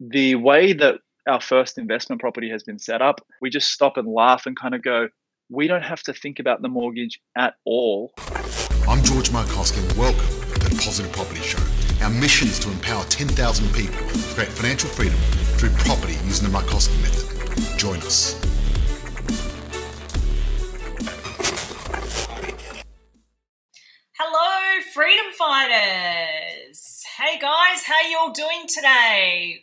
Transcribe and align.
the 0.00 0.34
way 0.34 0.72
that 0.72 0.94
our 1.28 1.42
first 1.42 1.76
investment 1.76 2.22
property 2.22 2.48
has 2.48 2.62
been 2.62 2.78
set 2.78 3.02
up, 3.02 3.20
we 3.42 3.50
just 3.50 3.70
stop 3.70 3.98
and 3.98 4.08
laugh 4.08 4.46
and 4.46 4.58
kind 4.58 4.74
of 4.74 4.82
go, 4.82 5.08
we 5.50 5.66
don't 5.66 5.82
have 5.82 6.02
to 6.02 6.14
think 6.14 6.38
about 6.38 6.62
the 6.62 6.68
mortgage 6.68 7.20
at 7.36 7.54
all. 7.66 8.14
I'm 8.88 9.04
George 9.04 9.28
Markoski 9.28 9.86
and 9.86 9.98
welcome 9.98 10.26
to 10.54 10.70
the 10.70 10.80
Positive 10.82 11.12
Property 11.12 11.42
Show. 11.42 11.62
Our 12.02 12.08
mission 12.08 12.48
is 12.48 12.58
to 12.60 12.70
empower 12.70 13.04
10,000 13.04 13.74
people 13.74 13.98
to 14.08 14.34
create 14.34 14.48
financial 14.48 14.88
freedom 14.88 15.18
through 15.58 15.70
property 15.70 16.14
using 16.24 16.50
the 16.50 16.58
Markoski 16.58 16.98
method. 17.02 17.78
Join 17.78 17.98
us. 17.98 18.40
Hello, 24.18 24.80
freedom 24.94 25.26
fighters. 25.38 27.02
Hey 27.18 27.38
guys, 27.38 27.84
how 27.84 28.00
you 28.08 28.16
all 28.18 28.32
doing 28.32 28.66
today? 28.66 29.60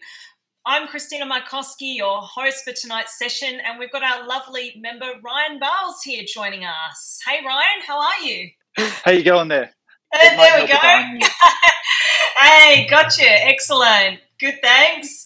I'm 0.69 0.85
Christina 0.89 1.25
Markoski, 1.25 1.95
your 1.95 2.19
host 2.19 2.65
for 2.65 2.73
tonight's 2.73 3.17
session, 3.17 3.61
and 3.65 3.79
we've 3.79 3.89
got 3.89 4.03
our 4.03 4.27
lovely 4.27 4.73
member 4.77 5.05
Ryan 5.23 5.59
Bowles 5.61 6.01
here 6.03 6.25
joining 6.27 6.65
us. 6.65 7.21
Hey 7.25 7.39
Ryan, 7.45 7.81
how 7.87 7.97
are 7.97 8.21
you? 8.21 8.49
How 8.77 9.11
you 9.11 9.23
going 9.23 9.47
there? 9.47 9.71
Uh, 10.13 10.35
there 10.35 10.61
we 10.61 10.67
go. 10.67 10.75
hey, 12.41 12.85
gotcha. 12.89 13.23
Excellent. 13.25 14.19
Good, 14.41 14.55
thanks. 14.61 15.25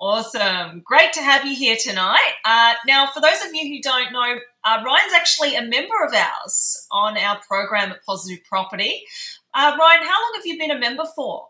Awesome. 0.00 0.80
Great 0.86 1.12
to 1.12 1.20
have 1.20 1.44
you 1.44 1.54
here 1.54 1.76
tonight. 1.78 2.32
Uh, 2.46 2.72
now, 2.86 3.08
for 3.08 3.20
those 3.20 3.44
of 3.44 3.52
you 3.52 3.68
who 3.68 3.82
don't 3.82 4.10
know, 4.10 4.38
uh, 4.64 4.82
Ryan's 4.82 5.12
actually 5.12 5.54
a 5.54 5.60
member 5.60 6.02
of 6.02 6.14
ours 6.14 6.86
on 6.92 7.18
our 7.18 7.38
program 7.46 7.90
at 7.90 8.02
Positive 8.06 8.42
Property. 8.48 9.04
Uh, 9.52 9.76
Ryan, 9.78 10.02
how 10.02 10.22
long 10.22 10.32
have 10.36 10.46
you 10.46 10.58
been 10.58 10.70
a 10.70 10.78
member 10.78 11.04
for? 11.14 11.48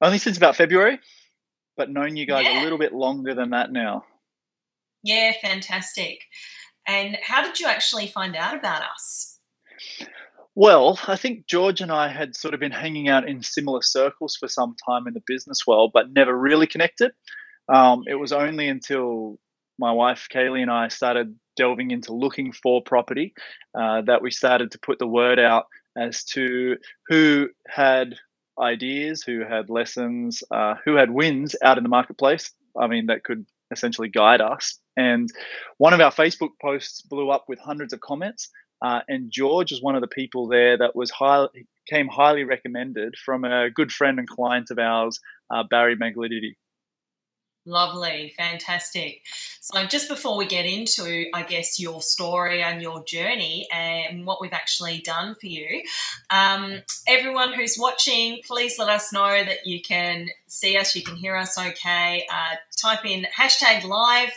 Only 0.00 0.18
since 0.18 0.36
about 0.36 0.54
February 0.54 1.00
but 1.78 1.88
known 1.88 2.16
you 2.16 2.26
guys 2.26 2.44
Yeah. 2.44 2.60
a 2.60 2.62
little 2.62 2.76
bit 2.76 2.92
longer 2.92 3.34
than 3.34 3.50
that 3.50 3.72
now. 3.72 4.04
Yeah, 5.02 5.32
fantastic. 5.40 6.24
And 6.86 7.16
how 7.22 7.42
did 7.42 7.58
you 7.60 7.66
actually 7.66 8.08
find 8.08 8.36
out 8.36 8.54
about 8.54 8.82
us? 8.82 9.38
Well, 10.54 10.98
I 11.06 11.16
think 11.16 11.46
George 11.46 11.80
and 11.80 11.92
I 11.92 12.08
had 12.08 12.34
sort 12.34 12.52
of 12.52 12.60
been 12.60 12.72
hanging 12.72 13.08
out 13.08 13.28
in 13.28 13.42
similar 13.42 13.80
circles 13.80 14.36
for 14.36 14.48
some 14.48 14.74
time 14.86 15.06
in 15.06 15.14
the 15.14 15.22
business 15.26 15.66
world, 15.66 15.92
but 15.94 16.12
never 16.12 16.36
really 16.36 16.66
connected. 16.66 17.12
Um, 17.72 18.02
it 18.08 18.16
was 18.16 18.32
only 18.32 18.66
until 18.68 19.38
my 19.78 19.92
wife 19.92 20.26
Kaylee 20.32 20.62
and 20.62 20.70
I 20.70 20.88
started 20.88 21.38
delving 21.56 21.92
into 21.92 22.12
looking 22.12 22.50
for 22.52 22.82
property 22.82 23.34
uh, 23.78 24.02
that 24.02 24.20
we 24.22 24.30
started 24.32 24.72
to 24.72 24.78
put 24.80 24.98
the 24.98 25.06
word 25.06 25.38
out 25.38 25.66
as 25.96 26.24
to 26.24 26.76
who 27.06 27.48
had 27.68 28.16
ideas, 28.60 29.22
who 29.22 29.40
had 29.40 29.70
lessons, 29.70 30.42
uh, 30.50 30.74
who 30.84 30.96
had 30.96 31.10
wins 31.10 31.56
out 31.62 31.78
in 31.78 31.82
the 31.82 31.88
marketplace. 31.88 32.52
I 32.78 32.86
mean, 32.86 33.06
that 33.06 33.24
could 33.24 33.46
essentially 33.70 34.08
guide 34.08 34.40
us. 34.40 34.78
And 34.96 35.28
one 35.76 35.92
of 35.92 36.00
our 36.00 36.12
Facebook 36.12 36.50
posts 36.60 37.02
blew 37.02 37.30
up 37.30 37.44
with 37.48 37.58
hundreds 37.58 37.92
of 37.92 38.00
comments. 38.00 38.50
Uh, 38.80 39.00
and 39.08 39.30
George 39.30 39.72
was 39.72 39.82
one 39.82 39.96
of 39.96 40.00
the 40.00 40.08
people 40.08 40.48
there 40.48 40.78
that 40.78 40.94
was 40.94 41.10
highly 41.10 41.66
came 41.88 42.06
highly 42.06 42.44
recommended 42.44 43.14
from 43.24 43.44
a 43.44 43.70
good 43.70 43.90
friend 43.90 44.18
and 44.18 44.28
client 44.28 44.70
of 44.70 44.78
ours, 44.78 45.18
uh, 45.50 45.62
Barry 45.68 45.96
Maglidity. 45.96 46.54
Lovely, 47.68 48.32
fantastic. 48.34 49.20
So, 49.60 49.84
just 49.84 50.08
before 50.08 50.38
we 50.38 50.46
get 50.46 50.64
into, 50.64 51.26
I 51.34 51.42
guess, 51.42 51.78
your 51.78 52.00
story 52.00 52.62
and 52.62 52.80
your 52.80 53.04
journey 53.04 53.68
and 53.70 54.24
what 54.24 54.40
we've 54.40 54.54
actually 54.54 55.00
done 55.00 55.34
for 55.34 55.48
you, 55.48 55.82
um, 56.30 56.80
everyone 57.06 57.52
who's 57.52 57.76
watching, 57.78 58.40
please 58.46 58.78
let 58.78 58.88
us 58.88 59.12
know 59.12 59.44
that 59.44 59.66
you 59.66 59.82
can 59.82 60.28
see 60.46 60.78
us, 60.78 60.96
you 60.96 61.02
can 61.02 61.14
hear 61.14 61.36
us 61.36 61.58
okay. 61.58 62.26
Uh, 62.32 62.56
type 62.80 63.04
in 63.04 63.26
hashtag 63.38 63.84
live 63.84 64.32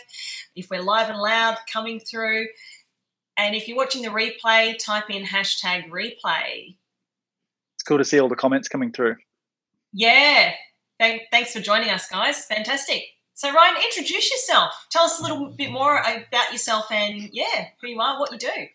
if 0.54 0.68
we're 0.68 0.82
live 0.82 1.08
and 1.08 1.18
loud 1.18 1.56
coming 1.72 2.00
through. 2.00 2.48
And 3.38 3.54
if 3.54 3.66
you're 3.66 3.78
watching 3.78 4.02
the 4.02 4.10
replay, 4.10 4.76
type 4.78 5.08
in 5.08 5.24
hashtag 5.24 5.88
replay. 5.88 6.76
It's 7.76 7.82
cool 7.82 7.96
to 7.96 8.04
see 8.04 8.20
all 8.20 8.28
the 8.28 8.36
comments 8.36 8.68
coming 8.68 8.92
through. 8.92 9.16
Yeah. 9.94 10.52
Thanks 11.00 11.54
for 11.54 11.60
joining 11.60 11.88
us, 11.88 12.10
guys. 12.10 12.44
Fantastic. 12.44 13.04
So, 13.42 13.52
Ryan, 13.52 13.74
introduce 13.82 14.30
yourself. 14.30 14.86
Tell 14.92 15.02
us 15.02 15.18
a 15.18 15.22
little 15.24 15.50
bit 15.50 15.72
more 15.72 15.98
about 15.98 16.52
yourself 16.52 16.92
and, 16.92 17.28
yeah, 17.32 17.70
who 17.80 17.88
you 17.88 18.00
are, 18.00 18.20
what 18.20 18.30
you 18.30 18.38
do. 18.38 18.68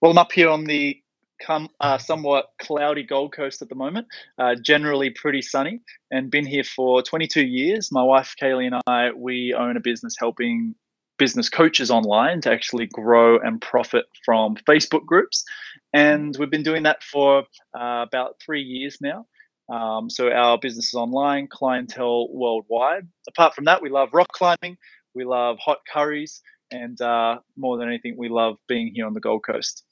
Well, 0.00 0.12
I'm 0.12 0.16
up 0.16 0.32
here 0.32 0.48
on 0.48 0.64
the 0.64 0.98
come, 1.42 1.68
uh, 1.78 1.98
somewhat 1.98 2.46
cloudy 2.58 3.02
Gold 3.02 3.34
Coast 3.34 3.60
at 3.60 3.68
the 3.68 3.74
moment, 3.74 4.06
uh, 4.38 4.54
generally 4.54 5.10
pretty 5.10 5.42
sunny, 5.42 5.80
and 6.10 6.30
been 6.30 6.46
here 6.46 6.64
for 6.64 7.02
22 7.02 7.42
years. 7.42 7.92
My 7.92 8.02
wife 8.02 8.34
Kaylee 8.40 8.72
and 8.72 8.80
I, 8.86 9.10
we 9.14 9.52
own 9.52 9.76
a 9.76 9.80
business 9.80 10.16
helping 10.18 10.74
business 11.18 11.50
coaches 11.50 11.90
online 11.90 12.40
to 12.40 12.50
actually 12.50 12.86
grow 12.86 13.38
and 13.38 13.60
profit 13.60 14.06
from 14.24 14.56
Facebook 14.66 15.04
groups. 15.04 15.44
And 15.92 16.34
we've 16.38 16.50
been 16.50 16.62
doing 16.62 16.84
that 16.84 17.02
for 17.02 17.40
uh, 17.78 18.06
about 18.08 18.36
three 18.40 18.62
years 18.62 19.02
now. 19.02 19.26
Um, 19.68 20.08
so 20.08 20.30
our 20.30 20.58
business 20.58 20.88
is 20.88 20.94
online, 20.94 21.46
clientele 21.48 22.28
worldwide. 22.32 23.06
Apart 23.28 23.54
from 23.54 23.64
that, 23.64 23.82
we 23.82 23.90
love 23.90 24.10
rock 24.12 24.32
climbing, 24.32 24.78
we 25.14 25.24
love 25.24 25.58
hot 25.58 25.78
curries, 25.92 26.40
and 26.70 27.00
uh, 27.00 27.38
more 27.56 27.78
than 27.78 27.88
anything, 27.88 28.16
we 28.16 28.28
love 28.28 28.56
being 28.66 28.92
here 28.94 29.06
on 29.06 29.14
the 29.14 29.20
Gold 29.20 29.44
Coast. 29.44 29.84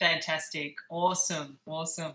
Fantastic. 0.00 0.74
Awesome. 0.90 1.58
Awesome. 1.66 2.14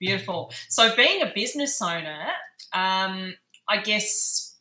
Beautiful. 0.00 0.52
So, 0.68 0.94
being 0.96 1.22
a 1.22 1.32
business 1.32 1.80
owner, 1.80 2.26
um, 2.72 3.34
I 3.68 3.80
guess 3.82 4.56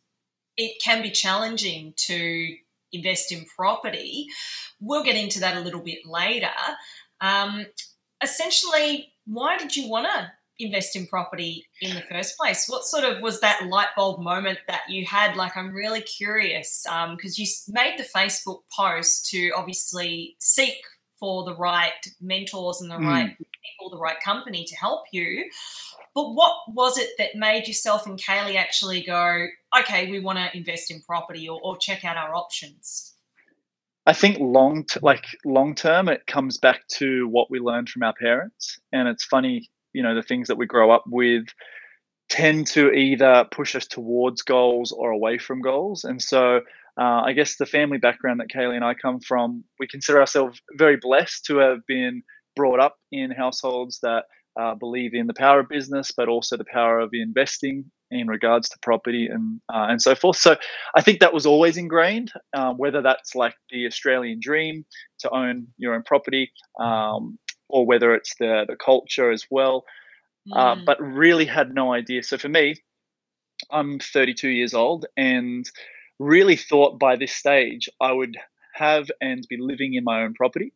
it 0.57 0.81
can 0.83 1.01
be 1.01 1.09
challenging 1.09 1.93
to 1.97 2.55
invest 2.93 3.31
in 3.31 3.45
property. 3.55 4.27
We'll 4.79 5.03
get 5.03 5.15
into 5.15 5.39
that 5.39 5.57
a 5.57 5.59
little 5.59 5.81
bit 5.81 5.99
later. 6.05 6.51
Um, 7.19 7.65
essentially, 8.21 9.13
why 9.25 9.57
did 9.57 9.75
you 9.75 9.89
want 9.89 10.05
to 10.05 10.31
invest 10.59 10.95
in 10.95 11.07
property 11.07 11.65
in 11.81 11.95
the 11.95 12.01
first 12.01 12.37
place? 12.37 12.67
What 12.67 12.83
sort 12.83 13.03
of 13.03 13.21
was 13.21 13.39
that 13.41 13.65
light 13.67 13.89
bulb 13.95 14.21
moment 14.21 14.59
that 14.67 14.81
you 14.89 15.05
had? 15.05 15.35
Like, 15.35 15.57
I'm 15.57 15.73
really 15.73 16.01
curious 16.01 16.85
because 17.15 17.37
you 17.39 17.47
made 17.69 17.95
the 17.97 18.03
Facebook 18.03 18.61
post 18.75 19.27
to 19.31 19.51
obviously 19.55 20.35
seek 20.39 20.75
for 21.19 21.43
the 21.45 21.55
right 21.55 21.93
mentors 22.19 22.81
and 22.81 22.89
the 22.89 22.95
Mm. 22.95 23.05
right 23.07 23.37
people, 23.37 23.89
the 23.91 23.97
right 23.97 24.19
company 24.19 24.63
to 24.65 24.75
help 24.75 25.03
you. 25.11 25.49
But 26.13 26.33
what 26.33 26.55
was 26.67 26.97
it 26.97 27.11
that 27.19 27.35
made 27.35 27.67
yourself 27.67 28.05
and 28.05 28.19
Kaylee 28.19 28.55
actually 28.55 29.01
go, 29.03 29.47
okay, 29.79 30.09
we 30.11 30.19
want 30.19 30.39
to 30.39 30.57
invest 30.57 30.91
in 30.91 31.01
property 31.01 31.47
or, 31.47 31.59
or 31.63 31.77
check 31.77 32.03
out 32.03 32.17
our 32.17 32.35
options? 32.35 33.13
I 34.07 34.13
think 34.13 34.39
long, 34.39 34.83
t- 34.85 34.99
like 35.03 35.25
long 35.45 35.75
term, 35.75 36.09
it 36.09 36.25
comes 36.25 36.57
back 36.57 36.87
to 36.95 37.27
what 37.27 37.51
we 37.51 37.59
learned 37.59 37.87
from 37.89 38.01
our 38.01 38.13
parents, 38.13 38.79
and 38.91 39.07
it's 39.07 39.23
funny, 39.23 39.69
you 39.93 40.03
know, 40.03 40.15
the 40.15 40.23
things 40.23 40.47
that 40.47 40.57
we 40.57 40.65
grow 40.65 40.91
up 40.91 41.03
with 41.07 41.45
tend 42.29 42.67
to 42.67 42.91
either 42.91 43.45
push 43.51 43.75
us 43.75 43.87
towards 43.87 44.41
goals 44.41 44.91
or 44.91 45.11
away 45.11 45.37
from 45.37 45.61
goals, 45.61 46.03
and 46.03 46.21
so. 46.21 46.61
Uh, 46.99 47.21
I 47.25 47.31
guess 47.31 47.55
the 47.55 47.65
family 47.65 47.99
background 47.99 48.41
that 48.41 48.49
Kaylee 48.53 48.75
and 48.75 48.83
I 48.83 48.95
come 48.95 49.21
from, 49.21 49.63
we 49.79 49.87
consider 49.87 50.19
ourselves 50.19 50.61
very 50.77 50.97
blessed 50.97 51.45
to 51.45 51.59
have 51.59 51.79
been 51.87 52.21
brought 52.53 52.81
up 52.81 52.97
in 53.13 53.31
households 53.31 53.99
that 54.01 54.25
uh, 54.59 54.75
believe 54.75 55.13
in 55.13 55.27
the 55.27 55.33
power 55.33 55.61
of 55.61 55.69
business, 55.69 56.11
but 56.15 56.27
also 56.27 56.57
the 56.57 56.65
power 56.65 56.99
of 56.99 57.11
investing 57.13 57.85
in 58.09 58.27
regards 58.27 58.67
to 58.69 58.77
property 58.81 59.27
and 59.27 59.61
uh, 59.73 59.87
and 59.89 60.01
so 60.01 60.15
forth. 60.15 60.35
So 60.35 60.57
I 60.95 61.01
think 61.01 61.21
that 61.21 61.33
was 61.33 61.45
always 61.45 61.77
ingrained, 61.77 62.31
uh, 62.53 62.73
whether 62.73 63.01
that's 63.01 63.35
like 63.35 63.55
the 63.69 63.87
Australian 63.87 64.39
dream 64.41 64.85
to 65.19 65.29
own 65.29 65.67
your 65.77 65.95
own 65.95 66.03
property, 66.03 66.51
um, 66.79 67.39
or 67.71 67.85
whether 67.85 68.13
it's 68.15 68.35
the 68.39 68.65
the 68.67 68.75
culture 68.75 69.31
as 69.31 69.45
well. 69.49 69.85
Uh, 70.51 70.75
Mm, 70.75 70.85
but 70.85 70.99
really 71.01 71.45
had 71.45 71.73
no 71.73 71.93
idea. 71.93 72.23
So 72.23 72.37
for 72.37 72.49
me, 72.49 72.75
I'm 73.69 73.99
32 73.99 74.49
years 74.49 74.73
old 74.73 75.05
and 75.15 75.65
really 76.19 76.55
thought 76.55 76.99
by 76.99 77.15
this 77.15 77.33
stage 77.33 77.89
I 77.99 78.11
would 78.11 78.35
have 78.73 79.11
and 79.21 79.45
be 79.49 79.57
living 79.57 79.93
in 79.93 80.03
my 80.03 80.23
own 80.23 80.33
property. 80.33 80.73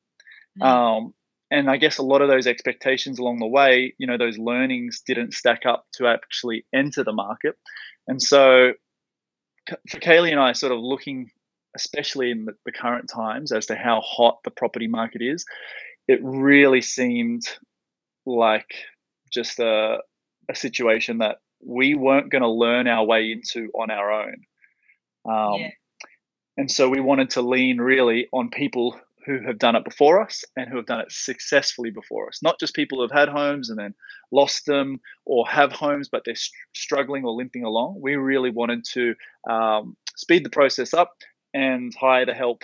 mm, 0.58 0.64
Um, 0.66 1.14
and 1.52 1.70
I 1.70 1.78
guess 1.78 1.98
a 1.98 2.04
lot 2.04 2.22
of 2.22 2.30
those 2.30 2.48
expectations 2.48 3.20
along 3.20 3.40
the 3.40 3.48
way, 3.48 3.94
you 3.98 4.08
know, 4.08 4.18
those 4.18 4.38
learnings 4.38 5.02
didn't 5.06 5.34
stack 5.34 5.66
up 5.66 5.86
to 5.94 6.08
actually 6.08 6.66
enter 6.74 7.04
the 7.04 7.14
market. 7.14 7.56
And 8.08 8.22
so 8.22 8.74
for 9.90 10.00
Kaylee 10.00 10.32
and 10.32 10.40
I, 10.40 10.54
sort 10.54 10.72
of 10.72 10.80
looking, 10.80 11.32
especially 11.76 12.32
in 12.32 12.46
the, 12.46 12.54
the 12.66 12.72
current 12.72 13.10
times, 13.10 13.52
as 13.52 13.68
to 13.68 13.76
how 13.76 14.02
hot 14.02 14.40
the 14.44 14.52
property 14.52 14.88
market 14.88 15.22
is, 15.22 15.46
it 16.08 16.20
really 16.24 16.82
seemed 16.82 17.44
like 18.26 18.74
just 19.32 19.60
a, 19.60 19.98
a 20.50 20.56
situation 20.56 21.20
that 21.20 21.38
we 21.66 21.96
weren't 21.96 22.32
going 22.32 22.42
to 22.42 22.50
learn 22.50 22.88
our 22.88 23.06
way 23.06 23.32
into 23.32 23.70
on 23.74 23.90
our 23.90 24.12
own. 24.12 24.36
Um, 25.28 25.60
yeah. 25.60 25.70
and 26.58 26.72
so 26.72 26.90
we 26.90 27.00
wanted 27.00 27.32
to 27.32 27.42
lean 27.42 27.80
really 27.80 28.28
on 28.32 28.50
people 28.50 29.00
who 29.26 29.40
have 29.42 29.58
done 29.58 29.76
it 29.76 29.84
before 29.84 30.22
us 30.22 30.44
and 30.56 30.70
who 30.70 30.78
have 30.78 30.86
done 30.86 31.00
it 31.00 31.12
successfully 31.12 31.90
before 31.90 32.28
us. 32.28 32.42
Not 32.44 32.60
just 32.60 32.76
people 32.76 33.02
who've 33.02 33.12
had 33.12 33.28
homes 33.28 33.70
and 33.72 33.80
then 33.80 33.96
lost 34.32 34.68
them 34.68 35.00
or 35.26 35.48
have 35.48 35.72
homes 35.72 36.10
but 36.10 36.22
they're 36.26 36.36
struggling 36.76 37.26
or 37.26 37.32
limping 37.32 37.64
along. 37.64 38.00
We 38.00 38.16
really 38.16 38.52
wanted 38.52 38.86
to 38.94 39.16
um, 39.50 39.98
speed 40.16 40.46
the 40.46 40.52
process 40.52 40.94
up 40.94 41.14
and 41.56 41.92
hire 41.96 42.28
the 42.28 42.36
help 42.36 42.64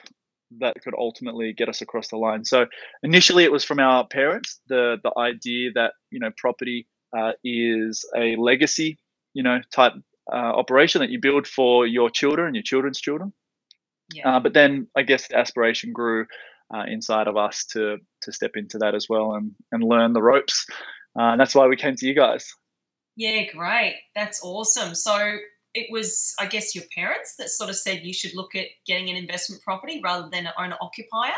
that 0.59 0.75
could 0.83 0.93
ultimately 0.97 1.53
get 1.53 1.69
us 1.69 1.81
across 1.81 2.09
the 2.09 2.17
line. 2.17 2.45
So 2.45 2.65
initially, 3.03 3.43
it 3.43 3.51
was 3.51 3.63
from 3.63 3.79
our 3.79 4.07
parents 4.07 4.59
the 4.67 4.97
the 5.03 5.11
idea 5.17 5.71
that 5.75 5.93
you 6.09 6.19
know 6.19 6.31
property 6.37 6.87
uh, 7.17 7.33
is 7.43 8.05
a 8.15 8.35
legacy, 8.35 8.97
you 9.33 9.43
know, 9.43 9.59
type 9.73 9.93
uh, 10.31 10.35
operation 10.35 11.01
that 11.01 11.09
you 11.09 11.19
build 11.21 11.47
for 11.47 11.85
your 11.85 12.09
children 12.09 12.47
and 12.47 12.55
your 12.55 12.63
children's 12.63 12.99
children. 12.99 13.33
Yeah. 14.13 14.37
Uh, 14.37 14.39
but 14.39 14.53
then 14.53 14.87
I 14.95 15.03
guess 15.03 15.27
the 15.27 15.37
aspiration 15.37 15.93
grew 15.93 16.25
uh, 16.73 16.83
inside 16.87 17.27
of 17.27 17.37
us 17.37 17.65
to 17.71 17.97
to 18.21 18.31
step 18.31 18.51
into 18.55 18.77
that 18.79 18.95
as 18.95 19.07
well 19.09 19.33
and 19.33 19.51
and 19.71 19.83
learn 19.83 20.13
the 20.13 20.21
ropes. 20.21 20.65
Uh, 21.19 21.31
and 21.31 21.39
that's 21.39 21.55
why 21.55 21.67
we 21.67 21.75
came 21.75 21.95
to 21.95 22.05
you 22.05 22.15
guys. 22.15 22.53
Yeah, 23.17 23.43
great. 23.51 23.97
That's 24.15 24.41
awesome. 24.43 24.95
So 24.95 25.37
it 25.73 25.87
was, 25.91 26.33
I 26.39 26.45
guess, 26.45 26.75
your 26.75 26.83
parents 26.95 27.35
that 27.37 27.49
sort 27.49 27.69
of 27.69 27.75
said 27.75 28.01
you 28.03 28.13
should 28.13 28.35
look 28.35 28.55
at 28.55 28.67
getting 28.85 29.09
an 29.09 29.15
investment 29.15 29.61
property 29.63 30.01
rather 30.03 30.29
than 30.29 30.45
an 30.45 30.53
owner 30.57 30.77
occupier? 30.81 31.33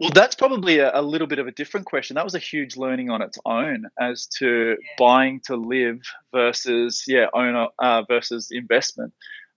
Well, 0.00 0.10
that's 0.10 0.34
probably 0.34 0.78
a, 0.78 0.98
a, 0.98 1.02
little 1.02 1.26
bit 1.26 1.38
of 1.38 1.46
a 1.46 1.52
different 1.52 1.86
question. 1.86 2.14
That 2.14 2.24
was 2.24 2.34
a 2.34 2.40
huge 2.40 2.76
learning 2.76 3.10
on 3.10 3.22
its 3.22 3.38
own 3.44 3.86
as 4.00 4.26
to 4.38 4.70
yeah. 4.70 4.88
buying 4.98 5.40
to 5.46 5.56
live 5.56 6.00
versus, 6.32 7.04
yeah, 7.06 7.26
owner 7.34 7.68
uh, 7.78 8.02
versus 8.08 8.48
investment. 8.50 9.12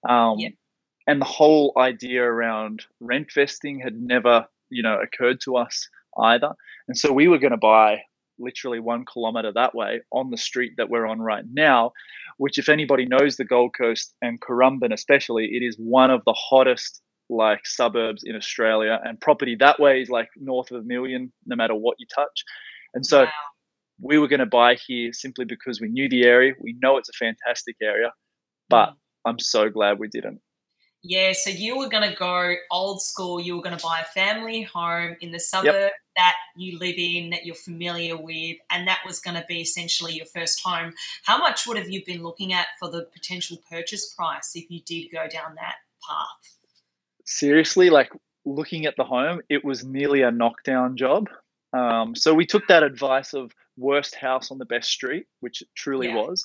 Um, 0.07 0.39
yeah. 0.39 0.49
And 1.07 1.21
the 1.21 1.25
whole 1.25 1.73
idea 1.77 2.23
around 2.23 2.83
rent 2.99 3.29
vesting 3.33 3.79
had 3.79 3.95
never, 3.95 4.45
you 4.69 4.83
know, 4.83 4.99
occurred 4.99 5.39
to 5.41 5.55
us 5.55 5.89
either. 6.17 6.53
And 6.87 6.97
so 6.97 7.13
we 7.13 7.27
were 7.27 7.39
going 7.39 7.51
to 7.51 7.57
buy 7.57 8.01
literally 8.39 8.79
one 8.79 9.05
kilometer 9.05 9.51
that 9.53 9.75
way 9.75 10.01
on 10.11 10.29
the 10.29 10.37
street 10.37 10.73
that 10.77 10.89
we're 10.89 11.05
on 11.05 11.19
right 11.19 11.45
now, 11.51 11.91
which, 12.37 12.57
if 12.57 12.69
anybody 12.69 13.05
knows 13.05 13.35
the 13.35 13.45
Gold 13.45 13.71
Coast 13.77 14.13
and 14.21 14.39
Currumbin 14.41 14.93
especially, 14.93 15.45
it 15.45 15.63
is 15.63 15.75
one 15.77 16.11
of 16.11 16.21
the 16.25 16.33
hottest 16.33 17.01
like 17.29 17.65
suburbs 17.65 18.23
in 18.23 18.35
Australia, 18.35 18.99
and 19.03 19.19
property 19.19 19.55
that 19.59 19.79
way 19.79 20.01
is 20.01 20.09
like 20.09 20.29
north 20.37 20.71
of 20.71 20.81
a 20.81 20.83
million, 20.83 21.31
no 21.45 21.55
matter 21.55 21.75
what 21.75 21.97
you 21.99 22.05
touch. 22.13 22.43
And 22.93 23.05
so 23.05 23.23
wow. 23.23 23.31
we 24.01 24.17
were 24.17 24.29
going 24.29 24.39
to 24.39 24.45
buy 24.45 24.75
here 24.75 25.11
simply 25.11 25.45
because 25.45 25.81
we 25.81 25.89
knew 25.89 26.07
the 26.07 26.23
area. 26.23 26.53
We 26.61 26.77
know 26.81 26.97
it's 26.97 27.09
a 27.09 27.13
fantastic 27.13 27.75
area, 27.81 28.11
but 28.69 28.91
mm. 28.91 28.95
I'm 29.25 29.39
so 29.39 29.69
glad 29.69 29.99
we 29.99 30.07
didn't. 30.07 30.39
Yeah, 31.03 31.33
so 31.33 31.49
you 31.49 31.77
were 31.77 31.89
going 31.89 32.09
to 32.09 32.15
go 32.15 32.55
old 32.71 33.01
school. 33.01 33.39
You 33.39 33.55
were 33.55 33.61
going 33.61 33.77
to 33.77 33.83
buy 33.83 33.99
a 34.01 34.05
family 34.05 34.63
home 34.63 35.15
in 35.21 35.31
the 35.31 35.39
suburb 35.39 35.73
yep. 35.73 35.91
That 36.17 36.35
you 36.55 36.77
live 36.79 36.95
in, 36.97 37.29
that 37.29 37.45
you're 37.45 37.55
familiar 37.55 38.17
with, 38.17 38.57
and 38.69 38.87
that 38.87 38.99
was 39.05 39.19
going 39.19 39.37
to 39.37 39.45
be 39.47 39.61
essentially 39.61 40.13
your 40.13 40.25
first 40.25 40.61
home. 40.63 40.93
How 41.23 41.37
much 41.37 41.65
would 41.65 41.77
have 41.77 41.89
you 41.89 42.03
been 42.05 42.23
looking 42.23 42.51
at 42.51 42.67
for 42.79 42.89
the 42.89 43.07
potential 43.13 43.57
purchase 43.69 44.13
price 44.13 44.51
if 44.55 44.69
you 44.69 44.81
did 44.81 45.07
go 45.11 45.27
down 45.29 45.55
that 45.55 45.75
path? 46.07 46.57
Seriously, 47.25 47.89
like 47.89 48.11
looking 48.45 48.85
at 48.85 48.95
the 48.97 49.03
home, 49.03 49.41
it 49.49 49.63
was 49.63 49.85
nearly 49.85 50.23
a 50.23 50.31
knockdown 50.31 50.97
job. 50.97 51.29
Um, 51.73 52.15
so 52.15 52.33
we 52.33 52.45
took 52.45 52.67
that 52.67 52.83
advice 52.83 53.33
of 53.33 53.51
worst 53.77 54.15
house 54.15 54.51
on 54.51 54.57
the 54.57 54.65
best 54.65 54.89
street, 54.89 55.27
which 55.41 55.61
it 55.61 55.67
truly 55.75 56.07
yeah. 56.07 56.15
was. 56.15 56.43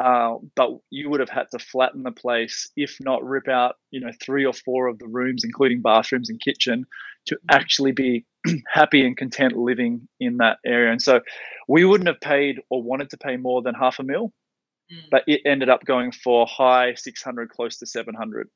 Uh, 0.00 0.36
but 0.56 0.70
you 0.90 1.10
would 1.10 1.20
have 1.20 1.28
had 1.28 1.46
to 1.50 1.58
flatten 1.58 2.02
the 2.02 2.12
place, 2.12 2.70
if 2.76 2.96
not 3.00 3.22
rip 3.22 3.46
out, 3.46 3.76
you 3.90 4.00
know, 4.00 4.10
three 4.22 4.44
or 4.44 4.52
four 4.52 4.86
of 4.86 4.98
the 4.98 5.06
rooms, 5.06 5.44
including 5.44 5.82
bathrooms 5.82 6.30
and 6.30 6.40
kitchen, 6.40 6.86
to 7.26 7.34
mm-hmm. 7.34 7.56
actually 7.56 7.92
be 7.92 8.24
happy 8.72 9.04
and 9.04 9.16
content 9.16 9.54
living 9.54 10.08
in 10.18 10.38
that 10.38 10.58
area. 10.64 10.90
And 10.90 11.02
so 11.02 11.20
we 11.68 11.84
wouldn't 11.84 12.08
have 12.08 12.20
paid 12.20 12.60
or 12.70 12.82
wanted 12.82 13.10
to 13.10 13.18
pay 13.18 13.36
more 13.36 13.60
than 13.60 13.74
half 13.74 13.98
a 13.98 14.02
mil, 14.02 14.32
mm. 14.90 15.02
but 15.10 15.24
it 15.26 15.42
ended 15.44 15.68
up 15.68 15.84
going 15.84 16.10
for 16.10 16.46
high 16.46 16.94
600, 16.94 17.50
close 17.50 17.76
to 17.78 17.86
700. 17.86 18.48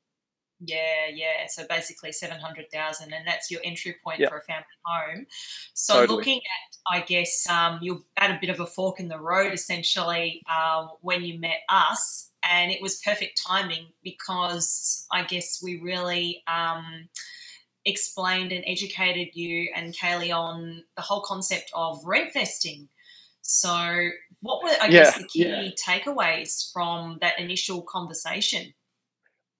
Yeah, 0.59 1.07
yeah. 1.13 1.45
So 1.47 1.63
basically 1.69 2.11
seven 2.11 2.39
hundred 2.39 2.71
thousand, 2.71 3.13
and 3.13 3.27
that's 3.27 3.51
your 3.51 3.61
entry 3.63 3.95
point 4.03 4.19
yep. 4.19 4.29
for 4.29 4.37
a 4.37 4.41
family 4.41 4.65
home. 4.83 5.27
So 5.73 6.01
totally. 6.01 6.17
looking 6.17 6.37
at, 6.37 6.97
I 6.97 7.01
guess, 7.01 7.47
um, 7.47 7.79
you're 7.81 8.01
at 8.17 8.31
a 8.31 8.39
bit 8.41 8.49
of 8.49 8.59
a 8.59 8.65
fork 8.65 8.99
in 8.99 9.07
the 9.07 9.19
road 9.19 9.53
essentially 9.53 10.41
um, 10.49 10.89
when 11.01 11.23
you 11.23 11.39
met 11.39 11.59
us, 11.69 12.31
and 12.43 12.71
it 12.71 12.81
was 12.81 12.99
perfect 13.01 13.39
timing 13.45 13.87
because 14.03 15.05
I 15.11 15.23
guess 15.23 15.61
we 15.63 15.79
really 15.79 16.43
um, 16.47 17.07
explained 17.85 18.51
and 18.51 18.63
educated 18.67 19.35
you 19.35 19.69
and 19.75 19.95
Kaylee 19.95 20.35
on 20.35 20.83
the 20.95 21.01
whole 21.03 21.21
concept 21.21 21.71
of 21.73 22.03
rent 22.03 22.33
vesting. 22.33 22.89
So, 23.41 24.09
what 24.41 24.63
were 24.63 24.69
I 24.81 24.87
yeah, 24.87 25.03
guess 25.03 25.17
the 25.17 25.23
key 25.23 25.47
yeah. 25.47 25.69
takeaways 25.87 26.71
from 26.73 27.19
that 27.21 27.39
initial 27.39 27.83
conversation? 27.83 28.73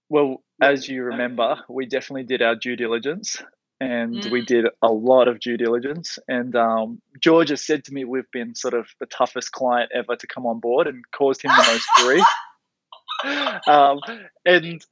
Well, 0.09 0.43
as 0.61 0.87
you 0.87 1.03
remember, 1.03 1.57
we 1.69 1.85
definitely 1.85 2.23
did 2.23 2.41
our 2.41 2.55
due 2.55 2.75
diligence 2.75 3.41
and 3.79 4.15
mm. 4.15 4.31
we 4.31 4.43
did 4.43 4.65
a 4.81 4.87
lot 4.87 5.27
of 5.27 5.39
due 5.39 5.57
diligence. 5.57 6.17
And 6.27 6.55
um, 6.55 7.01
George 7.19 7.49
has 7.49 7.65
said 7.65 7.83
to 7.85 7.93
me, 7.93 8.05
we've 8.05 8.29
been 8.31 8.55
sort 8.55 8.73
of 8.73 8.87
the 8.99 9.05
toughest 9.05 9.51
client 9.51 9.91
ever 9.93 10.15
to 10.15 10.27
come 10.27 10.45
on 10.45 10.59
board 10.59 10.87
and 10.87 11.03
caused 11.15 11.43
him 11.43 11.51
the 11.51 11.71
most 11.71 11.87
grief. 12.03 13.63
um, 13.67 13.99
and 14.45 14.83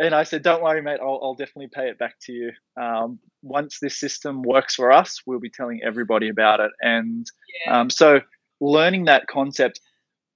and 0.00 0.14
I 0.16 0.24
said, 0.24 0.42
don't 0.42 0.62
worry, 0.62 0.82
mate, 0.82 0.98
I'll, 1.00 1.20
I'll 1.22 1.34
definitely 1.34 1.68
pay 1.72 1.88
it 1.88 1.98
back 1.98 2.16
to 2.22 2.32
you. 2.32 2.50
Um, 2.80 3.20
once 3.42 3.78
this 3.80 4.00
system 4.00 4.42
works 4.42 4.74
for 4.74 4.90
us, 4.90 5.20
we'll 5.26 5.38
be 5.38 5.50
telling 5.50 5.80
everybody 5.84 6.28
about 6.28 6.58
it. 6.58 6.72
And 6.80 7.24
yeah. 7.64 7.80
um, 7.80 7.90
so 7.90 8.20
learning 8.60 9.04
that 9.04 9.28
concept 9.28 9.80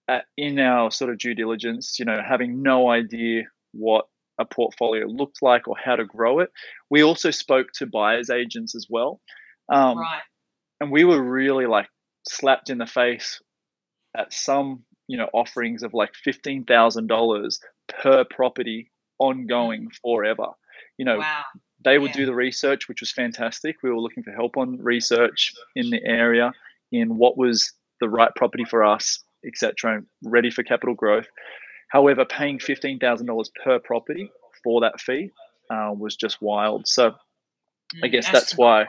uh, 0.08 0.20
in 0.36 0.60
our 0.60 0.92
sort 0.92 1.10
of 1.10 1.18
due 1.18 1.34
diligence, 1.34 1.98
you 1.98 2.04
know, 2.04 2.20
having 2.24 2.62
no 2.62 2.88
idea 2.88 3.44
what 3.72 4.04
a 4.38 4.44
portfolio 4.44 5.06
looked 5.06 5.42
like 5.42 5.68
or 5.68 5.76
how 5.82 5.96
to 5.96 6.04
grow 6.04 6.40
it. 6.40 6.50
We 6.90 7.02
also 7.02 7.30
spoke 7.30 7.68
to 7.76 7.86
buyers 7.86 8.30
agents 8.30 8.74
as 8.74 8.86
well. 8.88 9.20
Um, 9.72 9.98
right. 9.98 10.22
And 10.80 10.90
we 10.90 11.04
were 11.04 11.22
really 11.22 11.66
like 11.66 11.88
slapped 12.28 12.70
in 12.70 12.78
the 12.78 12.86
face 12.86 13.40
at 14.16 14.32
some, 14.32 14.84
you 15.08 15.16
know, 15.16 15.28
offerings 15.32 15.82
of 15.82 15.94
like 15.94 16.10
$15,000 16.26 17.58
per 17.88 18.24
property 18.24 18.90
ongoing 19.18 19.88
forever. 20.02 20.48
You 20.98 21.04
know, 21.04 21.18
wow. 21.18 21.42
they 21.84 21.98
would 21.98 22.10
yeah. 22.10 22.16
do 22.16 22.26
the 22.26 22.34
research, 22.34 22.88
which 22.88 23.00
was 23.00 23.12
fantastic. 23.12 23.76
We 23.82 23.90
were 23.90 24.00
looking 24.00 24.22
for 24.22 24.32
help 24.32 24.56
on 24.56 24.78
research 24.82 25.52
in 25.74 25.90
the 25.90 26.00
area, 26.04 26.52
in 26.92 27.16
what 27.16 27.36
was 27.36 27.72
the 28.00 28.08
right 28.08 28.30
property 28.36 28.64
for 28.64 28.84
us, 28.84 29.22
etc., 29.46 30.02
ready 30.22 30.50
for 30.50 30.62
capital 30.62 30.94
growth. 30.94 31.28
However, 31.88 32.24
paying 32.24 32.58
fifteen 32.58 32.98
thousand 32.98 33.26
dollars 33.26 33.50
per 33.64 33.78
property 33.78 34.30
for 34.64 34.80
that 34.80 35.00
fee 35.00 35.30
uh, 35.70 35.92
was 35.96 36.16
just 36.16 36.42
wild. 36.42 36.87
So, 36.87 37.11
mm, 37.11 38.04
I 38.04 38.08
guess 38.08 38.30
that's 38.30 38.56
why 38.56 38.87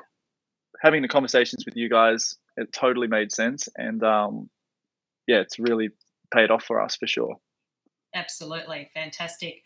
having 0.81 1.01
the 1.01 1.07
conversations 1.07 1.65
with 1.65 1.75
you 1.75 1.89
guys 1.89 2.35
it 2.57 2.73
totally 2.73 3.07
made 3.07 3.31
sense, 3.31 3.69
and 3.77 4.03
um, 4.03 4.49
yeah, 5.27 5.37
it's 5.37 5.59
really 5.59 5.89
paid 6.33 6.49
off 6.49 6.63
for 6.63 6.81
us 6.81 6.95
for 6.95 7.07
sure. 7.07 7.35
Absolutely 8.15 8.89
fantastic. 8.93 9.61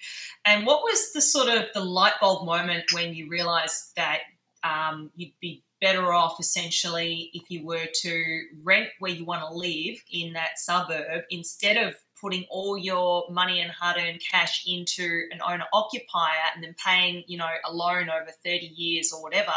And 0.45 0.65
what 0.65 0.83
was 0.83 1.13
the 1.13 1.21
sort 1.21 1.47
of 1.47 1.69
the 1.73 1.79
light 1.79 2.13
bulb 2.19 2.45
moment 2.45 2.85
when 2.93 3.13
you 3.13 3.29
realised 3.29 3.93
that 3.95 4.19
um, 4.63 5.11
you'd 5.15 5.33
be 5.39 5.63
better 5.79 6.11
off 6.13 6.39
essentially 6.39 7.31
if 7.33 7.49
you 7.49 7.65
were 7.65 7.87
to 8.01 8.43
rent 8.63 8.87
where 8.99 9.11
you 9.11 9.25
want 9.25 9.41
to 9.41 9.53
live 9.53 9.97
in 10.11 10.33
that 10.33 10.59
suburb 10.59 11.23
instead 11.31 11.77
of 11.77 11.95
putting 12.21 12.45
all 12.49 12.77
your 12.77 13.25
money 13.29 13.59
and 13.59 13.71
hard-earned 13.71 14.21
cash 14.21 14.63
into 14.67 15.23
an 15.31 15.39
owner 15.45 15.65
occupier 15.73 16.51
and 16.53 16.63
then 16.63 16.75
paying 16.85 17.23
you 17.27 17.37
know 17.37 17.49
a 17.65 17.73
loan 17.73 18.09
over 18.09 18.31
30 18.43 18.67
years 18.67 19.11
or 19.11 19.21
whatever 19.21 19.51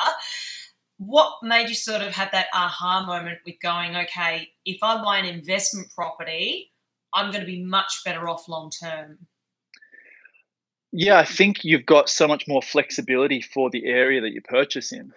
what 0.99 1.35
made 1.43 1.69
you 1.69 1.75
sort 1.75 2.03
of 2.03 2.13
have 2.15 2.31
that 2.33 2.47
aha 2.55 3.05
moment 3.07 3.39
with 3.45 3.57
going 3.63 3.95
okay 3.97 4.49
if 4.65 4.79
i 4.83 5.03
buy 5.03 5.19
an 5.19 5.27
investment 5.27 5.89
property 5.95 6.73
i'm 7.13 7.31
going 7.31 7.41
to 7.41 7.47
be 7.47 7.63
much 7.63 8.01
better 8.05 8.29
off 8.29 8.49
long 8.49 8.71
term 8.83 9.19
yeah 10.93 11.19
i 11.19 11.25
think 11.25 11.65
you've 11.65 11.87
got 11.87 12.09
so 12.09 12.27
much 12.27 12.47
more 12.49 12.63
flexibility 12.63 13.41
for 13.41 13.69
the 13.71 13.85
area 13.87 14.21
that 14.21 14.33
you 14.33 14.41
purchase 14.41 14.93
in 14.93 15.13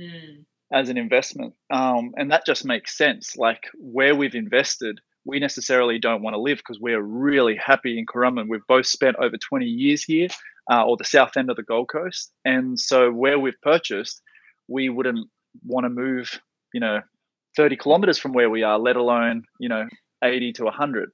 mm. 0.00 0.44
as 0.72 0.88
an 0.88 0.98
investment. 0.98 1.54
Um, 1.70 2.12
and 2.16 2.30
that 2.30 2.46
just 2.46 2.64
makes 2.64 2.96
sense. 2.96 3.36
Like 3.36 3.64
where 3.74 4.14
we've 4.14 4.34
invested 4.34 5.00
we 5.24 5.38
necessarily 5.38 5.98
don't 5.98 6.22
want 6.22 6.34
to 6.34 6.40
live 6.40 6.58
because 6.58 6.80
we're 6.80 7.02
really 7.02 7.56
happy 7.56 7.98
in 7.98 8.06
Currumbin. 8.06 8.48
We've 8.48 8.66
both 8.68 8.86
spent 8.86 9.16
over 9.16 9.36
20 9.36 9.66
years 9.66 10.02
here, 10.02 10.28
uh, 10.70 10.84
or 10.84 10.96
the 10.96 11.04
south 11.04 11.36
end 11.36 11.50
of 11.50 11.56
the 11.56 11.62
Gold 11.62 11.88
Coast. 11.88 12.32
And 12.44 12.78
so 12.78 13.10
where 13.10 13.38
we've 13.38 13.60
purchased, 13.62 14.22
we 14.68 14.88
wouldn't 14.88 15.28
want 15.64 15.84
to 15.84 15.90
move, 15.90 16.40
you 16.72 16.80
know, 16.80 17.00
30 17.56 17.76
kilometers 17.76 18.18
from 18.18 18.32
where 18.32 18.48
we 18.48 18.62
are, 18.62 18.78
let 18.78 18.96
alone, 18.96 19.42
you 19.58 19.68
know, 19.68 19.86
80 20.22 20.52
to 20.54 20.64
100. 20.64 21.10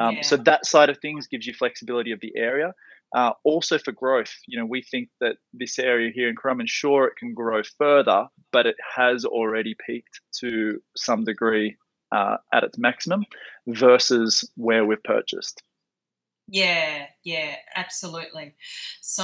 Um, 0.00 0.16
Yeah. 0.16 0.22
So 0.22 0.36
that 0.38 0.66
side 0.66 0.90
of 0.90 0.98
things 0.98 1.26
gives 1.26 1.46
you 1.46 1.54
flexibility 1.54 2.12
of 2.12 2.20
the 2.20 2.32
area. 2.36 2.74
Uh, 3.14 3.32
also 3.44 3.76
for 3.78 3.92
growth, 3.92 4.32
you 4.46 4.58
know, 4.58 4.66
we 4.66 4.82
think 4.82 5.08
that 5.20 5.36
this 5.52 5.78
area 5.78 6.12
here 6.14 6.28
in 6.28 6.36
Currumbin, 6.36 6.68
sure, 6.68 7.06
it 7.06 7.16
can 7.16 7.34
grow 7.34 7.62
further, 7.78 8.26
but 8.52 8.66
it 8.66 8.76
has 8.96 9.24
already 9.24 9.74
peaked 9.84 10.20
to 10.40 10.80
some 10.96 11.24
degree 11.24 11.76
uh, 12.12 12.38
at 12.52 12.64
its 12.64 12.78
maximum 12.78 13.24
versus 13.66 14.48
where 14.56 14.84
we've 14.84 15.02
purchased. 15.02 15.62
Yeah, 16.52 17.06
yeah, 17.22 17.54
absolutely. 17.76 18.56
So 19.00 19.22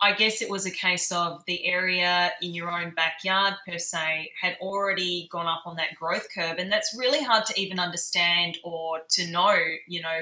I 0.00 0.12
guess 0.16 0.40
it 0.40 0.48
was 0.48 0.66
a 0.66 0.70
case 0.70 1.10
of 1.10 1.44
the 1.46 1.66
area 1.66 2.30
in 2.40 2.54
your 2.54 2.70
own 2.70 2.94
backyard, 2.94 3.54
per 3.66 3.78
se, 3.78 4.30
had 4.40 4.56
already 4.60 5.28
gone 5.32 5.48
up 5.48 5.62
on 5.66 5.74
that 5.76 5.96
growth 5.96 6.28
curve. 6.32 6.58
And 6.58 6.70
that's 6.70 6.96
really 6.96 7.24
hard 7.24 7.44
to 7.46 7.60
even 7.60 7.80
understand 7.80 8.58
or 8.62 9.00
to 9.10 9.26
know, 9.26 9.56
you 9.88 10.00
know, 10.00 10.20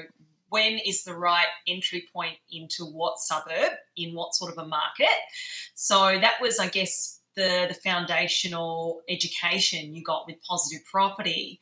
when 0.48 0.78
is 0.78 1.04
the 1.04 1.14
right 1.14 1.48
entry 1.66 2.08
point 2.14 2.38
into 2.50 2.86
what 2.86 3.18
suburb, 3.18 3.72
in 3.98 4.14
what 4.14 4.34
sort 4.34 4.50
of 4.50 4.56
a 4.56 4.66
market. 4.66 5.08
So 5.74 6.18
that 6.18 6.40
was, 6.40 6.58
I 6.58 6.68
guess, 6.68 7.17
the, 7.38 7.66
the 7.68 7.74
foundational 7.74 9.00
education 9.08 9.94
you 9.94 10.02
got 10.02 10.26
with 10.26 10.36
positive 10.46 10.84
property. 10.84 11.60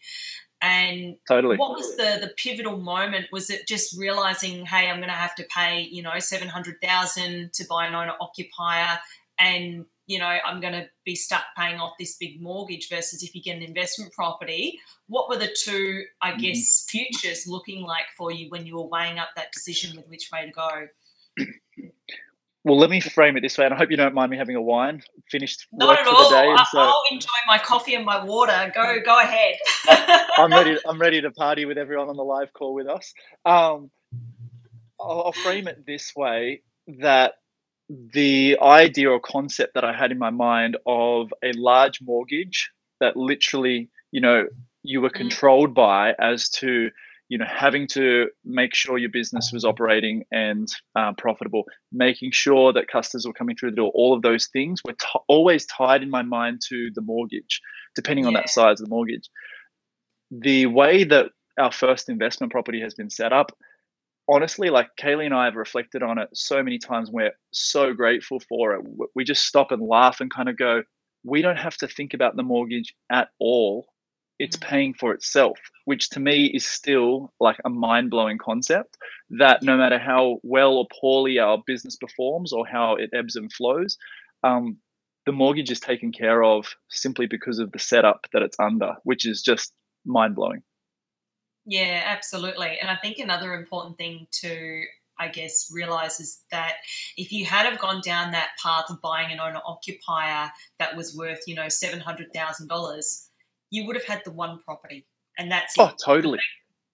And 0.62 1.16
Totally. 1.28 1.58
what 1.58 1.72
was 1.72 1.96
the 1.96 2.18
the 2.20 2.32
pivotal 2.36 2.78
moment? 2.78 3.26
Was 3.30 3.50
it 3.50 3.68
just 3.68 3.96
realizing, 3.98 4.64
hey, 4.64 4.88
I'm 4.88 4.96
going 4.96 5.10
to 5.10 5.14
have 5.14 5.34
to 5.36 5.44
pay, 5.54 5.82
you 5.82 6.02
know, 6.02 6.18
seven 6.18 6.48
hundred 6.48 6.76
thousand 6.82 7.52
to 7.52 7.64
buy 7.68 7.86
an 7.86 7.94
owner 7.94 8.14
occupier, 8.20 8.98
and 9.38 9.84
you 10.06 10.18
know, 10.18 10.26
I'm 10.46 10.60
going 10.60 10.72
to 10.72 10.88
be 11.04 11.14
stuck 11.14 11.42
paying 11.58 11.78
off 11.78 11.94
this 11.98 12.16
big 12.16 12.40
mortgage 12.40 12.88
versus 12.88 13.22
if 13.22 13.34
you 13.34 13.42
get 13.42 13.56
an 13.56 13.62
investment 13.62 14.12
property. 14.12 14.80
What 15.08 15.28
were 15.28 15.36
the 15.36 15.54
two, 15.64 16.04
I 16.22 16.32
Mhm. 16.32 16.40
guess, 16.40 16.86
futures 16.88 17.46
looking 17.46 17.82
like 17.82 18.06
for 18.16 18.30
you 18.32 18.48
when 18.48 18.66
you 18.66 18.76
were 18.76 18.86
weighing 18.88 19.18
up 19.18 19.30
that 19.36 19.52
decision 19.52 19.96
with 19.96 20.06
which 20.08 20.30
way 20.32 20.46
to 20.46 20.52
go? 20.52 20.88
Well, 22.66 22.78
let 22.78 22.90
me 22.90 23.00
frame 23.00 23.36
it 23.36 23.42
this 23.42 23.56
way, 23.56 23.64
and 23.64 23.72
I 23.72 23.76
hope 23.76 23.92
you 23.92 23.96
don't 23.96 24.12
mind 24.12 24.28
me 24.28 24.36
having 24.36 24.56
a 24.56 24.60
wine. 24.60 25.00
Finished 25.30 25.68
Not 25.72 25.88
work 25.88 25.98
at 26.00 26.06
for 26.08 26.16
all. 26.16 26.28
the 26.28 26.34
day, 26.34 26.50
and 26.50 26.58
so 26.72 26.80
I'll 26.80 27.02
enjoy 27.12 27.28
my 27.46 27.58
coffee 27.58 27.94
and 27.94 28.04
my 28.04 28.24
water. 28.24 28.72
Go, 28.74 28.96
go 29.04 29.20
ahead. 29.20 29.54
I'm 30.36 30.52
ready. 30.52 30.76
I'm 30.88 31.00
ready 31.00 31.20
to 31.20 31.30
party 31.30 31.64
with 31.64 31.78
everyone 31.78 32.08
on 32.08 32.16
the 32.16 32.24
live 32.24 32.52
call 32.52 32.74
with 32.74 32.88
us. 32.88 33.14
Um, 33.44 33.92
I'll, 35.00 35.26
I'll 35.26 35.32
frame 35.32 35.68
it 35.68 35.86
this 35.86 36.10
way: 36.16 36.62
that 36.88 37.34
the 37.88 38.58
idea 38.60 39.10
or 39.10 39.20
concept 39.20 39.74
that 39.74 39.84
I 39.84 39.96
had 39.96 40.10
in 40.10 40.18
my 40.18 40.30
mind 40.30 40.76
of 40.86 41.32
a 41.44 41.52
large 41.52 42.00
mortgage 42.02 42.72
that 42.98 43.16
literally, 43.16 43.90
you 44.10 44.20
know, 44.20 44.46
you 44.82 45.00
were 45.02 45.10
Mm. 45.10 45.14
controlled 45.14 45.72
by 45.72 46.14
as 46.18 46.48
to, 46.48 46.90
you 47.28 47.38
know, 47.38 47.46
having 47.48 47.86
to 47.88 48.26
make 48.44 48.74
sure 48.74 48.98
your 48.98 49.10
business 49.10 49.50
was 49.52 49.64
operating 49.64 50.24
and 50.30 50.68
uh, 50.94 51.12
profitable, 51.18 51.64
making 51.92 52.30
sure 52.32 52.72
that 52.72 52.88
customers 52.88 53.26
were 53.26 53.32
coming 53.32 53.56
through 53.56 53.70
the 53.70 53.76
door. 53.76 53.90
All 53.94 54.14
of 54.14 54.22
those 54.22 54.46
things 54.46 54.80
were 54.84 54.92
t- 54.92 55.20
always 55.28 55.66
tied 55.66 56.02
in 56.02 56.10
my 56.10 56.22
mind 56.22 56.60
to 56.68 56.90
the 56.94 57.00
mortgage, 57.02 57.60
depending 57.94 58.26
on 58.26 58.32
Yeah. 58.32 58.40
that 58.40 58.48
size 58.48 58.80
of 58.80 58.86
the 58.86 58.90
mortgage 58.90 59.28
the 60.30 60.66
way 60.66 61.04
that 61.04 61.26
our 61.58 61.72
first 61.72 62.08
investment 62.08 62.52
property 62.52 62.80
has 62.80 62.94
been 62.94 63.10
set 63.10 63.32
up, 63.32 63.56
honestly, 64.28 64.70
like 64.70 64.88
Kaylee 65.00 65.26
and 65.26 65.34
I 65.34 65.44
have 65.44 65.54
reflected 65.56 66.02
on 66.02 66.18
it 66.18 66.28
so 66.34 66.62
many 66.62 66.78
times. 66.78 67.10
We're 67.10 67.32
so 67.52 67.94
grateful 67.94 68.40
for 68.40 68.74
it. 68.74 68.84
We 69.14 69.24
just 69.24 69.46
stop 69.46 69.70
and 69.70 69.82
laugh 69.82 70.20
and 70.20 70.32
kind 70.32 70.48
of 70.48 70.56
go, 70.58 70.82
we 71.24 71.42
don't 71.42 71.58
have 71.58 71.76
to 71.78 71.88
think 71.88 72.14
about 72.14 72.36
the 72.36 72.42
mortgage 72.42 72.94
at 73.10 73.28
all. 73.38 73.86
It's 74.38 74.56
Mm. 74.56 74.60
paying 74.60 74.94
for 74.94 75.12
itself, 75.12 75.58
which 75.84 76.10
to 76.10 76.20
me 76.20 76.46
is 76.46 76.66
still 76.66 77.32
like 77.40 77.58
a 77.64 77.70
mind 77.70 78.10
blowing 78.10 78.38
concept 78.38 78.96
that 79.30 79.62
no 79.62 79.76
matter 79.76 79.98
how 79.98 80.40
well 80.42 80.74
or 80.74 80.86
poorly 81.00 81.38
our 81.38 81.62
business 81.66 81.96
performs 81.96 82.52
or 82.52 82.66
how 82.66 82.96
it 82.96 83.10
ebbs 83.14 83.36
and 83.36 83.52
flows, 83.52 83.96
um, 84.42 84.78
the 85.24 85.32
mortgage 85.32 85.70
is 85.70 85.80
taken 85.80 86.12
care 86.12 86.42
of 86.44 86.66
simply 86.88 87.26
because 87.26 87.58
of 87.58 87.72
the 87.72 87.78
setup 87.78 88.26
that 88.32 88.42
it's 88.42 88.58
under, 88.60 88.94
which 89.04 89.26
is 89.26 89.42
just 89.42 89.72
mind 90.04 90.34
blowing. 90.36 90.62
Yeah, 91.64 92.02
absolutely. 92.06 92.78
And 92.80 92.90
I 92.90 92.96
think 92.96 93.18
another 93.18 93.54
important 93.54 93.98
thing 93.98 94.28
to, 94.42 94.84
I 95.18 95.28
guess, 95.28 95.68
realize 95.72 96.20
is 96.20 96.42
that 96.52 96.74
if 97.16 97.32
you 97.32 97.44
had 97.44 97.66
have 97.66 97.80
gone 97.80 98.00
down 98.04 98.30
that 98.32 98.50
path 98.62 98.84
of 98.88 99.00
buying 99.02 99.32
an 99.32 99.40
owner 99.40 99.60
occupier 99.66 100.50
that 100.78 100.96
was 100.96 101.16
worth, 101.16 101.42
you 101.48 101.56
know, 101.56 101.68
seven 101.68 101.98
hundred 101.98 102.32
thousand 102.32 102.68
dollars, 102.68 103.30
you 103.70 103.86
would 103.86 103.96
have 103.96 104.04
had 104.04 104.22
the 104.24 104.30
one 104.30 104.60
property, 104.64 105.06
and 105.38 105.50
that's 105.50 105.74
Oh, 105.78 105.88
it. 105.88 105.94
totally. 106.04 106.40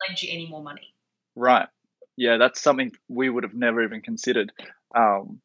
Lend 0.08 0.22
you 0.22 0.32
any 0.32 0.48
more 0.48 0.62
money. 0.62 0.94
Right. 1.36 1.68
Yeah, 2.16 2.36
that's 2.36 2.60
something 2.60 2.92
we 3.08 3.30
would 3.30 3.44
have 3.44 3.54
never 3.54 3.82
even 3.82 4.02
considered. 4.02 4.52
Um, 4.94 5.40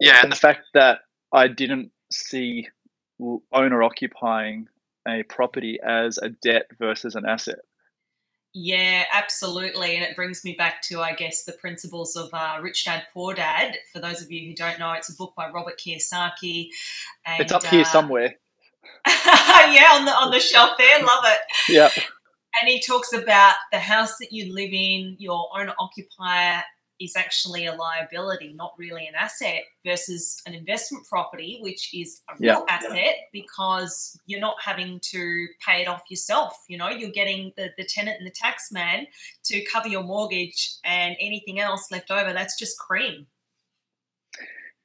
yeah, 0.00 0.20
and 0.22 0.30
the 0.30 0.36
fact 0.36 0.62
that 0.74 1.00
I 1.32 1.48
didn't 1.48 1.92
see 2.10 2.68
owner 3.52 3.82
occupying 3.82 4.66
a 5.06 5.22
property 5.24 5.78
as 5.82 6.18
a 6.18 6.28
debt 6.28 6.66
versus 6.78 7.14
an 7.14 7.24
asset. 7.26 7.60
Yeah, 8.54 9.04
absolutely. 9.12 9.96
And 9.96 10.04
it 10.04 10.14
brings 10.14 10.44
me 10.44 10.54
back 10.54 10.82
to, 10.82 11.00
I 11.00 11.14
guess, 11.14 11.44
the 11.44 11.52
principles 11.52 12.16
of 12.16 12.28
uh, 12.34 12.58
Rich 12.60 12.84
Dad 12.84 13.04
Poor 13.14 13.32
Dad. 13.32 13.78
For 13.92 13.98
those 13.98 14.20
of 14.20 14.30
you 14.30 14.46
who 14.46 14.54
don't 14.54 14.78
know, 14.78 14.92
it's 14.92 15.08
a 15.08 15.16
book 15.16 15.32
by 15.34 15.48
Robert 15.48 15.78
Kiyosaki. 15.78 16.68
And, 17.24 17.40
it's 17.40 17.52
up 17.52 17.64
here 17.64 17.80
uh, 17.80 17.84
somewhere. 17.84 18.34
yeah, 19.06 19.90
on 19.92 20.04
the 20.04 20.12
on 20.12 20.30
the 20.30 20.40
shelf 20.40 20.70
there. 20.78 21.00
Love 21.00 21.24
it. 21.24 21.40
Yeah. 21.68 21.90
And 22.60 22.68
he 22.68 22.80
talks 22.80 23.12
about 23.12 23.54
the 23.72 23.78
house 23.78 24.18
that 24.18 24.28
you 24.30 24.54
live 24.54 24.70
in, 24.72 25.16
your 25.18 25.48
owner 25.56 25.72
occupier 25.78 26.62
is 27.02 27.16
actually 27.16 27.66
a 27.66 27.74
liability, 27.74 28.52
not 28.54 28.74
really 28.78 29.06
an 29.06 29.14
asset, 29.18 29.62
versus 29.84 30.40
an 30.46 30.54
investment 30.54 31.04
property, 31.08 31.58
which 31.60 31.90
is 31.94 32.20
a 32.30 32.34
real 32.38 32.64
asset 32.68 33.16
because 33.32 34.16
you're 34.26 34.40
not 34.40 34.54
having 34.62 35.00
to 35.02 35.46
pay 35.66 35.82
it 35.82 35.88
off 35.88 36.02
yourself. 36.08 36.56
You 36.68 36.78
know, 36.78 36.88
you're 36.88 37.10
getting 37.10 37.52
the, 37.56 37.70
the 37.76 37.84
tenant 37.84 38.18
and 38.18 38.26
the 38.26 38.34
tax 38.34 38.70
man 38.70 39.06
to 39.46 39.64
cover 39.64 39.88
your 39.88 40.04
mortgage 40.04 40.76
and 40.84 41.16
anything 41.18 41.58
else 41.58 41.90
left 41.90 42.10
over. 42.10 42.32
That's 42.32 42.58
just 42.58 42.78
cream. 42.78 43.26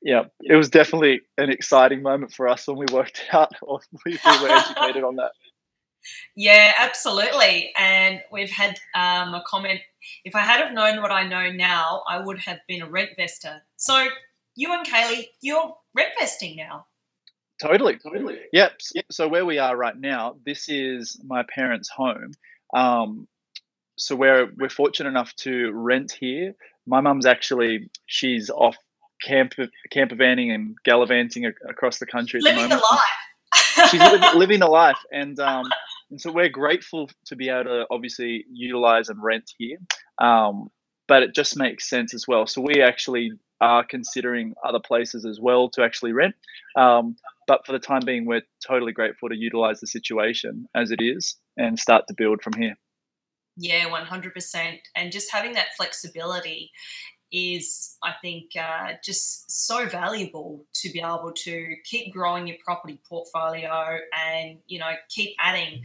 Yeah. 0.02 0.26
It 0.42 0.56
was 0.56 0.70
definitely 0.70 1.22
an 1.38 1.50
exciting 1.50 2.02
moment 2.02 2.34
for 2.34 2.48
us 2.48 2.68
when 2.68 2.78
we 2.78 2.86
worked 2.92 3.24
out 3.34 3.54
or 3.62 3.80
we, 4.06 4.14
we 4.14 4.42
were 4.42 4.50
educated 4.50 5.04
on 5.04 5.16
that. 5.18 5.32
Yeah, 6.38 6.72
absolutely. 6.78 7.74
And 7.78 8.22
we've 8.32 8.50
had 8.52 8.80
um, 8.96 9.34
a 9.34 9.44
comment. 9.46 9.82
If 10.24 10.36
I 10.36 10.40
had 10.40 10.64
have 10.64 10.74
known 10.74 11.02
what 11.02 11.12
I 11.12 11.28
know 11.28 11.52
now, 11.52 12.04
I 12.10 12.20
would 12.20 12.38
have 12.40 12.60
been 12.68 12.82
a 12.82 12.90
rent 12.90 13.10
vester. 13.20 13.60
So 13.76 14.06
you 14.56 14.72
and 14.74 14.86
Kaylee, 14.88 15.26
you're 15.42 15.76
rent 15.94 16.12
vesting 16.18 16.56
now. 16.56 16.86
Totally, 17.62 17.98
totally. 17.98 18.38
Yep. 18.54 18.72
s- 18.80 19.04
So 19.12 19.28
where 19.28 19.46
we 19.46 19.58
are 19.58 19.76
right 19.76 19.98
now, 19.98 20.38
this 20.46 20.70
is 20.70 21.20
my 21.26 21.44
parents' 21.54 21.90
home. 21.90 22.32
Um, 22.74 23.28
so 23.98 24.16
we're 24.16 24.50
we're 24.58 24.70
fortunate 24.70 25.10
enough 25.10 25.36
to 25.38 25.72
rent 25.74 26.12
here. 26.14 26.54
My 26.86 27.02
mum's 27.02 27.26
actually 27.26 27.90
she's 28.06 28.50
off 28.50 28.78
camp 29.22 29.54
camper 29.92 30.16
vanning 30.16 30.54
and 30.54 30.76
gallivanting 30.84 31.46
ac- 31.46 31.56
across 31.68 32.00
the 32.00 32.06
country 32.06 32.40
at 32.40 32.44
Living 32.44 32.70
the 32.70 32.76
the 32.76 32.84
life. 32.92 33.90
She's 33.92 34.02
living, 34.02 34.40
living 34.40 34.60
the 34.60 34.68
life, 34.68 35.00
and 35.12 35.40
um, 35.42 35.66
and 36.10 36.20
so 36.22 36.32
we're 36.32 36.50
grateful 36.50 37.10
to 37.26 37.36
be 37.36 37.50
able 37.50 37.66
to 37.66 37.86
obviously 37.92 38.46
utilize 38.52 39.10
and 39.10 39.22
rent 39.22 39.52
here. 39.58 39.78
Um, 40.20 40.70
but 41.08 41.24
it 41.24 41.34
just 41.34 41.58
makes 41.58 41.90
sense 41.90 42.14
as 42.14 42.28
well. 42.28 42.48
So 42.48 42.62
we 42.62 42.82
actually 42.82 43.32
are 43.62 43.84
considering 43.84 44.54
other 44.64 44.80
places 44.80 45.26
as 45.26 45.40
well 45.40 45.70
to 45.70 45.84
actually 45.84 46.14
rent. 46.14 46.36
Um, 46.76 47.16
but 47.48 47.66
for 47.66 47.72
the 47.72 47.80
time 47.80 48.02
being, 48.06 48.26
we're 48.26 48.44
totally 48.66 48.92
grateful 48.92 49.30
to 49.30 49.36
utilize 49.36 49.80
the 49.80 49.88
situation 49.88 50.68
as 50.76 50.92
it 50.92 51.02
is 51.02 51.38
and 51.56 51.80
start 51.80 52.06
to 52.08 52.14
build 52.16 52.42
from 52.42 52.54
here. 52.54 52.76
Yeah, 53.56 53.90
100%. 53.90 54.78
And 54.96 55.12
just 55.12 55.32
having 55.32 55.54
that 55.54 55.76
flexibility 55.76 56.72
is, 57.32 57.98
I 58.04 58.14
think, 58.22 58.52
uh, 58.60 58.94
just 59.04 59.50
so 59.52 59.88
valuable 59.88 60.66
to 60.76 60.92
be 60.92 61.00
able 61.00 61.34
to 61.36 61.76
keep 61.84 62.14
growing 62.14 62.48
your 62.48 62.58
property 62.64 63.02
portfolio 63.08 63.98
and, 64.14 64.60
you 64.68 64.80
know, 64.80 64.92
keep 65.10 65.36
adding 65.40 65.84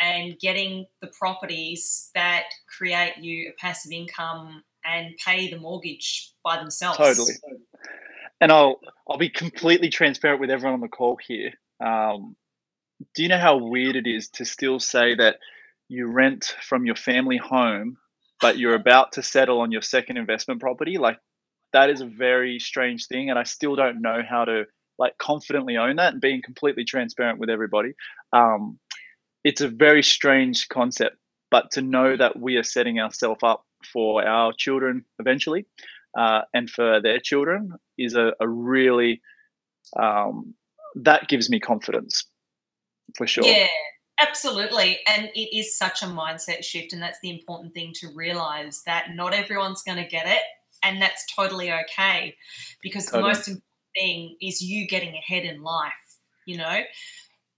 and 0.00 0.38
getting 0.38 0.86
the 1.00 1.08
properties 1.18 2.10
that 2.14 2.44
create 2.76 3.18
you 3.18 3.50
a 3.50 3.52
passive 3.60 3.92
income 3.92 4.64
and 4.84 5.14
pay 5.24 5.50
the 5.50 5.58
mortgage 5.58 6.32
by 6.44 6.56
themselves. 6.56 6.98
Totally. 6.98 7.34
And 8.40 8.50
I'll 8.50 8.80
I'll 9.08 9.18
be 9.18 9.28
completely 9.28 9.88
transparent 9.88 10.40
with 10.40 10.50
everyone 10.50 10.74
on 10.74 10.80
the 10.80 10.88
call 10.88 11.16
here. 11.24 11.52
Um, 11.80 12.34
do 13.14 13.22
you 13.22 13.28
know 13.28 13.38
how 13.38 13.58
weird 13.58 13.96
it 13.96 14.06
is 14.06 14.28
to 14.30 14.44
still 14.44 14.80
say 14.80 15.14
that 15.14 15.36
you 15.88 16.06
rent 16.06 16.56
from 16.62 16.86
your 16.86 16.96
family 16.96 17.36
home, 17.36 17.98
but 18.42 18.58
you're 18.58 18.74
about 18.74 19.12
to 19.12 19.22
settle 19.22 19.60
on 19.60 19.72
your 19.72 19.82
second 19.82 20.18
investment 20.18 20.60
property? 20.60 20.98
Like 20.98 21.18
that 21.72 21.88
is 21.88 22.02
a 22.02 22.06
very 22.06 22.58
strange 22.58 23.06
thing, 23.06 23.30
and 23.30 23.38
I 23.38 23.44
still 23.44 23.76
don't 23.76 24.02
know 24.02 24.20
how 24.28 24.44
to 24.44 24.64
like 24.98 25.16
confidently 25.16 25.78
own 25.78 25.96
that 25.96 26.12
and 26.12 26.20
being 26.20 26.42
completely 26.44 26.84
transparent 26.84 27.38
with 27.38 27.48
everybody. 27.48 27.94
Um, 28.32 28.78
it's 29.42 29.62
a 29.62 29.68
very 29.68 30.02
strange 30.02 30.68
concept, 30.68 31.16
but 31.50 31.70
to 31.72 31.80
know 31.80 32.16
that 32.16 32.38
we 32.38 32.56
are 32.56 32.62
setting 32.62 33.00
ourselves 33.00 33.40
up 33.42 33.64
for 33.92 34.24
our 34.26 34.52
children 34.52 35.04
eventually 35.18 35.66
uh, 36.16 36.42
and 36.52 36.68
for 36.68 37.00
their 37.00 37.18
children 37.18 37.72
is 37.98 38.14
a, 38.14 38.32
a 38.40 38.48
really 38.48 39.20
um, 39.98 40.54
that 40.96 41.28
gives 41.28 41.48
me 41.50 41.60
confidence 41.60 42.24
for 43.16 43.26
sure. 43.26 43.44
Yeah, 43.44 43.66
absolutely. 44.26 45.00
And 45.06 45.30
it 45.34 45.56
is 45.56 45.76
such 45.76 46.02
a 46.02 46.06
mindset 46.06 46.64
shift. 46.64 46.92
And 46.92 47.02
that's 47.02 47.18
the 47.22 47.30
important 47.30 47.74
thing 47.74 47.92
to 47.96 48.08
realize 48.14 48.82
that 48.86 49.14
not 49.14 49.34
everyone's 49.34 49.82
going 49.82 50.02
to 50.02 50.08
get 50.08 50.26
it. 50.26 50.42
And 50.82 51.00
that's 51.00 51.24
totally 51.34 51.72
okay 51.72 52.36
because 52.82 53.06
totally. 53.06 53.22
the 53.22 53.28
most 53.28 53.48
important 53.48 53.64
thing 53.94 54.36
is 54.40 54.62
you 54.62 54.86
getting 54.88 55.14
ahead 55.14 55.44
in 55.44 55.62
life. 55.62 55.92
You 56.46 56.58
know, 56.58 56.80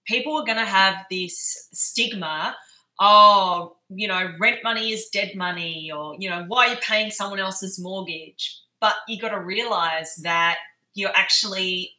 people 0.07 0.37
are 0.37 0.45
going 0.45 0.59
to 0.59 0.65
have 0.65 1.07
this 1.11 1.69
stigma 1.73 2.55
oh, 3.01 3.77
you 3.89 4.09
know, 4.09 4.33
rent 4.39 4.59
money 4.63 4.93
is 4.93 5.09
dead 5.09 5.33
money, 5.35 5.91
or, 5.95 6.17
you 6.19 6.31
know, 6.31 6.45
why 6.47 6.67
are 6.67 6.71
you 6.71 6.77
paying 6.81 7.11
someone 7.11 7.41
else's 7.41 7.79
mortgage? 7.81 8.61
But 8.81 8.95
you 9.09 9.21
got 9.21 9.31
to 9.31 9.41
realize 9.41 10.15
that 10.23 10.59
you're 10.95 11.15
actually 11.15 11.93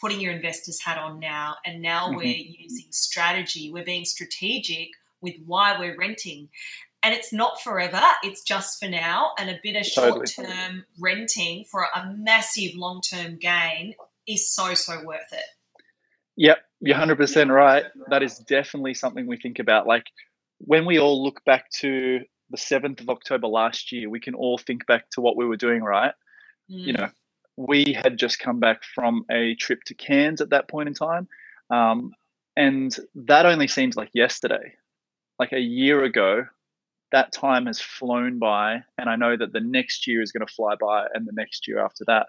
putting 0.00 0.20
your 0.20 0.32
investor's 0.32 0.80
hat 0.80 0.98
on 0.98 1.18
now, 1.20 1.56
and 1.64 1.82
now 1.82 2.06
mm-hmm. 2.06 2.16
we're 2.16 2.36
using 2.36 2.86
strategy. 2.90 3.70
We're 3.72 3.84
being 3.84 4.04
strategic 4.04 4.88
with 5.20 5.34
why 5.46 5.78
we're 5.78 5.96
renting. 5.96 6.48
And 7.02 7.14
it's 7.14 7.32
not 7.32 7.60
forever, 7.62 8.02
it's 8.22 8.42
just 8.42 8.78
for 8.78 8.88
now. 8.88 9.30
And 9.38 9.48
a 9.48 9.58
bit 9.62 9.76
of 9.76 9.86
short 9.86 10.28
term 10.28 10.84
renting 10.98 11.64
for 11.64 11.86
a 11.94 12.12
massive 12.14 12.74
long 12.74 13.00
term 13.00 13.36
gain 13.36 13.94
is 14.26 14.50
so, 14.50 14.74
so 14.74 15.02
worth 15.04 15.32
it. 15.32 15.44
Yep, 16.36 16.58
you're 16.80 16.96
100% 16.96 17.50
right. 17.50 17.84
That 18.08 18.22
is 18.22 18.38
definitely 18.38 18.94
something 18.94 19.26
we 19.26 19.38
think 19.38 19.58
about. 19.58 19.86
Like 19.86 20.04
when 20.58 20.84
we 20.84 20.98
all 20.98 21.22
look 21.22 21.42
back 21.44 21.70
to 21.80 22.20
the 22.50 22.56
7th 22.56 23.00
of 23.00 23.08
October 23.08 23.46
last 23.46 23.92
year, 23.92 24.10
we 24.10 24.20
can 24.20 24.34
all 24.34 24.58
think 24.58 24.86
back 24.86 25.08
to 25.12 25.20
what 25.20 25.36
we 25.36 25.46
were 25.46 25.56
doing, 25.56 25.82
right? 25.82 26.12
Mm. 26.70 26.86
You 26.86 26.92
know, 26.94 27.08
we 27.68 27.92
had 27.92 28.16
just 28.16 28.38
come 28.38 28.58
back 28.58 28.82
from 28.94 29.24
a 29.30 29.54
trip 29.54 29.82
to 29.84 29.94
Cairns 29.94 30.40
at 30.40 30.50
that 30.50 30.68
point 30.68 30.88
in 30.88 30.94
time. 30.94 31.28
Um, 31.70 32.12
and 32.56 32.96
that 33.14 33.46
only 33.46 33.68
seems 33.68 33.96
like 33.96 34.10
yesterday. 34.14 34.74
Like 35.38 35.52
a 35.52 35.60
year 35.60 36.02
ago, 36.04 36.44
that 37.12 37.32
time 37.32 37.66
has 37.66 37.80
flown 37.80 38.38
by. 38.38 38.82
And 38.96 39.10
I 39.10 39.16
know 39.16 39.36
that 39.36 39.52
the 39.52 39.60
next 39.60 40.06
year 40.06 40.22
is 40.22 40.32
going 40.32 40.46
to 40.46 40.52
fly 40.52 40.74
by 40.80 41.06
and 41.12 41.26
the 41.26 41.32
next 41.32 41.68
year 41.68 41.84
after 41.84 42.04
that. 42.06 42.26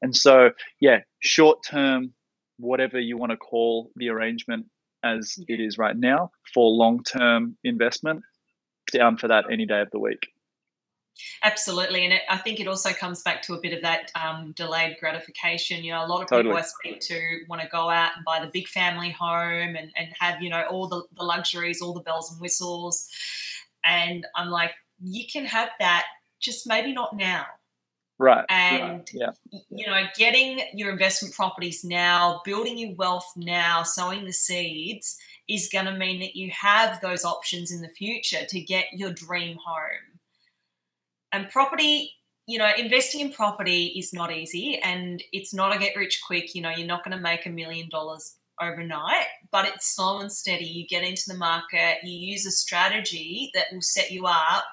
And 0.00 0.14
so, 0.14 0.50
yeah, 0.80 1.00
short 1.20 1.64
term, 1.64 2.12
whatever 2.58 3.00
you 3.00 3.16
want 3.16 3.32
to 3.32 3.36
call 3.36 3.90
the 3.96 4.10
arrangement 4.10 4.66
as 5.02 5.38
it 5.48 5.60
is 5.60 5.78
right 5.78 5.96
now 5.96 6.30
for 6.54 6.70
long 6.70 7.02
term 7.02 7.56
investment, 7.64 8.22
down 8.92 9.16
for 9.16 9.28
that 9.28 9.46
any 9.50 9.66
day 9.66 9.80
of 9.80 9.90
the 9.90 9.98
week. 9.98 10.28
Absolutely, 11.42 12.04
and 12.04 12.12
it, 12.12 12.22
I 12.28 12.38
think 12.38 12.60
it 12.60 12.68
also 12.68 12.90
comes 12.90 13.22
back 13.22 13.42
to 13.42 13.54
a 13.54 13.60
bit 13.60 13.72
of 13.72 13.82
that 13.82 14.10
um, 14.14 14.52
delayed 14.52 14.96
gratification. 15.00 15.84
You 15.84 15.92
know, 15.92 16.04
a 16.04 16.06
lot 16.06 16.22
of 16.22 16.28
totally. 16.28 16.54
people 16.54 16.58
I 16.58 16.62
speak 16.62 17.00
to 17.00 17.40
want 17.48 17.62
to 17.62 17.68
go 17.68 17.88
out 17.90 18.12
and 18.16 18.24
buy 18.24 18.40
the 18.40 18.50
big 18.52 18.68
family 18.68 19.10
home 19.10 19.76
and, 19.76 19.90
and 19.96 20.08
have 20.18 20.42
you 20.42 20.50
know 20.50 20.64
all 20.70 20.88
the, 20.88 21.02
the 21.16 21.24
luxuries, 21.24 21.80
all 21.80 21.92
the 21.92 22.00
bells 22.00 22.30
and 22.32 22.40
whistles, 22.40 23.08
and 23.84 24.26
I'm 24.36 24.50
like, 24.50 24.72
you 25.02 25.24
can 25.30 25.44
have 25.44 25.70
that, 25.78 26.06
just 26.40 26.66
maybe 26.66 26.92
not 26.92 27.16
now. 27.16 27.46
Right. 28.18 28.44
And 28.48 28.98
right. 28.98 29.10
yeah. 29.12 29.30
you 29.70 29.86
know, 29.86 30.02
getting 30.16 30.60
your 30.74 30.90
investment 30.90 31.34
properties 31.34 31.84
now, 31.84 32.42
building 32.44 32.76
your 32.76 32.94
wealth 32.96 33.30
now, 33.36 33.84
sowing 33.84 34.24
the 34.24 34.32
seeds 34.32 35.18
is 35.48 35.68
going 35.72 35.86
to 35.86 35.92
mean 35.92 36.20
that 36.20 36.36
you 36.36 36.50
have 36.50 37.00
those 37.00 37.24
options 37.24 37.70
in 37.70 37.80
the 37.80 37.88
future 37.88 38.44
to 38.48 38.60
get 38.60 38.86
your 38.92 39.12
dream 39.12 39.56
home. 39.64 40.17
And 41.32 41.48
property, 41.50 42.12
you 42.46 42.58
know, 42.58 42.70
investing 42.76 43.20
in 43.20 43.32
property 43.32 43.94
is 43.98 44.12
not 44.12 44.32
easy 44.32 44.80
and 44.82 45.22
it's 45.32 45.52
not 45.52 45.74
a 45.74 45.78
get 45.78 45.96
rich 45.96 46.20
quick. 46.26 46.54
You 46.54 46.62
know, 46.62 46.70
you're 46.70 46.86
not 46.86 47.04
going 47.04 47.16
to 47.16 47.22
make 47.22 47.46
a 47.46 47.50
million 47.50 47.88
dollars 47.88 48.36
overnight, 48.60 49.26
but 49.50 49.66
it's 49.66 49.94
slow 49.94 50.20
and 50.20 50.32
steady. 50.32 50.64
You 50.64 50.86
get 50.86 51.04
into 51.04 51.24
the 51.28 51.36
market, 51.36 51.98
you 52.02 52.12
use 52.12 52.46
a 52.46 52.50
strategy 52.50 53.50
that 53.54 53.66
will 53.72 53.82
set 53.82 54.10
you 54.10 54.26
up 54.26 54.64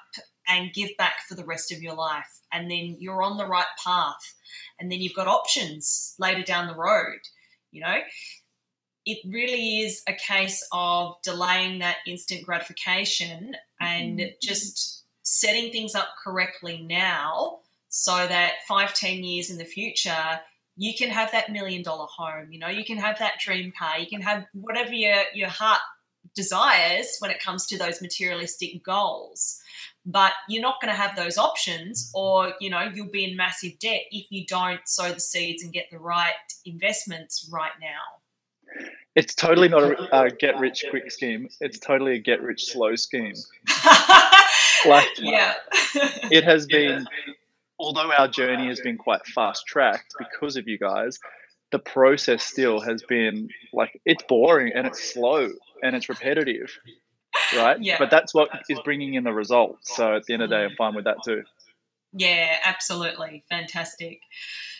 and 0.48 0.72
give 0.72 0.90
back 0.96 1.16
for 1.28 1.34
the 1.34 1.44
rest 1.44 1.72
of 1.72 1.82
your 1.82 1.94
life. 1.94 2.40
And 2.52 2.70
then 2.70 2.96
you're 2.98 3.22
on 3.22 3.36
the 3.36 3.46
right 3.46 3.66
path. 3.84 4.34
And 4.78 4.90
then 4.90 5.00
you've 5.00 5.14
got 5.14 5.26
options 5.26 6.14
later 6.18 6.42
down 6.42 6.68
the 6.68 6.74
road. 6.74 7.18
You 7.72 7.82
know, 7.82 7.98
it 9.04 9.18
really 9.30 9.80
is 9.80 10.02
a 10.08 10.12
case 10.12 10.66
of 10.72 11.14
delaying 11.22 11.80
that 11.80 11.96
instant 12.06 12.44
gratification 12.44 13.54
and 13.80 14.18
mm-hmm. 14.18 14.30
just 14.40 15.04
setting 15.26 15.72
things 15.72 15.96
up 15.96 16.10
correctly 16.22 16.86
now 16.88 17.58
so 17.88 18.12
that 18.12 18.52
five, 18.68 18.94
ten 18.94 19.24
years 19.24 19.50
in 19.50 19.58
the 19.58 19.64
future, 19.64 20.40
you 20.76 20.94
can 20.94 21.10
have 21.10 21.32
that 21.32 21.50
million 21.50 21.82
dollar 21.82 22.06
home, 22.06 22.52
you 22.52 22.60
know, 22.60 22.68
you 22.68 22.84
can 22.84 22.96
have 22.96 23.18
that 23.18 23.40
dream 23.40 23.72
car, 23.76 23.98
you 23.98 24.06
can 24.06 24.22
have 24.22 24.44
whatever 24.52 24.92
your, 24.92 25.16
your 25.34 25.48
heart 25.48 25.80
desires 26.36 27.16
when 27.18 27.32
it 27.32 27.42
comes 27.42 27.66
to 27.66 27.76
those 27.76 28.00
materialistic 28.00 28.84
goals. 28.84 29.60
But 30.04 30.32
you're 30.48 30.62
not 30.62 30.80
going 30.80 30.94
to 30.94 31.00
have 31.00 31.16
those 31.16 31.36
options 31.36 32.12
or 32.14 32.52
you 32.60 32.70
know 32.70 32.88
you'll 32.94 33.10
be 33.10 33.24
in 33.24 33.36
massive 33.36 33.76
debt 33.80 34.02
if 34.12 34.26
you 34.30 34.46
don't 34.46 34.80
sow 34.86 35.10
the 35.12 35.18
seeds 35.18 35.64
and 35.64 35.72
get 35.72 35.86
the 35.90 35.98
right 35.98 36.34
investments 36.64 37.50
right 37.52 37.72
now. 37.80 38.86
It's 39.16 39.34
totally 39.34 39.68
not 39.68 39.82
a, 39.82 40.22
a 40.26 40.30
get 40.30 40.60
rich 40.60 40.84
quick 40.90 41.10
scheme. 41.10 41.48
It's 41.60 41.80
totally 41.80 42.14
a 42.14 42.18
get 42.20 42.40
rich 42.42 42.66
slow 42.66 42.94
scheme 42.94 43.34
like 44.86 45.08
yeah 45.18 45.54
it 46.30 46.44
has 46.44 46.66
been 46.66 47.06
although 47.78 48.12
our 48.12 48.28
journey 48.28 48.66
has 48.66 48.80
been 48.80 48.98
quite 48.98 49.24
fast 49.26 49.66
tracked 49.66 50.14
because 50.18 50.56
of 50.56 50.66
you 50.68 50.78
guys 50.78 51.18
the 51.72 51.78
process 51.78 52.42
still 52.42 52.80
has 52.80 53.02
been 53.02 53.48
like 53.72 54.00
it's 54.04 54.22
boring 54.28 54.72
and 54.74 54.86
it's 54.86 55.12
slow 55.12 55.50
and 55.82 55.96
it's 55.96 56.08
repetitive 56.08 56.70
right? 57.54 57.80
Yeah. 57.80 57.96
But 57.98 58.10
that's 58.10 58.34
what 58.34 58.48
is 58.68 58.80
bringing 58.80 59.14
in 59.14 59.24
the 59.24 59.32
results. 59.32 59.94
So 59.94 60.16
at 60.16 60.24
the 60.24 60.34
end 60.34 60.42
of 60.42 60.50
the 60.50 60.56
day, 60.56 60.64
I'm 60.64 60.76
fine 60.76 60.94
with 60.94 61.04
that 61.04 61.22
too. 61.24 61.42
Yeah, 62.12 62.56
absolutely. 62.64 63.44
Fantastic. 63.50 64.20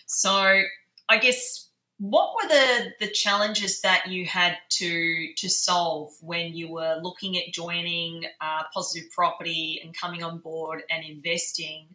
So 0.06 0.62
I 1.08 1.18
guess 1.18 1.65
what 1.98 2.34
were 2.34 2.48
the 2.48 2.92
the 3.00 3.10
challenges 3.10 3.80
that 3.80 4.06
you 4.08 4.26
had 4.26 4.58
to 4.68 5.32
to 5.34 5.48
solve 5.48 6.12
when 6.20 6.54
you 6.54 6.70
were 6.70 6.98
looking 7.02 7.38
at 7.38 7.52
joining 7.52 8.24
uh, 8.40 8.64
positive 8.72 9.10
property 9.10 9.80
and 9.82 9.96
coming 9.96 10.22
on 10.22 10.38
board 10.38 10.82
and 10.90 11.04
investing? 11.04 11.88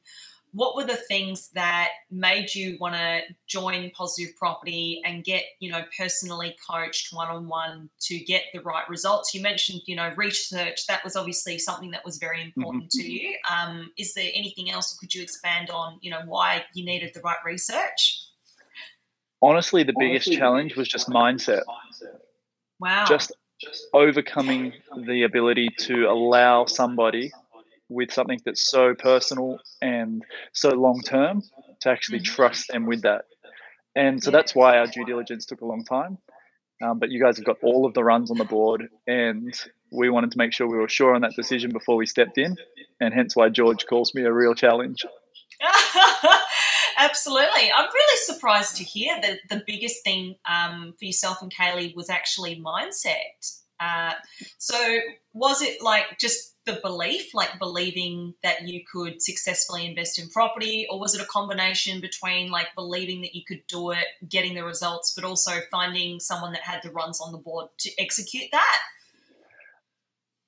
What 0.53 0.75
were 0.75 0.83
the 0.83 0.97
things 0.97 1.49
that 1.53 1.91
made 2.09 2.53
you 2.53 2.77
want 2.77 2.95
to 2.95 3.21
join 3.47 3.89
positive 3.91 4.35
property 4.35 5.01
and 5.05 5.23
get 5.23 5.43
you 5.59 5.71
know 5.71 5.83
personally 5.95 6.57
coached 6.67 7.13
one-on-one 7.13 7.91
to 8.01 8.17
get 8.17 8.45
the 8.53 8.61
right 8.61 8.89
results? 8.89 9.35
You 9.35 9.41
mentioned 9.43 9.81
you 9.85 9.95
know 9.95 10.11
research 10.17 10.87
that 10.87 11.03
was 11.03 11.15
obviously 11.15 11.59
something 11.59 11.91
that 11.91 12.03
was 12.03 12.17
very 12.17 12.41
important 12.41 12.85
mm-hmm. 12.85 13.01
to 13.01 13.11
you. 13.11 13.35
Um, 13.49 13.91
is 13.99 14.15
there 14.15 14.31
anything 14.33 14.71
else 14.71 14.97
could 14.97 15.13
you 15.13 15.21
expand 15.21 15.69
on 15.69 15.99
you 16.01 16.09
know 16.09 16.21
why 16.25 16.65
you 16.73 16.83
needed 16.83 17.11
the 17.13 17.21
right 17.21 17.37
research 17.45 18.30
honestly 19.41 19.83
the 19.83 19.93
biggest 19.97 20.27
honestly, 20.27 20.37
challenge 20.37 20.75
was 20.75 20.87
just 20.87 21.09
mindset 21.09 21.61
wow 22.79 23.05
just 23.07 23.33
overcoming 23.93 24.73
the 25.05 25.23
ability 25.23 25.69
to 25.77 26.05
allow 26.05 26.65
somebody 26.65 27.31
with 27.89 28.11
something 28.11 28.39
that's 28.45 28.69
so 28.69 28.95
personal 28.95 29.59
and 29.81 30.23
so 30.53 30.69
long 30.69 31.01
term 31.01 31.43
to 31.81 31.89
actually 31.89 32.19
mm-hmm. 32.19 32.33
trust 32.33 32.69
them 32.69 32.85
with 32.85 33.01
that. 33.03 33.25
And 33.95 34.23
so 34.23 34.31
that's 34.31 34.55
why 34.55 34.77
our 34.77 34.87
due 34.87 35.05
diligence 35.05 35.45
took 35.45 35.61
a 35.61 35.65
long 35.65 35.83
time. 35.83 36.17
Um, 36.81 36.97
but 36.97 37.11
you 37.11 37.21
guys 37.21 37.37
have 37.37 37.45
got 37.45 37.57
all 37.61 37.85
of 37.85 37.93
the 37.93 38.03
runs 38.03 38.31
on 38.31 38.37
the 38.37 38.45
board, 38.45 38.87
and 39.05 39.53
we 39.91 40.09
wanted 40.09 40.31
to 40.31 40.37
make 40.39 40.51
sure 40.51 40.67
we 40.67 40.77
were 40.77 40.89
sure 40.89 41.13
on 41.13 41.21
that 41.21 41.35
decision 41.35 41.69
before 41.71 41.95
we 41.95 42.07
stepped 42.07 42.39
in, 42.39 42.55
and 42.99 43.13
hence 43.13 43.35
why 43.35 43.49
George 43.49 43.85
calls 43.85 44.15
me 44.15 44.23
a 44.23 44.33
real 44.33 44.55
challenge. 44.55 45.05
Absolutely. 47.01 47.71
I'm 47.75 47.89
really 47.91 48.17
surprised 48.17 48.77
to 48.77 48.83
hear 48.83 49.19
that 49.21 49.39
the 49.49 49.63
biggest 49.65 50.03
thing 50.03 50.35
um, 50.47 50.93
for 50.99 51.05
yourself 51.05 51.41
and 51.41 51.51
Kaylee 51.51 51.95
was 51.95 52.11
actually 52.11 52.61
mindset. 52.61 53.59
Uh, 53.79 54.13
so, 54.59 54.77
was 55.33 55.63
it 55.63 55.81
like 55.81 56.19
just 56.19 56.55
the 56.65 56.79
belief, 56.83 57.33
like 57.33 57.57
believing 57.57 58.35
that 58.43 58.67
you 58.67 58.81
could 58.91 59.19
successfully 59.19 59.87
invest 59.87 60.19
in 60.19 60.29
property, 60.29 60.85
or 60.91 60.99
was 60.99 61.15
it 61.15 61.21
a 61.21 61.25
combination 61.25 61.99
between 62.01 62.51
like 62.51 62.67
believing 62.75 63.21
that 63.21 63.33
you 63.33 63.41
could 63.47 63.63
do 63.67 63.89
it, 63.89 64.05
getting 64.29 64.53
the 64.53 64.63
results, 64.63 65.13
but 65.15 65.23
also 65.23 65.53
finding 65.71 66.19
someone 66.19 66.51
that 66.51 66.61
had 66.61 66.81
the 66.83 66.91
runs 66.91 67.19
on 67.19 67.31
the 67.31 67.39
board 67.39 67.69
to 67.79 67.89
execute 67.99 68.49
that? 68.51 68.77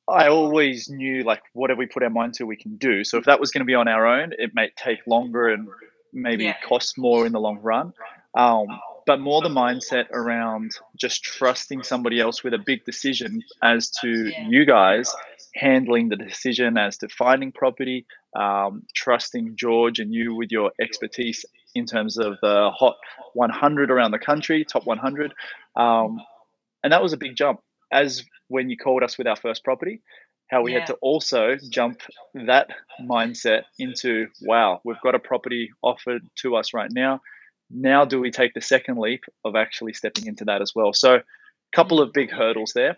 I 0.07 0.27
always 0.27 0.87
knew 0.87 1.23
like 1.23 1.41
whatever 1.53 1.79
we 1.79 1.87
put 1.87 2.03
our 2.03 2.11
mind 2.11 2.35
to, 2.35 2.45
we 2.45 2.57
can 2.57 2.75
do. 2.75 3.03
So 3.03 3.17
if 3.17 3.25
that 3.25 3.39
was 3.39 3.49
going 3.49 3.61
to 3.61 3.65
be 3.65 3.73
on 3.73 3.87
our 3.87 4.05
own, 4.05 4.33
it 4.37 4.51
may 4.53 4.69
take 4.77 4.99
longer 5.07 5.47
and 5.47 5.67
maybe 6.13 6.45
yeah. 6.45 6.55
cost 6.67 6.97
more 6.97 7.25
in 7.25 7.31
the 7.31 7.39
long 7.39 7.59
run. 7.59 7.93
Um, 8.35 8.67
but 9.05 9.19
more 9.19 9.41
the 9.41 9.49
mindset 9.49 10.09
around 10.11 10.71
just 10.95 11.23
trusting 11.23 11.83
somebody 11.83 12.19
else 12.21 12.43
with 12.43 12.53
a 12.53 12.57
big 12.57 12.85
decision 12.85 13.43
as 13.61 13.89
to 14.01 14.29
yeah. 14.29 14.47
you 14.47 14.65
guys 14.65 15.13
handling 15.55 16.09
the 16.09 16.15
decision 16.15 16.77
as 16.77 16.97
to 16.97 17.09
finding 17.09 17.51
property, 17.51 18.05
um, 18.35 18.83
trusting 18.95 19.55
George 19.55 19.99
and 19.99 20.13
you 20.13 20.35
with 20.35 20.51
your 20.51 20.71
expertise 20.79 21.45
in 21.75 21.85
terms 21.85 22.17
of 22.17 22.37
the 22.41 22.71
hot 22.73 22.95
100 23.33 23.91
around 23.91 24.11
the 24.11 24.19
country, 24.19 24.65
top 24.65 24.85
100. 24.85 25.33
Um, 25.75 26.19
and 26.83 26.93
that 26.93 27.01
was 27.01 27.13
a 27.13 27.17
big 27.17 27.35
jump. 27.35 27.59
As 27.91 28.23
when 28.47 28.69
you 28.69 28.77
called 28.77 29.03
us 29.03 29.17
with 29.17 29.27
our 29.27 29.35
first 29.35 29.63
property, 29.63 30.01
how 30.49 30.61
we 30.61 30.73
yeah. 30.73 30.79
had 30.79 30.87
to 30.87 30.93
also 30.95 31.57
jump 31.69 32.01
that 32.33 32.69
mindset 33.01 33.63
into 33.79 34.27
wow, 34.41 34.81
we've 34.83 35.01
got 35.01 35.15
a 35.15 35.19
property 35.19 35.71
offered 35.81 36.21
to 36.41 36.55
us 36.55 36.73
right 36.73 36.91
now. 36.91 37.21
Now, 37.69 38.05
do 38.05 38.19
we 38.19 38.29
take 38.29 38.53
the 38.53 38.61
second 38.61 38.99
leap 38.99 39.23
of 39.43 39.55
actually 39.55 39.93
stepping 39.93 40.27
into 40.27 40.45
that 40.45 40.61
as 40.61 40.73
well? 40.75 40.93
So, 40.93 41.15
a 41.15 41.23
couple 41.75 42.01
of 42.01 42.13
big 42.13 42.31
hurdles 42.31 42.73
there. 42.75 42.95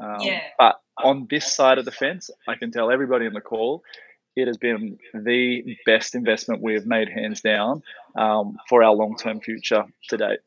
Um, 0.00 0.20
yeah. 0.20 0.42
But 0.58 0.80
on 1.02 1.26
this 1.28 1.52
side 1.52 1.78
of 1.78 1.84
the 1.84 1.90
fence, 1.90 2.30
I 2.46 2.54
can 2.54 2.70
tell 2.70 2.90
everybody 2.90 3.26
in 3.26 3.32
the 3.32 3.40
call, 3.40 3.82
it 4.36 4.46
has 4.46 4.58
been 4.58 4.98
the 5.14 5.76
best 5.86 6.14
investment 6.14 6.62
we 6.62 6.74
have 6.74 6.86
made 6.86 7.08
hands 7.08 7.40
down 7.40 7.82
um, 8.16 8.58
for 8.68 8.84
our 8.84 8.92
long 8.92 9.16
term 9.16 9.40
future 9.40 9.84
to 10.10 10.16
date. 10.16 10.40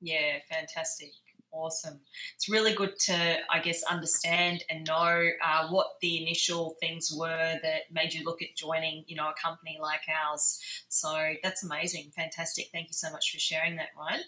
Yeah, 0.00 0.38
fantastic 0.48 1.10
awesome. 1.56 2.00
It's 2.34 2.48
really 2.48 2.74
good 2.74 2.98
to, 3.06 3.36
I 3.50 3.60
guess, 3.60 3.82
understand 3.84 4.64
and 4.70 4.86
know 4.86 5.28
uh, 5.44 5.68
what 5.68 5.86
the 6.00 6.22
initial 6.22 6.76
things 6.80 7.12
were 7.16 7.58
that 7.62 7.82
made 7.90 8.12
you 8.12 8.24
look 8.24 8.42
at 8.42 8.48
joining, 8.56 9.04
you 9.06 9.16
know, 9.16 9.28
a 9.28 9.34
company 9.40 9.78
like 9.80 10.02
ours. 10.08 10.60
So 10.88 11.34
that's 11.42 11.64
amazing, 11.64 12.12
fantastic. 12.14 12.66
Thank 12.72 12.88
you 12.88 12.94
so 12.94 13.10
much 13.10 13.32
for 13.32 13.38
sharing 13.38 13.76
that, 13.76 13.88
Ryan. 13.98 14.22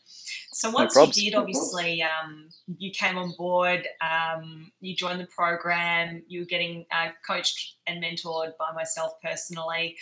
So 0.53 0.71
once 0.71 0.97
no 0.97 1.05
you 1.05 1.13
did, 1.13 1.35
obviously, 1.35 2.03
um, 2.03 2.49
you 2.79 2.91
came 2.91 3.19
on 3.19 3.35
board, 3.37 3.87
um, 4.01 4.73
you 4.81 4.97
joined 4.97 5.21
the 5.21 5.27
program, 5.27 6.23
you 6.29 6.41
were 6.41 6.47
getting 6.47 6.87
uh, 6.91 7.09
coached 7.27 7.77
and 7.87 8.03
mentored 8.03 8.53
by 8.59 8.73
myself 8.75 9.13
personally 9.23 9.97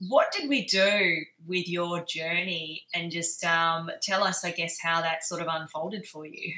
what 0.00 0.32
did 0.32 0.48
we 0.48 0.64
do 0.64 1.24
with 1.46 1.68
your 1.68 2.04
journey? 2.04 2.86
And 2.94 3.10
just 3.10 3.44
um, 3.44 3.90
tell 4.02 4.24
us 4.24 4.44
i 4.44 4.50
guess 4.50 4.78
how 4.80 5.02
that 5.02 5.24
sort 5.24 5.42
of 5.42 5.48
unfolded 5.50 6.06
for 6.06 6.26
you. 6.26 6.54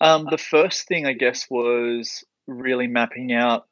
Um, 0.00 0.26
the 0.28 0.38
first 0.38 0.88
thing 0.88 1.06
i 1.06 1.12
guess 1.12 1.46
was 1.48 2.24
really 2.46 2.88
mapping 2.88 3.32
out 3.32 3.66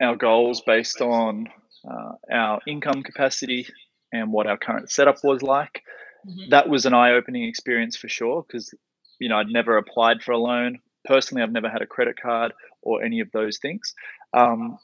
our 0.00 0.16
goals 0.16 0.62
based 0.66 1.00
on 1.00 1.46
uh, 1.88 2.12
our 2.30 2.60
income 2.66 3.02
capacity 3.02 3.68
and 4.12 4.32
what 4.32 4.46
our 4.46 4.56
current 4.56 4.90
setup 4.90 5.18
was 5.22 5.42
like. 5.42 5.82
Mm-hmm. 6.26 6.50
that 6.50 6.68
was 6.68 6.86
an 6.86 6.94
eye-opening 6.94 7.44
experience 7.44 7.96
for 7.96 8.08
sure 8.08 8.44
because 8.44 8.74
you 9.20 9.28
know 9.28 9.36
i'd 9.36 9.46
never 9.46 9.76
applied 9.76 10.22
for 10.22 10.32
a 10.32 10.38
loan. 10.38 10.80
Personally 11.04 11.44
i've 11.44 11.52
never 11.52 11.70
had 11.70 11.82
a 11.82 11.86
credit 11.86 12.16
card 12.20 12.52
or 12.82 13.04
any 13.04 13.20
of 13.20 13.30
those 13.30 13.58
things. 13.58 13.94
Um, 14.32 14.78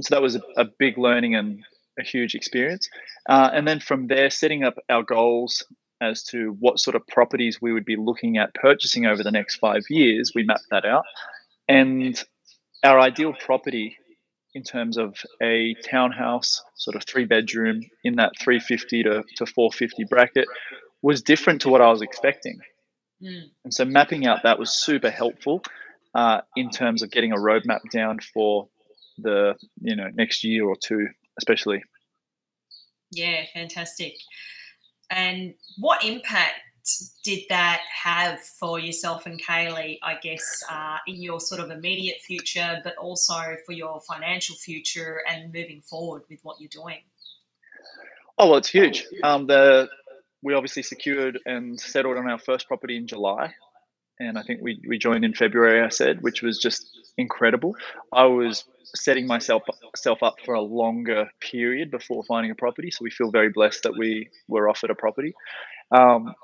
so 0.00 0.14
that 0.14 0.22
was 0.22 0.36
a, 0.36 0.42
a 0.56 0.64
big 0.78 0.98
learning 0.98 1.34
and 1.34 1.62
a 1.98 2.02
huge 2.02 2.34
experience. 2.34 2.88
Uh, 3.28 3.50
and 3.52 3.66
then 3.66 3.80
from 3.80 4.08
there, 4.08 4.30
setting 4.30 4.64
up 4.64 4.74
our 4.88 5.02
goals 5.02 5.64
as 6.00 6.22
to 6.24 6.56
what 6.58 6.78
sort 6.78 6.96
of 6.96 7.06
properties 7.06 7.60
we 7.62 7.72
would 7.72 7.84
be 7.84 7.96
looking 7.96 8.36
at 8.36 8.54
purchasing 8.54 9.06
over 9.06 9.22
the 9.22 9.30
next 9.30 9.56
five 9.56 9.82
years, 9.88 10.32
we 10.34 10.44
mapped 10.44 10.66
that 10.70 10.84
out. 10.84 11.04
And 11.68 12.22
our 12.82 12.98
ideal 12.98 13.32
property 13.32 13.96
in 14.54 14.62
terms 14.62 14.96
of 14.96 15.16
a 15.42 15.74
townhouse, 15.84 16.62
sort 16.76 16.94
of 16.96 17.04
three 17.04 17.24
bedroom 17.24 17.82
in 18.04 18.16
that 18.16 18.32
350 18.40 19.02
to, 19.04 19.24
to 19.36 19.46
450 19.46 20.04
bracket, 20.04 20.46
was 21.02 21.22
different 21.22 21.62
to 21.62 21.68
what 21.68 21.80
I 21.80 21.90
was 21.90 22.02
expecting. 22.02 22.58
Mm. 23.22 23.42
And 23.64 23.74
so 23.74 23.84
mapping 23.84 24.26
out 24.26 24.42
that 24.44 24.58
was 24.58 24.70
super 24.70 25.10
helpful 25.10 25.62
uh, 26.14 26.42
in 26.56 26.70
terms 26.70 27.02
of 27.02 27.10
getting 27.10 27.32
a 27.32 27.36
roadmap 27.36 27.80
down 27.90 28.20
for 28.32 28.68
the 29.18 29.54
you 29.80 29.96
know 29.96 30.08
next 30.14 30.44
year 30.44 30.66
or 30.66 30.76
two 30.76 31.06
especially. 31.38 31.82
Yeah, 33.10 33.44
fantastic. 33.52 34.14
And 35.10 35.54
what 35.78 36.04
impact 36.04 36.60
did 37.24 37.44
that 37.48 37.80
have 38.02 38.40
for 38.40 38.78
yourself 38.78 39.26
and 39.26 39.40
Kaylee, 39.42 39.98
I 40.02 40.16
guess, 40.22 40.62
uh, 40.70 40.98
in 41.06 41.22
your 41.22 41.40
sort 41.40 41.60
of 41.60 41.70
immediate 41.70 42.20
future, 42.20 42.80
but 42.84 42.96
also 42.96 43.56
for 43.64 43.72
your 43.72 44.00
financial 44.00 44.56
future 44.56 45.22
and 45.28 45.52
moving 45.52 45.80
forward 45.80 46.22
with 46.28 46.40
what 46.42 46.60
you're 46.60 46.68
doing? 46.68 47.00
Oh, 48.38 48.48
well, 48.48 48.58
it's 48.58 48.68
huge. 48.68 49.06
Um, 49.22 49.46
the 49.46 49.88
we 50.42 50.52
obviously 50.52 50.82
secured 50.82 51.38
and 51.46 51.80
settled 51.80 52.18
on 52.18 52.28
our 52.28 52.38
first 52.38 52.68
property 52.68 52.96
in 52.96 53.06
July, 53.06 53.54
and 54.18 54.38
I 54.38 54.42
think 54.42 54.60
we 54.62 54.80
we 54.86 54.98
joined 54.98 55.24
in 55.24 55.34
February. 55.34 55.82
I 55.82 55.88
said, 55.88 56.22
which 56.22 56.42
was 56.42 56.58
just 56.58 56.86
incredible. 57.16 57.76
I 58.12 58.24
was 58.24 58.64
setting 58.94 59.26
myself 59.26 59.62
self 59.96 60.22
up 60.22 60.36
for 60.44 60.54
a 60.54 60.60
longer 60.60 61.28
period 61.40 61.90
before 61.90 62.22
finding 62.24 62.50
a 62.50 62.54
property. 62.54 62.90
So 62.90 63.02
we 63.02 63.10
feel 63.10 63.30
very 63.30 63.50
blessed 63.50 63.82
that 63.84 63.96
we 63.96 64.30
were 64.48 64.68
offered 64.68 64.90
a 64.90 64.94
property. 64.94 65.34
Um, 65.90 66.34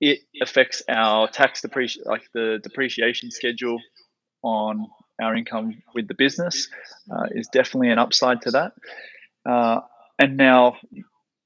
it 0.00 0.20
affects 0.42 0.82
our 0.88 1.28
tax 1.28 1.62
depreciation, 1.62 2.02
like 2.06 2.22
the 2.34 2.60
depreciation 2.62 3.30
schedule 3.30 3.80
on 4.42 4.86
our 5.20 5.34
income 5.34 5.82
with 5.94 6.08
the 6.08 6.14
business 6.14 6.68
uh, 7.10 7.26
is 7.30 7.48
definitely 7.52 7.90
an 7.90 7.98
upside 7.98 8.42
to 8.42 8.50
that. 8.50 8.72
Uh, 9.48 9.80
and 10.18 10.36
now 10.36 10.76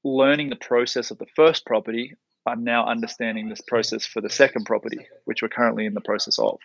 learning 0.03 0.49
the 0.49 0.55
process 0.55 1.11
of 1.11 1.17
the 1.17 1.27
first 1.35 1.65
property, 1.65 2.15
I'm 2.49 2.63
now 2.63 2.85
understanding 2.85 3.49
this 3.49 3.61
process 3.61 4.05
for 4.05 4.21
the 4.21 4.29
second 4.29 4.65
property, 4.65 5.07
which 5.25 5.41
we're 5.41 5.49
currently 5.49 5.85
in 5.85 5.93
the 5.93 6.01
process 6.01 6.37
of. 6.39 6.59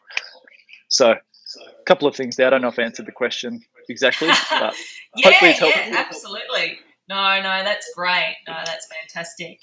So 0.89 1.13
a 1.13 1.85
couple 1.87 2.09
of 2.09 2.17
things 2.17 2.37
there. 2.37 2.47
I 2.47 2.51
don't 2.51 2.63
know 2.63 2.69
if 2.69 2.79
I 2.79 2.83
answered 2.83 3.07
the 3.07 3.13
question 3.13 3.61
exactly, 3.89 4.29
but 4.51 4.75
yeah, 5.17 5.31
hopefully 5.31 5.51
it's 5.51 5.61
helpful. 5.61 5.83
Yeah, 5.87 6.05
absolutely. 6.07 6.79
No, 7.09 7.37
no, 7.43 7.63
that's 7.65 7.91
great. 7.95 8.37
No, 8.49 8.55
that's 8.65 8.87
fantastic. 8.87 9.59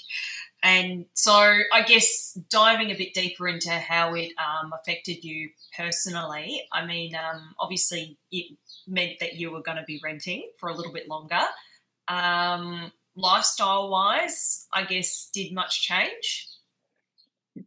And 0.63 1.05
so, 1.13 1.33
I 1.33 1.81
guess 1.81 2.37
diving 2.51 2.91
a 2.91 2.95
bit 2.95 3.15
deeper 3.15 3.47
into 3.47 3.71
how 3.71 4.13
it 4.13 4.31
um, 4.37 4.71
affected 4.73 5.23
you 5.23 5.49
personally, 5.75 6.61
I 6.71 6.85
mean, 6.85 7.15
um, 7.15 7.55
obviously, 7.59 8.19
it 8.31 8.55
meant 8.87 9.13
that 9.21 9.33
you 9.33 9.51
were 9.51 9.63
going 9.63 9.77
to 9.77 9.83
be 9.87 9.99
renting 10.03 10.51
for 10.59 10.69
a 10.69 10.75
little 10.75 10.93
bit 10.93 11.09
longer. 11.09 11.39
Um, 12.07 12.91
lifestyle 13.15 13.89
wise, 13.89 14.67
I 14.73 14.83
guess, 14.83 15.29
did 15.33 15.53
much 15.53 15.81
change? 15.81 16.47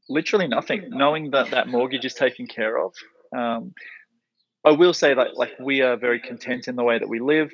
Literally 0.09 0.49
nothing. 0.49 0.89
Knowing 0.91 1.31
that 1.31 1.51
that 1.51 1.69
mortgage 1.69 2.05
is 2.05 2.15
taken 2.15 2.47
care 2.47 2.79
of, 2.79 2.95
um, 3.37 3.75
I 4.65 4.73
will 4.73 4.95
say 4.95 5.13
that 5.13 5.37
like 5.37 5.53
we 5.61 5.83
are 5.83 5.97
very 5.97 6.21
content 6.21 6.69
in 6.69 6.77
the 6.77 6.85
way 6.85 6.99
that 6.99 7.09
we 7.09 7.21
live. 7.21 7.53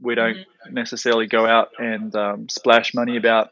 We 0.00 0.14
don't 0.14 0.36
mm-hmm. 0.36 0.74
necessarily 0.74 1.26
go 1.26 1.46
out 1.46 1.68
and 1.78 2.14
um, 2.16 2.48
splash 2.48 2.94
money 2.94 3.16
about 3.16 3.50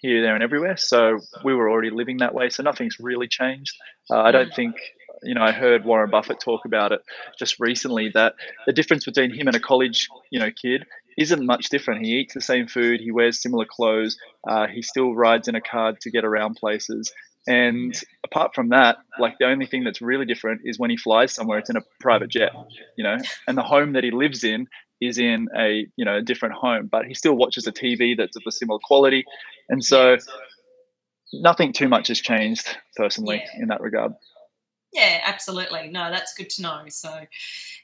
here, 0.00 0.22
there, 0.22 0.34
and 0.34 0.42
everywhere. 0.42 0.76
So 0.76 1.18
we 1.44 1.54
were 1.54 1.68
already 1.68 1.90
living 1.90 2.18
that 2.18 2.34
way. 2.34 2.48
So 2.50 2.62
nothing's 2.62 2.98
really 3.00 3.28
changed. 3.28 3.74
Uh, 4.10 4.20
I 4.20 4.30
don't 4.30 4.54
think 4.54 4.76
you 5.22 5.34
know. 5.34 5.42
I 5.42 5.52
heard 5.52 5.84
Warren 5.84 6.10
Buffett 6.10 6.40
talk 6.40 6.64
about 6.64 6.92
it 6.92 7.00
just 7.38 7.58
recently 7.58 8.10
that 8.14 8.34
the 8.66 8.72
difference 8.72 9.04
between 9.04 9.34
him 9.34 9.46
and 9.48 9.56
a 9.56 9.60
college 9.60 10.08
you 10.30 10.38
know 10.38 10.50
kid 10.50 10.86
isn't 11.18 11.44
much 11.44 11.68
different. 11.68 12.06
He 12.06 12.12
eats 12.20 12.34
the 12.34 12.40
same 12.40 12.68
food. 12.68 13.00
He 13.00 13.10
wears 13.10 13.42
similar 13.42 13.66
clothes. 13.68 14.16
Uh, 14.48 14.66
he 14.68 14.82
still 14.82 15.14
rides 15.14 15.48
in 15.48 15.56
a 15.56 15.60
car 15.60 15.94
to 16.00 16.10
get 16.10 16.24
around 16.24 16.54
places. 16.54 17.12
And 17.46 17.94
apart 18.24 18.54
from 18.54 18.68
that, 18.70 18.98
like 19.18 19.38
the 19.38 19.46
only 19.46 19.66
thing 19.66 19.82
that's 19.82 20.02
really 20.02 20.26
different 20.26 20.62
is 20.64 20.78
when 20.78 20.90
he 20.90 20.96
flies 20.96 21.34
somewhere, 21.34 21.58
it's 21.58 21.70
in 21.70 21.76
a 21.76 21.82
private 22.00 22.28
jet, 22.28 22.52
you 22.96 23.04
know, 23.04 23.16
and 23.46 23.56
the 23.56 23.62
home 23.62 23.94
that 23.94 24.04
he 24.04 24.10
lives 24.10 24.44
in 24.44 24.68
is 25.00 25.18
in 25.18 25.48
a, 25.56 25.86
you 25.96 26.04
know, 26.04 26.16
a 26.16 26.22
different 26.22 26.54
home, 26.54 26.88
but 26.90 27.06
he 27.06 27.14
still 27.14 27.34
watches 27.34 27.66
a 27.66 27.72
TV 27.72 28.16
that's 28.16 28.36
of 28.36 28.42
a 28.46 28.52
similar 28.52 28.78
quality. 28.82 29.24
And 29.68 29.82
so 29.82 30.18
nothing 31.32 31.72
too 31.72 31.88
much 31.88 32.08
has 32.08 32.20
changed 32.20 32.68
personally 32.96 33.42
yeah. 33.44 33.62
in 33.62 33.68
that 33.68 33.80
regard. 33.80 34.12
Yeah, 34.92 35.20
absolutely. 35.24 35.88
No, 35.88 36.10
that's 36.10 36.34
good 36.34 36.50
to 36.50 36.62
know. 36.62 36.82
So 36.88 37.26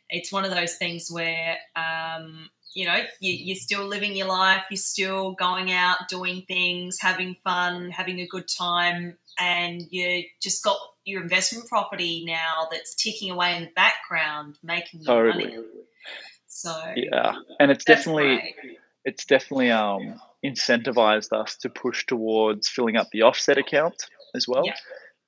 it's 0.09 0.33
one 0.33 0.45
of 0.45 0.51
those 0.51 0.77
things 0.77 1.11
where, 1.11 1.59
um, 1.77 2.49
you 2.75 2.87
know, 2.87 2.99
you, 3.21 3.53
are 3.53 3.57
still 3.57 3.87
living 3.87 4.17
your 4.17 4.27
life, 4.27 4.63
you're 4.69 4.77
still 4.77 5.33
going 5.33 5.71
out, 5.71 6.09
doing 6.09 6.43
things, 6.49 6.99
having 7.01 7.37
fun, 7.45 7.91
having 7.91 8.21
a 8.21 8.27
good 8.27 8.49
time, 8.49 9.17
and 9.39 9.83
you 9.91 10.25
just 10.43 10.63
got 10.65 10.77
your 11.05 11.23
investment 11.23 11.69
property 11.69 12.25
now 12.27 12.69
that's 12.71 12.95
ticking 12.95 13.31
away 13.31 13.57
in 13.57 13.65
the 13.65 13.71
background, 13.77 14.59
making 14.63 15.01
you 15.01 15.07
totally. 15.07 15.45
money. 15.45 15.59
So 16.47 16.93
yeah, 16.97 17.35
and 17.61 17.71
it's 17.71 17.85
definitely 17.85 18.37
great. 18.37 18.79
it's 19.05 19.25
definitely 19.25 19.71
um, 19.71 20.21
incentivized 20.45 21.33
us 21.33 21.57
to 21.59 21.69
push 21.69 22.07
towards 22.07 22.69
filling 22.69 22.97
up 22.97 23.09
the 23.13 23.23
offset 23.23 23.59
account 23.59 24.07
as 24.35 24.49
well, 24.49 24.63
yeah. 24.65 24.75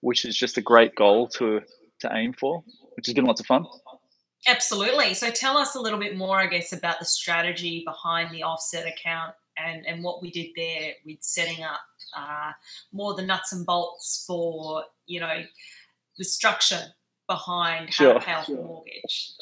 which 0.01 0.25
is 0.25 0.37
just 0.37 0.57
a 0.57 0.63
great 0.63 0.95
goal 0.95 1.29
to 1.29 1.61
to 2.01 2.11
aim 2.13 2.33
for, 2.33 2.63
which 2.95 3.07
has 3.07 3.15
been 3.15 3.25
lots 3.25 3.41
of 3.41 3.47
fun. 3.47 3.67
Absolutely. 4.47 5.15
So 5.15 5.31
tell 5.31 5.57
us 5.57 5.75
a 5.75 5.81
little 5.81 5.99
bit 5.99 6.17
more, 6.17 6.39
I 6.39 6.47
guess, 6.47 6.73
about 6.73 6.99
the 6.99 7.05
strategy 7.05 7.83
behind 7.85 8.33
the 8.33 8.43
offset 8.43 8.87
account 8.87 9.35
and, 9.57 9.85
and 9.87 10.05
what 10.05 10.23
we 10.23 10.31
did 10.31 10.51
there 10.55 10.93
with 11.05 11.19
setting 11.21 11.65
up 11.65 11.81
uh, 12.17 12.53
more 12.93 13.15
the 13.15 13.23
nuts 13.23 13.53
and 13.53 13.67
bolts 13.67 14.25
for, 14.27 14.85
you 15.07 15.21
know, 15.21 15.43
the 16.19 16.25
structure 16.25 16.83
behind 17.29 17.89
how 17.89 17.93
sure. 17.93 18.15
to 18.15 18.21
pay 18.21 18.33
off 18.33 18.47
the 18.47 18.55
mortgage? 18.55 19.33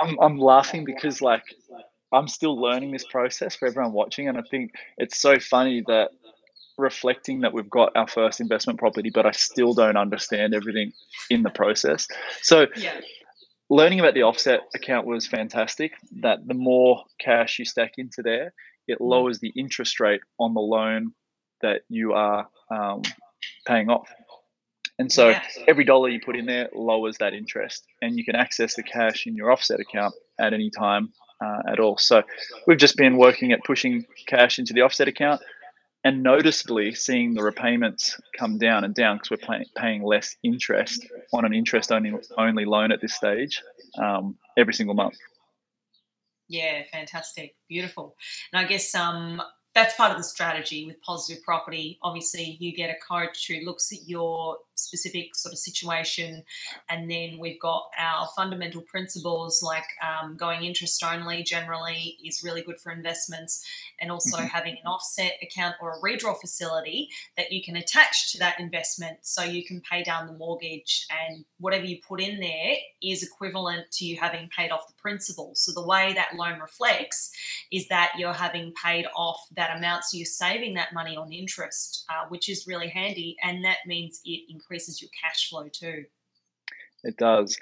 I'm 0.00 0.18
I'm 0.20 0.38
laughing 0.38 0.84
because 0.84 1.22
like 1.22 1.42
I'm 2.12 2.28
still 2.28 2.60
learning 2.60 2.92
this 2.92 3.04
process 3.04 3.56
for 3.56 3.66
everyone 3.66 3.92
watching, 3.92 4.28
and 4.28 4.38
I 4.38 4.42
think 4.50 4.72
it's 4.98 5.20
so 5.20 5.38
funny 5.38 5.82
that 5.86 6.10
reflecting 6.78 7.40
that 7.40 7.52
we've 7.52 7.70
got 7.70 7.92
our 7.96 8.06
first 8.06 8.40
investment 8.40 8.78
property, 8.78 9.10
but 9.12 9.26
I 9.26 9.30
still 9.30 9.72
don't 9.72 9.96
understand 9.96 10.54
everything 10.54 10.92
in 11.30 11.42
the 11.42 11.50
process. 11.50 12.06
So, 12.42 12.66
yeah. 12.76 13.00
Learning 13.68 14.00
about 14.00 14.14
the 14.14 14.22
offset 14.22 14.60
account 14.74 15.06
was 15.06 15.26
fantastic. 15.26 15.92
That 16.22 16.46
the 16.46 16.54
more 16.54 17.04
cash 17.20 17.58
you 17.58 17.64
stack 17.64 17.92
into 17.98 18.22
there, 18.22 18.52
it 18.86 18.98
mm. 18.98 19.06
lowers 19.06 19.38
the 19.38 19.52
interest 19.56 20.00
rate 20.00 20.20
on 20.38 20.54
the 20.54 20.60
loan 20.60 21.12
that 21.62 21.82
you 21.88 22.12
are 22.12 22.48
um, 22.70 23.02
paying 23.66 23.90
off. 23.90 24.08
And 24.98 25.12
so 25.12 25.28
yeah. 25.28 25.42
every 25.68 25.84
dollar 25.84 26.08
you 26.08 26.20
put 26.24 26.36
in 26.36 26.46
there 26.46 26.70
lowers 26.74 27.18
that 27.18 27.34
interest, 27.34 27.84
and 28.00 28.16
you 28.16 28.24
can 28.24 28.34
access 28.34 28.76
the 28.76 28.82
cash 28.82 29.26
in 29.26 29.34
your 29.34 29.52
offset 29.52 29.78
account 29.78 30.14
at 30.38 30.54
any 30.54 30.70
time 30.70 31.12
uh, 31.44 31.70
at 31.70 31.80
all. 31.80 31.98
So 31.98 32.22
we've 32.66 32.78
just 32.78 32.96
been 32.96 33.18
working 33.18 33.52
at 33.52 33.60
pushing 33.64 34.06
cash 34.26 34.58
into 34.58 34.72
the 34.72 34.82
offset 34.82 35.08
account 35.08 35.42
and 36.06 36.22
noticeably 36.22 36.94
seeing 36.94 37.34
the 37.34 37.42
repayments 37.42 38.16
come 38.38 38.58
down 38.58 38.84
and 38.84 38.94
down 38.94 39.16
because 39.16 39.30
we're 39.32 39.36
pay- 39.38 39.66
paying 39.76 40.04
less 40.04 40.36
interest 40.44 41.04
on 41.32 41.44
an 41.44 41.52
interest 41.52 41.90
only 41.90 42.14
only 42.38 42.64
loan 42.64 42.92
at 42.92 43.00
this 43.00 43.12
stage 43.12 43.60
um, 43.98 44.36
every 44.56 44.72
single 44.72 44.94
month. 44.94 45.16
Yeah, 46.48 46.82
fantastic, 46.92 47.56
beautiful. 47.68 48.14
And 48.52 48.64
I 48.64 48.68
guess 48.68 48.94
um, 48.94 49.42
that's 49.74 49.96
part 49.96 50.12
of 50.12 50.16
the 50.16 50.22
strategy 50.22 50.86
with 50.86 51.02
positive 51.02 51.42
property. 51.42 51.98
Obviously, 52.02 52.56
you 52.60 52.72
get 52.72 52.88
a 52.88 53.12
coach 53.12 53.48
who 53.48 53.66
looks 53.66 53.90
at 53.90 54.06
your 54.06 54.58
specific 54.76 55.34
sort 55.34 55.52
of 55.52 55.58
situation, 55.58 56.44
and 56.88 57.10
then 57.10 57.38
we've 57.38 57.60
got 57.60 57.90
our 57.98 58.28
fundamental 58.36 58.82
principles 58.82 59.62
like 59.62 59.86
um, 60.02 60.36
going 60.36 60.64
interest 60.64 61.02
only 61.02 61.42
generally 61.42 62.18
is 62.24 62.44
really 62.44 62.62
good 62.62 62.78
for 62.78 62.92
investments, 62.92 63.64
and 64.00 64.10
also 64.10 64.36
mm-hmm. 64.36 64.46
having 64.46 64.74
an 64.74 64.86
offset 64.86 65.32
account 65.42 65.74
or 65.80 65.92
a 65.94 66.00
redraw 66.00 66.38
facility 66.38 67.08
that 67.36 67.50
you 67.50 67.62
can 67.62 67.76
attach 67.76 68.32
to 68.32 68.38
that 68.38 68.60
investment 68.60 69.18
so 69.22 69.42
you 69.42 69.64
can 69.64 69.80
pay 69.80 70.02
down 70.02 70.26
the 70.26 70.32
mortgage 70.34 71.06
and 71.10 71.44
whatever 71.58 71.84
you 71.84 71.98
put 72.06 72.20
in 72.20 72.38
there 72.38 72.74
is 73.02 73.22
equivalent 73.22 73.90
to 73.90 74.04
you 74.04 74.16
having 74.16 74.48
paid 74.56 74.70
off 74.70 74.86
the 74.86 74.94
principal. 74.94 75.52
So 75.54 75.72
the 75.72 75.86
way 75.86 76.12
that 76.14 76.36
loan 76.36 76.60
reflects 76.60 77.30
is 77.72 77.88
that 77.88 78.12
you're 78.18 78.32
having 78.32 78.72
paid 78.82 79.06
off 79.16 79.40
that 79.56 79.76
amount, 79.76 80.04
so 80.04 80.16
you're 80.16 80.26
saving 80.26 80.74
that 80.74 80.92
money 80.92 81.16
on 81.16 81.32
interest, 81.32 82.04
uh, 82.08 82.26
which 82.28 82.48
is 82.48 82.66
really 82.66 82.88
handy, 82.88 83.36
and 83.42 83.64
that 83.64 83.78
means 83.86 84.20
it 84.24 84.42
increases 84.48 84.65
your 84.70 85.10
cash 85.22 85.48
flow 85.48 85.68
too. 85.72 86.04
It 87.04 87.16
does. 87.16 87.58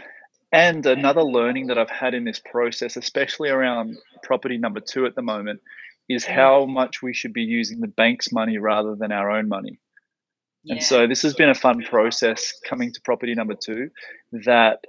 And 0.52 0.86
another 0.86 1.22
learning 1.22 1.66
that 1.66 1.78
I've 1.78 1.90
had 1.90 2.14
in 2.14 2.24
this 2.24 2.38
process, 2.38 2.96
especially 2.96 3.48
around 3.48 3.98
property 4.22 4.56
number 4.56 4.80
two 4.80 5.04
at 5.04 5.16
the 5.16 5.22
moment, 5.22 5.60
is 6.08 6.24
how 6.24 6.66
much 6.66 7.02
we 7.02 7.12
should 7.12 7.32
be 7.32 7.42
using 7.42 7.80
the 7.80 7.88
bank's 7.88 8.30
money 8.30 8.58
rather 8.58 8.94
than 8.94 9.10
our 9.10 9.30
own 9.30 9.48
money. 9.48 9.80
Yeah. 10.62 10.74
And 10.74 10.82
so 10.82 11.06
this 11.06 11.22
has 11.22 11.34
been 11.34 11.50
a 11.50 11.54
fun 11.54 11.82
process 11.82 12.52
coming 12.64 12.92
to 12.92 13.00
property 13.00 13.34
number 13.34 13.54
two 13.54 13.90
that 14.32 14.84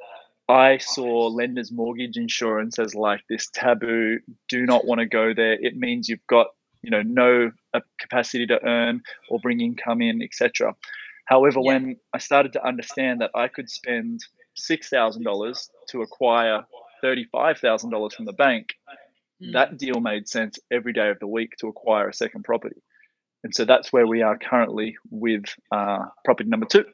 I 0.48 0.78
saw 0.78 1.28
lenders 1.28 1.72
mortgage 1.72 2.18
insurance 2.18 2.78
as 2.78 2.94
like 2.94 3.22
this 3.30 3.50
taboo, 3.52 4.20
do 4.48 4.66
not 4.66 4.86
want 4.86 5.00
to 5.00 5.08
go 5.08 5.34
there. 5.34 5.54
It 5.54 5.76
means 5.76 6.08
you've 6.08 6.28
got, 6.28 6.48
you 6.84 6.92
know, 6.92 7.02
no 7.02 7.52
uh, 7.74 7.80
capacity 8.00 8.46
to 8.48 8.64
earn 8.64 9.02
or 9.30 9.40
bring 9.40 9.60
income 9.60 10.02
in, 10.02 10.22
etc. 10.22 10.76
However, 11.26 11.60
yeah. 11.62 11.74
when 11.74 11.96
I 12.14 12.20
started 12.20 12.54
to 12.54 12.66
understand 12.66 13.22
that 13.22 13.32
I 13.36 13.48
could 13.48 13.70
spend 13.70 14.22
$6,000 14.58 15.70
to 15.90 16.02
acquire 16.02 16.66
$35,000 17.04 18.14
from 18.14 18.26
the 18.26 18.34
bank, 18.34 18.76
Mm. 19.42 19.54
That 19.54 19.78
deal 19.78 20.00
made 20.00 20.28
sense 20.28 20.60
every 20.72 20.94
day 20.94 21.10
of 21.10 21.20
the 21.20 21.28
week 21.28 21.56
to 21.60 21.68
acquire 21.68 22.10
a 22.10 22.14
second 22.14 22.44
property. 22.44 22.82
And 23.44 23.54
so 23.54 23.66
that's 23.66 23.94
where 23.94 24.08
we 24.08 24.22
are 24.22 24.38
currently 24.38 24.98
with 25.12 25.44
uh, 25.72 26.06
property 26.24 26.50
number 26.50 26.66
two. 26.66 26.86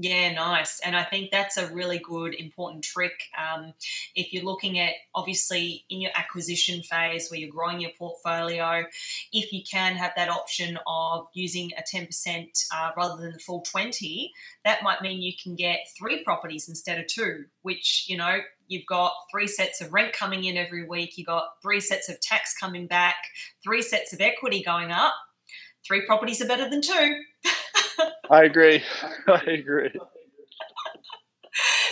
Yeah, 0.00 0.32
nice. 0.32 0.78
And 0.84 0.94
I 0.94 1.02
think 1.02 1.32
that's 1.32 1.56
a 1.56 1.74
really 1.74 1.98
good, 1.98 2.32
important 2.32 2.84
trick. 2.84 3.20
Um, 3.36 3.72
if 4.14 4.32
you're 4.32 4.44
looking 4.44 4.78
at 4.78 4.92
obviously 5.12 5.86
in 5.90 6.00
your 6.00 6.12
acquisition 6.14 6.82
phase 6.82 7.28
where 7.28 7.40
you're 7.40 7.50
growing 7.50 7.80
your 7.80 7.90
portfolio, 7.98 8.84
if 9.32 9.52
you 9.52 9.62
can 9.68 9.96
have 9.96 10.12
that 10.14 10.28
option 10.28 10.78
of 10.86 11.26
using 11.34 11.72
a 11.76 11.82
10% 11.82 12.46
uh, 12.72 12.92
rather 12.96 13.20
than 13.20 13.32
the 13.32 13.40
full 13.40 13.62
20, 13.62 14.32
that 14.64 14.84
might 14.84 15.02
mean 15.02 15.20
you 15.20 15.32
can 15.42 15.56
get 15.56 15.80
three 15.98 16.22
properties 16.22 16.68
instead 16.68 17.00
of 17.00 17.08
two, 17.08 17.46
which, 17.62 18.04
you 18.08 18.16
know, 18.16 18.38
you've 18.68 18.86
got 18.86 19.12
three 19.32 19.48
sets 19.48 19.80
of 19.80 19.92
rent 19.92 20.12
coming 20.12 20.44
in 20.44 20.56
every 20.56 20.86
week, 20.86 21.18
you've 21.18 21.26
got 21.26 21.60
three 21.60 21.80
sets 21.80 22.08
of 22.08 22.20
tax 22.20 22.56
coming 22.56 22.86
back, 22.86 23.16
three 23.64 23.82
sets 23.82 24.12
of 24.12 24.20
equity 24.20 24.62
going 24.62 24.92
up. 24.92 25.14
Three 25.84 26.04
properties 26.06 26.42
are 26.42 26.46
better 26.46 26.68
than 26.68 26.82
two. 26.82 27.22
I 28.30 28.44
agree. 28.44 28.82
I 29.26 29.42
agree. 29.42 29.90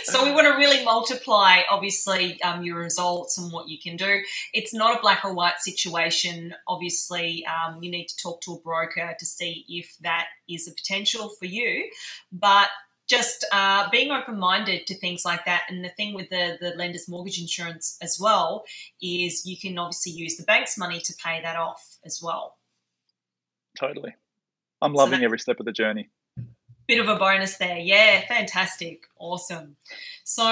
so 0.03 0.23
we 0.23 0.31
want 0.31 0.47
to 0.47 0.53
really 0.53 0.83
multiply 0.83 1.61
obviously 1.69 2.41
um, 2.41 2.63
your 2.63 2.77
results 2.77 3.37
and 3.37 3.51
what 3.51 3.67
you 3.67 3.77
can 3.81 3.95
do. 3.97 4.21
It's 4.53 4.73
not 4.73 4.97
a 4.97 5.01
black 5.01 5.25
or 5.25 5.33
white 5.33 5.59
situation. 5.59 6.53
Obviously 6.67 7.45
um, 7.45 7.81
you 7.81 7.91
need 7.91 8.07
to 8.07 8.17
talk 8.17 8.41
to 8.41 8.53
a 8.53 8.59
broker 8.59 9.15
to 9.17 9.25
see 9.25 9.65
if 9.67 9.95
that 10.01 10.27
is 10.47 10.67
a 10.67 10.73
potential 10.73 11.29
for 11.39 11.45
you. 11.45 11.89
But 12.31 12.69
just 13.07 13.45
uh, 13.53 13.89
being 13.89 14.11
open-minded 14.11 14.85
to 14.85 14.93
things 14.93 15.23
like 15.23 15.45
that 15.45 15.63
and 15.69 15.83
the 15.83 15.89
thing 15.89 16.13
with 16.13 16.29
the, 16.29 16.57
the 16.59 16.71
lender's 16.71 17.07
mortgage 17.07 17.39
insurance 17.39 17.97
as 18.01 18.19
well 18.19 18.65
is 19.01 19.45
you 19.45 19.57
can 19.57 19.77
obviously 19.77 20.11
use 20.11 20.35
the 20.35 20.43
bank's 20.43 20.77
money 20.77 20.99
to 20.99 21.13
pay 21.23 21.41
that 21.41 21.55
off 21.55 21.97
as 22.05 22.19
well. 22.21 22.57
Totally 23.79 24.13
i'm 24.81 24.93
loving 24.93 25.19
so 25.19 25.25
every 25.25 25.39
step 25.39 25.59
of 25.59 25.65
the 25.65 25.71
journey 25.71 26.09
bit 26.87 26.99
of 26.99 27.09
a 27.09 27.15
bonus 27.15 27.57
there. 27.57 27.77
Yeah, 27.77 28.25
fantastic. 28.27 29.03
Awesome. 29.19 29.75
So, 30.23 30.45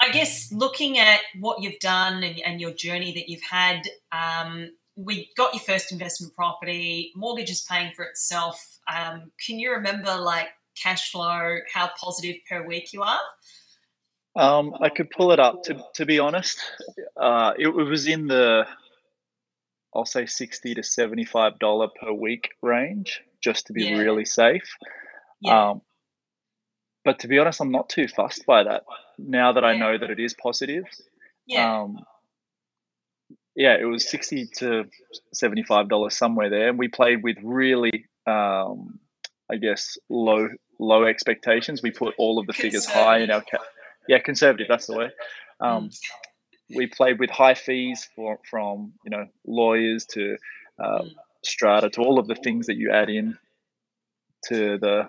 I 0.00 0.10
guess 0.12 0.52
looking 0.52 0.98
at 0.98 1.20
what 1.38 1.62
you've 1.62 1.78
done 1.78 2.22
and, 2.22 2.40
and 2.40 2.60
your 2.60 2.72
journey 2.72 3.12
that 3.14 3.28
you've 3.28 3.42
had, 3.42 3.88
um, 4.12 4.70
we 4.96 5.30
got 5.36 5.54
your 5.54 5.62
first 5.62 5.92
investment 5.92 6.34
property, 6.34 7.12
mortgage 7.16 7.50
is 7.50 7.66
paying 7.68 7.92
for 7.92 8.04
itself. 8.04 8.78
Um, 8.92 9.32
can 9.44 9.58
you 9.58 9.72
remember 9.72 10.14
like 10.16 10.48
cash 10.80 11.10
flow, 11.10 11.58
how 11.72 11.90
positive 12.00 12.36
per 12.48 12.66
week 12.66 12.92
you 12.92 13.02
are? 13.02 13.18
Um, 14.36 14.74
I 14.80 14.88
could 14.88 15.10
pull 15.10 15.32
it 15.32 15.40
up. 15.40 15.62
To, 15.64 15.84
to 15.94 16.06
be 16.06 16.18
honest, 16.18 16.58
uh, 17.16 17.52
it, 17.56 17.68
it 17.68 17.72
was 17.72 18.06
in 18.06 18.26
the, 18.26 18.66
I'll 19.94 20.04
say 20.04 20.26
sixty 20.26 20.74
to 20.74 20.82
seventy-five 20.82 21.60
dollar 21.60 21.88
per 22.00 22.12
week 22.12 22.50
range, 22.60 23.22
just 23.44 23.66
to 23.66 23.72
be 23.74 23.84
yeah. 23.84 23.98
really 23.98 24.24
safe. 24.24 24.76
Yeah. 25.40 25.70
Um, 25.70 25.82
but 27.04 27.18
to 27.20 27.28
be 27.28 27.38
honest, 27.38 27.60
I'm 27.60 27.70
not 27.70 27.90
too 27.90 28.08
fussed 28.08 28.46
by 28.46 28.64
that 28.64 28.84
now 29.18 29.52
that 29.52 29.64
I 29.64 29.76
know 29.76 29.98
that 29.98 30.10
it 30.10 30.18
is 30.18 30.34
positive. 30.34 30.84
Yeah. 31.46 31.82
Um, 31.82 31.98
yeah, 33.54 33.76
it 33.78 33.84
was 33.84 34.08
sixty 34.08 34.46
to 34.58 34.84
seventy-five 35.32 35.88
dollars 35.88 36.16
somewhere 36.16 36.50
there, 36.50 36.68
and 36.70 36.78
we 36.78 36.88
played 36.88 37.22
with 37.22 37.36
really, 37.42 38.06
um, 38.26 38.98
I 39.50 39.56
guess, 39.60 39.96
low 40.08 40.48
low 40.80 41.04
expectations. 41.04 41.82
We 41.82 41.92
put 41.92 42.14
all 42.18 42.40
of 42.40 42.46
the 42.46 42.52
figures 42.52 42.86
high 42.86 43.18
in 43.18 43.30
our 43.30 43.42
ca- 43.42 43.62
yeah 44.08 44.18
conservative. 44.18 44.66
That's 44.68 44.86
the 44.86 44.96
way. 44.96 45.10
Um, 45.60 45.90
mm. 45.90 45.96
We 46.74 46.86
played 46.88 47.20
with 47.20 47.30
high 47.30 47.54
fees 47.54 48.08
for, 48.16 48.40
from 48.50 48.94
you 49.04 49.10
know 49.10 49.26
lawyers 49.46 50.06
to 50.06 50.36
uh, 50.82 51.02
mm. 51.02 51.10
Strata 51.46 51.90
to 51.90 52.00
all 52.00 52.18
of 52.18 52.26
the 52.26 52.34
things 52.34 52.66
that 52.66 52.76
you 52.76 52.90
add 52.90 53.10
in 53.10 53.38
to 54.48 54.78
the 54.78 55.08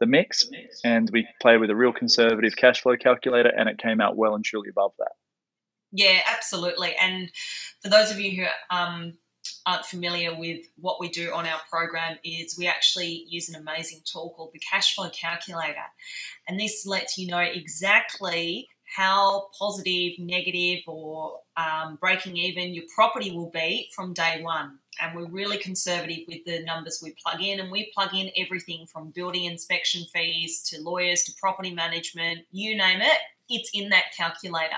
the 0.00 0.06
mix, 0.06 0.48
and 0.82 1.10
we 1.12 1.28
played 1.42 1.60
with 1.60 1.68
a 1.68 1.76
real 1.76 1.92
conservative 1.92 2.56
cash 2.56 2.80
flow 2.80 2.96
calculator, 2.96 3.50
and 3.54 3.68
it 3.68 3.78
came 3.78 4.00
out 4.00 4.16
well 4.16 4.34
and 4.34 4.44
truly 4.44 4.70
above 4.70 4.92
that. 4.98 5.12
Yeah, 5.92 6.20
absolutely. 6.26 6.94
And 7.00 7.30
for 7.82 7.90
those 7.90 8.10
of 8.10 8.18
you 8.18 8.44
who 8.44 8.74
um, 8.74 9.18
aren't 9.66 9.84
familiar 9.84 10.34
with 10.34 10.64
what 10.76 11.00
we 11.00 11.10
do 11.10 11.32
on 11.34 11.46
our 11.46 11.60
program, 11.70 12.16
is 12.24 12.56
we 12.56 12.66
actually 12.66 13.26
use 13.28 13.50
an 13.50 13.60
amazing 13.60 14.00
tool 14.10 14.32
called 14.34 14.52
the 14.54 14.60
cash 14.60 14.94
flow 14.94 15.10
calculator, 15.10 15.90
and 16.48 16.58
this 16.58 16.86
lets 16.86 17.18
you 17.18 17.26
know 17.26 17.40
exactly 17.40 18.68
how 18.94 19.48
positive, 19.58 20.18
negative, 20.18 20.80
or 20.86 21.40
um, 21.56 21.96
breaking 22.00 22.36
even 22.36 22.74
your 22.74 22.84
property 22.94 23.30
will 23.30 23.50
be 23.50 23.88
from 23.94 24.12
day 24.12 24.40
one. 24.42 24.78
And 25.00 25.16
we're 25.16 25.30
really 25.30 25.58
conservative 25.58 26.24
with 26.28 26.44
the 26.44 26.62
numbers 26.64 27.00
we 27.02 27.14
plug 27.22 27.42
in, 27.42 27.60
and 27.60 27.70
we 27.70 27.92
plug 27.94 28.14
in 28.14 28.30
everything 28.36 28.86
from 28.86 29.10
building 29.10 29.44
inspection 29.44 30.04
fees 30.12 30.62
to 30.64 30.80
lawyers 30.82 31.22
to 31.24 31.32
property 31.40 31.72
management, 31.72 32.40
you 32.50 32.76
name 32.76 33.00
it, 33.00 33.18
it's 33.48 33.70
in 33.72 33.88
that 33.90 34.06
calculator. 34.16 34.74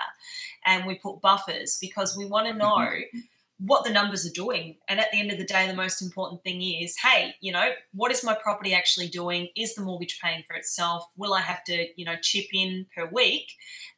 And 0.67 0.87
we 0.87 0.97
put 0.97 1.21
buffers 1.21 1.79
because 1.81 2.17
we 2.17 2.27
want 2.27 2.47
to 2.49 2.55
know. 2.55 2.77
Mm-hmm 2.77 3.19
what 3.65 3.85
the 3.85 3.91
numbers 3.91 4.27
are 4.27 4.33
doing. 4.33 4.77
And 4.89 4.99
at 4.99 5.07
the 5.13 5.21
end 5.21 5.31
of 5.31 5.39
the 5.39 5.45
day, 5.45 5.67
the 5.69 5.75
most 5.75 6.03
important 6.03 6.43
thing 6.43 6.63
is 6.63 6.97
hey, 6.97 7.35
you 7.41 7.53
know, 7.53 7.71
what 7.93 8.11
is 8.11 8.25
my 8.25 8.35
property 8.35 8.75
actually 8.75 9.09
doing? 9.09 9.49
Is 9.57 9.75
the 9.75 9.83
mortgage 9.83 10.19
paying 10.23 10.43
for 10.47 10.57
itself? 10.57 11.05
Will 11.17 11.33
I 11.33 11.41
have 11.41 11.63
to, 11.65 11.87
you 11.97 12.05
know, 12.05 12.17
chip 12.21 12.47
in 12.53 12.87
per 12.95 13.09
week? 13.13 13.53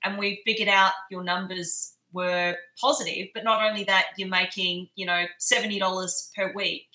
And 0.04 0.18
we 0.18 0.42
figured 0.44 0.68
out 0.68 0.92
your 1.10 1.24
numbers 1.24 1.94
were 2.12 2.56
positive, 2.80 3.28
but 3.34 3.44
not 3.44 3.62
only 3.62 3.84
that, 3.84 4.06
you're 4.16 4.28
making, 4.28 4.88
you 4.94 5.06
know, 5.06 5.24
$70 5.40 6.28
per 6.36 6.52
week 6.54 6.86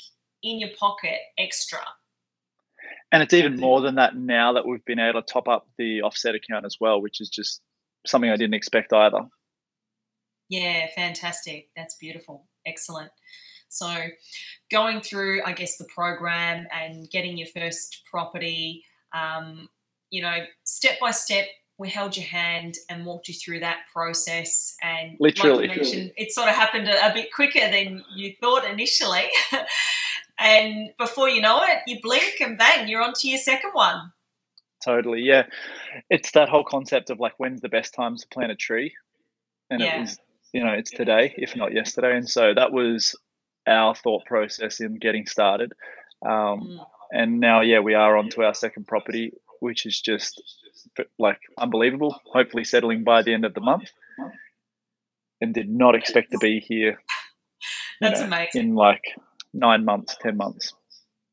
in 0.44 0.60
your 0.60 0.70
pocket 0.80 1.20
extra. 1.38 1.80
And 3.12 3.24
it's 3.24 3.34
even 3.34 3.58
more 3.58 3.82
than 3.82 3.96
that 3.96 4.16
now 4.16 4.54
that 4.54 4.68
we've 4.68 4.86
been 4.86 5.00
able 5.00 5.22
to 5.22 5.34
top 5.34 5.48
up 5.48 5.68
the 5.78 6.04
offset 6.04 6.36
account 6.36 6.66
as 6.66 6.78
well, 6.80 7.02
which 7.02 7.20
is 7.20 7.30
just 7.30 7.62
something 8.06 8.30
I 8.30 8.38
didn't 8.38 8.54
expect 8.54 8.94
either. 8.94 9.22
Yeah, 10.50 10.88
fantastic. 10.96 11.70
That's 11.76 11.96
beautiful. 11.96 12.48
Excellent. 12.70 13.12
So, 13.70 13.88
going 14.72 15.02
through, 15.02 15.44
I 15.46 15.54
guess, 15.54 15.78
the 15.78 15.86
program 15.94 16.68
and 16.72 17.10
getting 17.10 17.38
your 17.38 17.48
first 17.48 18.02
property, 18.10 18.84
um, 19.14 19.70
you 20.10 20.22
know, 20.22 20.38
step 20.64 21.00
by 21.00 21.12
step, 21.12 21.46
we 21.78 21.90
held 21.90 22.18
your 22.18 22.26
hand 22.26 22.76
and 22.90 23.06
walked 23.06 23.30
you 23.30 23.34
through 23.34 23.62
that 23.62 23.78
process. 23.94 24.76
And 24.84 25.16
literally, 25.20 25.68
like 25.68 25.78
mentioned, 25.78 26.12
it 26.18 26.32
sort 26.32 26.50
of 26.50 26.56
happened 26.56 26.88
a, 26.90 27.10
a 27.10 27.14
bit 27.14 27.32
quicker 27.34 27.72
than 27.72 28.04
you 28.16 28.34
thought 28.42 28.66
initially. 28.66 29.30
and 30.40 30.90
before 30.98 31.30
you 31.30 31.42
know 31.42 31.62
it, 31.64 31.80
you 31.88 32.00
blink 32.02 32.42
and 32.42 32.58
bang, 32.58 32.88
you're 32.88 33.02
on 33.02 33.14
to 33.14 33.28
your 33.28 33.40
second 33.40 33.72
one. 33.74 34.12
Totally, 34.84 35.22
yeah. 35.22 35.46
It's 36.10 36.32
that 36.32 36.50
whole 36.50 36.64
concept 36.64 37.10
of 37.10 37.20
like 37.20 37.34
when's 37.38 37.62
the 37.62 37.70
best 37.70 37.94
time 37.94 38.16
to 38.18 38.28
plant 38.28 38.52
a 38.52 38.56
tree, 38.56 38.94
and 39.70 39.82
yeah. 39.82 39.98
it 39.98 40.00
was 40.02 40.20
you 40.54 40.64
know 40.64 40.72
it's 40.72 40.92
today 40.92 41.34
if 41.38 41.56
not 41.56 41.74
yesterday. 41.74 42.16
And 42.16 42.30
so 42.30 42.54
that 42.54 42.72
was 42.72 43.16
our 43.68 43.96
thought 43.96 44.26
process 44.26 44.80
in 44.80 44.96
getting 44.96 45.26
started. 45.26 45.74
Um, 46.26 46.32
mm. 46.32 46.86
and 47.12 47.40
now 47.40 47.62
yeah 47.62 47.80
we 47.80 47.94
are 47.94 48.18
on 48.18 48.30
to 48.32 48.44
our 48.44 48.54
second 48.54 48.88
property 48.88 49.32
which 49.62 49.86
is 49.86 50.00
just 50.00 50.42
like 51.18 51.40
unbelievable. 51.58 52.20
Hopefully 52.26 52.64
settling 52.64 53.04
by 53.04 53.24
the 53.24 53.34
end 53.34 53.46
of 53.46 53.54
the 53.54 53.62
month. 53.62 53.90
And 55.42 55.54
did 55.54 55.70
not 55.70 55.96
expect 55.96 56.32
to 56.32 56.38
be 56.38 56.60
here 56.60 57.00
that's 58.02 58.20
know, 58.22 58.28
amazing. 58.28 58.70
in 58.70 58.76
like 58.76 59.04
nine 59.54 59.86
months 59.86 60.16
ten 60.22 60.38
months 60.38 60.74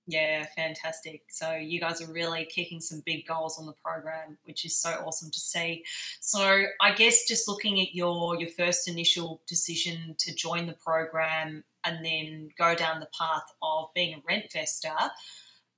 yeah, 0.07 0.47
fantastic. 0.55 1.23
So 1.29 1.55
you 1.55 1.81
guys 1.81 2.01
are 2.01 2.12
really 2.12 2.45
kicking 2.45 2.81
some 2.81 3.03
big 3.05 3.27
goals 3.27 3.59
on 3.59 3.66
the 3.66 3.75
program, 3.85 4.38
which 4.45 4.64
is 4.64 4.79
so 4.79 4.90
awesome 5.05 5.31
to 5.33 5.40
see. 5.40 5.85
So 6.21 6.64
I 6.81 6.92
guess 6.95 7.27
just 7.27 7.49
looking 7.49 7.81
at 7.81 7.95
your 7.95 8.38
your 8.38 8.51
first 8.51 8.88
initial 8.88 9.42
decision 9.49 10.14
to 10.19 10.35
join 10.35 10.66
the 10.66 10.75
program 10.75 11.64
and 11.85 12.05
then 12.05 12.51
go 12.57 12.77
down 12.77 13.01
the 13.01 13.09
path 13.19 13.45
of 13.62 13.88
being 13.95 14.14
a 14.14 14.23
rent 14.29 14.45
investor, 14.45 14.95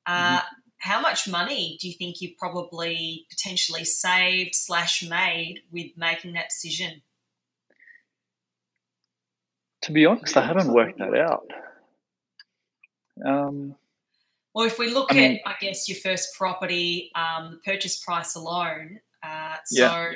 uh, 0.07 0.39
mm-hmm. 0.39 0.47
how 0.79 1.01
much 1.01 1.27
money 1.27 1.79
do 1.81 1.89
you 1.89 1.95
think 1.95 2.21
you 2.21 2.33
probably 2.39 3.27
potentially 3.31 3.85
saved 3.85 4.55
slash 4.55 5.03
made 5.09 5.61
with 5.73 5.87
making 5.97 6.35
that 6.35 6.51
decision? 6.51 7.01
To 9.83 9.93
be 9.93 10.05
honest, 10.05 10.37
I 10.37 10.47
haven't 10.47 10.73
worked 10.73 10.99
that 10.99 11.15
out. 11.15 11.47
Um, 13.25 13.75
well, 14.59 14.67
if 14.67 14.77
we 14.77 14.93
look 14.93 15.13
I 15.13 15.15
mean, 15.15 15.41
at, 15.47 15.53
I 15.53 15.55
guess, 15.61 15.89
your 15.89 15.99
first 15.99 16.35
property, 16.37 17.13
um, 17.15 17.53
the 17.53 17.59
purchase 17.59 17.97
price 17.97 18.35
alone, 18.35 18.99
uh, 19.23 19.55
so 19.65 19.85
yeah. 19.85 20.11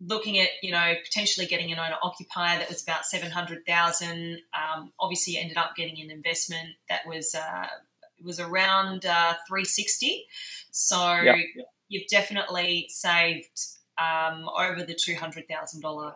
looking 0.00 0.38
at, 0.38 0.48
you 0.62 0.72
know, 0.72 0.94
potentially 1.04 1.44
getting 1.44 1.70
an 1.72 1.78
owner 1.78 1.96
occupier 2.02 2.58
that 2.58 2.70
was 2.70 2.82
about 2.82 3.04
700,000, 3.04 4.38
um, 4.54 4.94
obviously 4.98 5.34
you 5.34 5.40
ended 5.42 5.58
up 5.58 5.76
getting 5.76 6.00
an 6.00 6.10
investment 6.10 6.70
that 6.88 7.00
was, 7.06 7.34
uh, 7.34 7.66
was 8.24 8.40
around 8.40 9.04
uh, 9.04 9.34
360. 9.46 10.24
So 10.70 11.20
yeah. 11.20 11.36
you've 11.88 12.08
definitely 12.08 12.86
saved 12.88 13.60
um, 13.98 14.48
over 14.58 14.82
the 14.82 14.94
$200,000 14.94 16.12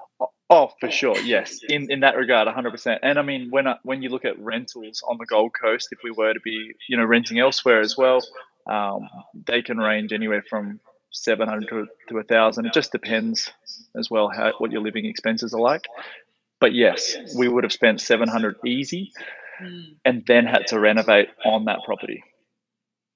Oh, 0.53 0.73
for 0.81 0.91
sure, 0.91 1.17
yes. 1.21 1.61
In 1.63 1.93
in 1.93 2.01
that 2.01 2.17
regard, 2.17 2.49
hundred 2.49 2.73
percent. 2.73 3.01
And 3.05 3.21
I 3.21 3.23
mean, 3.23 3.51
when 3.51 3.69
I, 3.69 3.77
when 3.85 4.03
you 4.03 4.09
look 4.09 4.25
at 4.25 4.37
rentals 4.41 5.01
on 5.09 5.17
the 5.17 5.25
Gold 5.25 5.53
Coast, 5.55 5.91
if 5.93 6.01
we 6.03 6.11
were 6.11 6.35
to 6.35 6.41
be, 6.41 6.73
you 6.89 6.97
know, 6.97 7.05
renting 7.05 7.39
elsewhere 7.39 7.79
as 7.79 7.97
well, 7.97 8.19
um, 8.69 9.09
they 9.47 9.63
can 9.63 9.79
range 9.79 10.13
anywhere 10.13 10.43
from 10.43 10.81
seven 11.13 11.49
hundred 11.49 11.69
to 11.69 11.87
to 12.09 12.19
a 12.19 12.25
thousand. 12.25 12.67
It 12.67 12.75
just 12.75 12.91
depends 12.91 13.53
as 13.97 14.11
well 14.11 14.29
how 14.29 14.53
what 14.59 14.73
your 14.73 14.83
living 14.83 15.07
expenses 15.07 15.55
are 15.55 15.61
like. 15.61 15.87
But 16.59 16.75
yes, 16.75 17.17
we 17.37 17.47
would 17.47 17.63
have 17.63 17.73
spent 17.73 18.01
seven 18.01 18.29
hundred 18.29 18.57
easy, 18.67 19.13
mm. 19.63 19.95
and 20.05 20.25
then 20.27 20.47
had 20.47 20.67
to 20.69 20.81
renovate 20.81 21.29
on 21.45 21.67
that 21.67 21.85
property. 21.85 22.25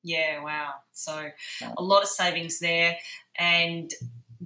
Yeah, 0.04 0.40
wow. 0.44 0.74
So 0.92 1.30
a 1.76 1.82
lot 1.82 2.02
of 2.02 2.08
savings 2.08 2.60
there, 2.60 2.96
and 3.36 3.90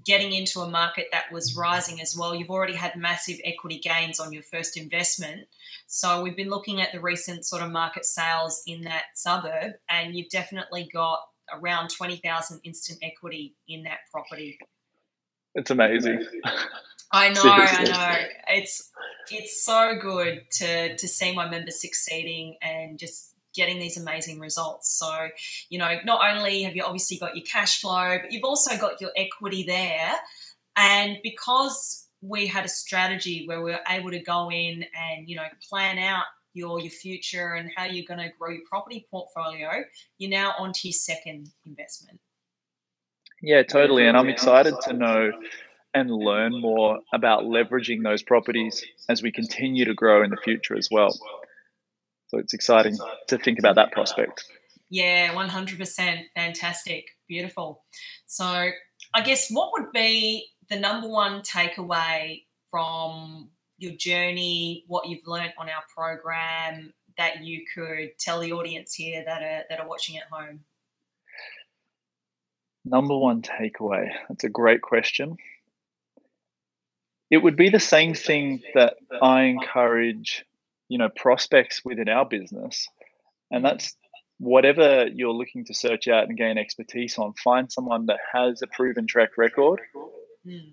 getting 0.05 0.33
into 0.33 0.61
a 0.61 0.69
market 0.69 1.09
that 1.13 1.33
was 1.33 1.57
rising 1.57 2.01
as 2.01 2.17
well. 2.17 2.35
You've 2.35 2.51
already 2.51 2.75
had 2.75 2.97
massive 2.97 3.39
equity 3.45 3.79
gains 3.79 4.21
on 4.21 4.33
your 4.33 4.43
first 4.43 4.77
investment. 4.77 5.49
So 5.87 6.23
we've 6.23 6.37
been 6.37 6.51
looking 6.51 6.81
at 6.81 6.93
the 6.93 7.01
recent 7.01 7.45
sort 7.45 7.63
of 7.63 7.71
market 7.71 8.05
sales 8.05 8.63
in 8.67 8.83
that 8.83 9.05
suburb, 9.15 9.75
and 9.89 10.15
you've 10.15 10.31
definitely 10.31 10.89
got 10.93 11.21
around 11.53 11.89
20,000 11.89 12.61
instant 12.65 12.99
equity 13.03 13.55
in 13.67 13.85
that 13.85 13.99
property. 14.13 14.59
It's 15.55 15.71
amazing. 15.71 16.25
I 17.11 17.31
know, 17.31 17.43
I 17.45 17.85
know. 17.85 18.29
It's 18.49 18.91
it's 19.31 19.65
so 19.65 19.97
good 19.99 20.43
to 20.53 20.97
to 20.97 21.09
see 21.09 21.35
my 21.35 21.49
members 21.49 21.81
succeeding 21.81 22.57
and 22.61 22.99
just 22.99 23.35
getting 23.59 23.79
these 23.79 23.99
amazing 23.99 24.39
results. 24.39 24.97
So, 24.99 25.29
you 25.69 25.79
know, 25.79 25.97
not 26.05 26.21
only 26.31 26.63
have 26.63 26.77
you 26.77 26.85
obviously 26.85 27.19
got 27.19 27.37
your 27.37 27.45
cash 27.45 27.81
flow, 27.81 28.19
but 28.23 28.33
you've 28.33 28.45
also 28.45 28.79
got 28.79 29.01
your 29.01 29.11
equity 29.17 29.65
there. 29.65 30.13
And 30.77 31.19
because 31.23 32.07
we 32.23 32.47
had 32.47 32.65
a 32.65 32.69
strategy 32.69 33.45
where 33.47 33.61
we 33.61 33.73
were 33.73 33.81
able 33.89 34.11
to 34.11 34.21
go 34.21 34.51
in 34.51 34.85
and, 34.95 35.29
you 35.29 35.37
know, 35.37 35.43
plan 35.69 35.99
out 35.99 36.25
your 36.55 36.81
your 36.81 36.91
future 36.91 37.55
and 37.55 37.71
how 37.77 37.85
you're 37.85 38.07
going 38.07 38.21
to 38.21 38.31
grow 38.39 38.51
your 38.51 38.63
property 38.71 39.07
portfolio, 39.11 39.71
you're 40.19 40.31
now 40.31 40.55
onto 40.59 40.89
your 40.89 40.93
second 40.93 41.51
investment. 41.67 42.21
Yeah, 43.43 43.63
totally. 43.63 44.07
And 44.07 44.17
I'm 44.17 44.29
excited 44.29 44.75
to 44.85 44.93
know 44.93 45.31
and 45.95 46.11
learn 46.11 46.61
more 46.61 46.99
about 47.13 47.45
leveraging 47.45 48.03
those 48.03 48.23
properties 48.23 48.85
as 49.09 49.23
we 49.23 49.33
continue 49.33 49.85
to 49.85 49.95
grow 49.95 50.23
in 50.23 50.31
the 50.31 50.37
future 50.37 50.77
as 50.77 50.89
well. 50.91 51.11
So 52.29 52.39
it's 52.39 52.53
exciting 52.53 52.97
to 53.29 53.39
think 53.39 53.59
about 53.59 53.77
that 53.77 53.93
prospect. 53.93 54.45
Yeah, 54.91 55.35
100%. 55.35 56.23
Fantastic. 56.35 57.07
Beautiful. 57.27 57.85
So 58.27 58.45
I 58.45 59.23
guess 59.25 59.51
what 59.51 59.71
would 59.73 59.93
be 59.93 60.47
the 60.69 60.79
number 60.79 61.09
one 61.09 61.43
takeaway 61.43 62.45
from 62.71 63.51
your 63.79 63.93
journey, 63.93 64.85
what 64.87 65.09
you've 65.09 65.27
learned 65.27 65.55
on 65.59 65.69
our 65.69 65.83
program 65.95 66.93
that 67.17 67.45
you 67.45 67.65
could 67.75 68.11
tell 68.19 68.41
the 68.41 68.53
audience 68.53 68.95
here 68.95 69.25
that 69.25 69.43
are, 69.43 69.65
that 69.69 69.81
are 69.81 69.89
watching 69.89 70.17
at 70.17 70.25
home? 70.31 70.61
Number 72.85 73.17
one 73.17 73.43
takeaway. 73.43 74.11
That's 74.29 74.45
a 74.45 74.49
great 74.49 74.83
question. 74.83 75.37
It 77.31 77.39
would 77.39 77.57
be 77.57 77.69
the 77.69 77.81
same 77.81 78.15
thing 78.15 78.63
that 78.75 78.97
I 79.21 79.43
encourage 79.43 80.45
you 80.89 80.99
know 80.99 81.09
prospects 81.15 81.83
within 81.85 82.09
our 82.09 82.25
business. 82.25 82.89
And 83.51 83.65
that's 83.65 83.97
whatever 84.39 85.07
you're 85.07 85.33
looking 85.33 85.65
to 85.67 85.75
search 85.75 86.07
out 86.09 86.29
and 86.29 86.37
gain 86.37 86.59
expertise 86.59 87.19
on 87.19 87.33
find 87.43 87.71
someone 87.73 88.07
that 88.07 88.19
has 88.33 88.63
a 88.63 88.67
proven 88.67 89.07
track 89.07 89.37
record 89.37 89.81
mm. 90.47 90.73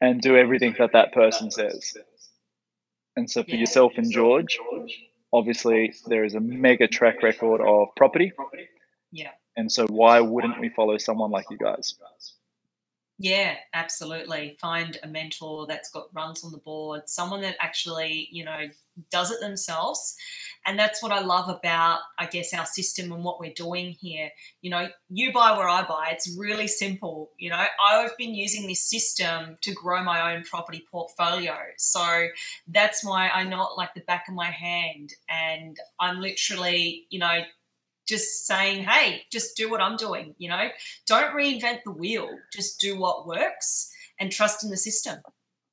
and 0.00 0.20
do 0.20 0.36
everything 0.36 0.74
that 0.78 0.92
that 0.92 1.12
person 1.12 1.50
says. 1.50 1.96
And 3.16 3.30
so 3.30 3.44
for 3.44 3.50
yeah. 3.50 3.58
yourself 3.58 3.92
and 3.96 4.10
george 4.10 4.58
obviously 5.32 5.92
there 6.06 6.24
is 6.24 6.34
a 6.34 6.40
mega 6.40 6.88
track 6.88 7.22
record 7.22 7.60
of 7.60 7.88
property. 7.96 8.32
Yeah. 9.12 9.30
And 9.56 9.70
so 9.70 9.86
why 9.86 10.20
wouldn't 10.20 10.60
we 10.60 10.68
follow 10.70 10.98
someone 10.98 11.30
like 11.30 11.46
you 11.50 11.58
guys 11.58 11.94
yeah, 13.18 13.54
absolutely. 13.72 14.58
Find 14.60 14.98
a 15.02 15.08
mentor 15.08 15.66
that's 15.66 15.90
got 15.90 16.08
runs 16.12 16.44
on 16.44 16.52
the 16.52 16.58
board, 16.58 17.02
someone 17.06 17.40
that 17.40 17.56
actually, 17.60 18.28
you 18.30 18.44
know, 18.44 18.68
does 19.10 19.30
it 19.30 19.40
themselves. 19.40 20.16
And 20.66 20.78
that's 20.78 21.02
what 21.02 21.12
I 21.12 21.20
love 21.20 21.48
about, 21.48 22.00
I 22.18 22.26
guess, 22.26 22.52
our 22.52 22.66
system 22.66 23.12
and 23.12 23.24
what 23.24 23.40
we're 23.40 23.54
doing 23.54 23.92
here. 23.92 24.30
You 24.60 24.70
know, 24.70 24.88
you 25.08 25.32
buy 25.32 25.56
where 25.56 25.68
I 25.68 25.82
buy. 25.82 26.10
It's 26.12 26.36
really 26.36 26.66
simple. 26.66 27.30
You 27.38 27.50
know, 27.50 27.64
I've 27.82 28.16
been 28.18 28.34
using 28.34 28.66
this 28.66 28.82
system 28.82 29.56
to 29.62 29.72
grow 29.72 30.02
my 30.02 30.34
own 30.34 30.42
property 30.42 30.84
portfolio. 30.90 31.56
So 31.78 32.28
that's 32.68 33.02
why 33.02 33.28
I 33.28 33.44
know 33.44 33.62
it 33.62 33.78
like 33.78 33.94
the 33.94 34.00
back 34.02 34.26
of 34.28 34.34
my 34.34 34.50
hand. 34.50 35.14
And 35.30 35.78
I'm 35.98 36.20
literally, 36.20 37.06
you 37.08 37.20
know, 37.20 37.40
just 38.06 38.46
saying, 38.46 38.84
hey, 38.84 39.22
just 39.32 39.56
do 39.56 39.70
what 39.70 39.80
I'm 39.80 39.96
doing, 39.96 40.34
you 40.38 40.48
know? 40.48 40.68
Don't 41.06 41.34
reinvent 41.34 41.80
the 41.84 41.92
wheel. 41.92 42.28
Just 42.52 42.80
do 42.80 42.98
what 42.98 43.26
works 43.26 43.90
and 44.20 44.30
trust 44.30 44.64
in 44.64 44.70
the 44.70 44.76
system. 44.76 45.18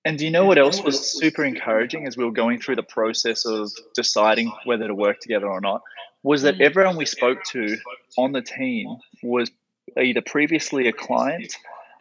And 0.06 0.18
do 0.18 0.26
you 0.26 0.32
know 0.32 0.46
what 0.46 0.58
else 0.58 0.84
was 0.84 1.00
super 1.18 1.46
encouraging 1.46 2.08
as 2.08 2.18
we 2.18 2.26
were 2.26 2.32
going 2.32 2.60
through 2.60 2.76
the 2.76 2.84
process 2.84 3.46
of 3.46 3.72
deciding 3.96 4.52
whether 4.66 4.88
to 4.88 4.96
work 4.96 5.20
together 5.20 5.48
or 5.48 5.62
not? 5.62 5.82
Was 6.24 6.42
that 6.42 6.56
Mm. 6.56 6.62
everyone 6.62 6.98
we 6.98 7.06
spoke 7.06 7.44
to 7.52 7.78
on 8.18 8.34
the 8.34 8.42
team 8.42 8.98
was 9.22 9.50
either 10.02 10.22
previously 10.22 10.88
a 10.88 10.94
client 10.94 11.56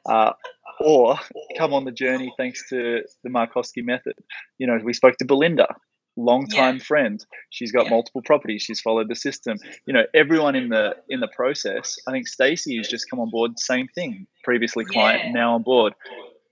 uh, 0.07 0.33
or 0.81 1.17
come 1.59 1.73
on 1.73 1.85
the 1.85 1.93
journey 1.93 2.33
thanks 2.37 2.69
to 2.71 3.03
the 3.23 3.31
Markoski 3.31 3.85
method. 3.85 4.15
You 4.59 4.67
know, 4.67 4.81
we 4.83 4.93
spoke 4.95 5.17
to 5.19 5.25
Belinda, 5.25 5.75
long-time 6.17 6.79
friend. 6.79 7.25
She's 7.51 7.73
got 7.73 7.85
Yeah. 7.85 7.91
multiple 7.91 8.23
properties. 8.23 8.63
She's 8.63 8.81
followed 8.81 9.09
the 9.09 9.15
system. 9.17 9.59
You 9.87 9.95
know, 9.95 10.05
everyone 10.15 10.55
in 10.55 10.69
the 10.69 10.97
in 11.09 11.21
the 11.21 11.29
process. 11.29 11.99
I 12.07 12.13
think 12.13 12.29
Stacey 12.29 12.77
has 12.77 12.89
just 12.89 13.09
come 13.11 13.21
on 13.21 13.31
board. 13.31 13.59
Same 13.59 13.89
thing. 13.89 14.27
Previously 14.45 14.85
client, 14.85 15.25
Yeah. 15.27 15.33
now 15.33 15.55
on 15.55 15.63
board, 15.63 15.95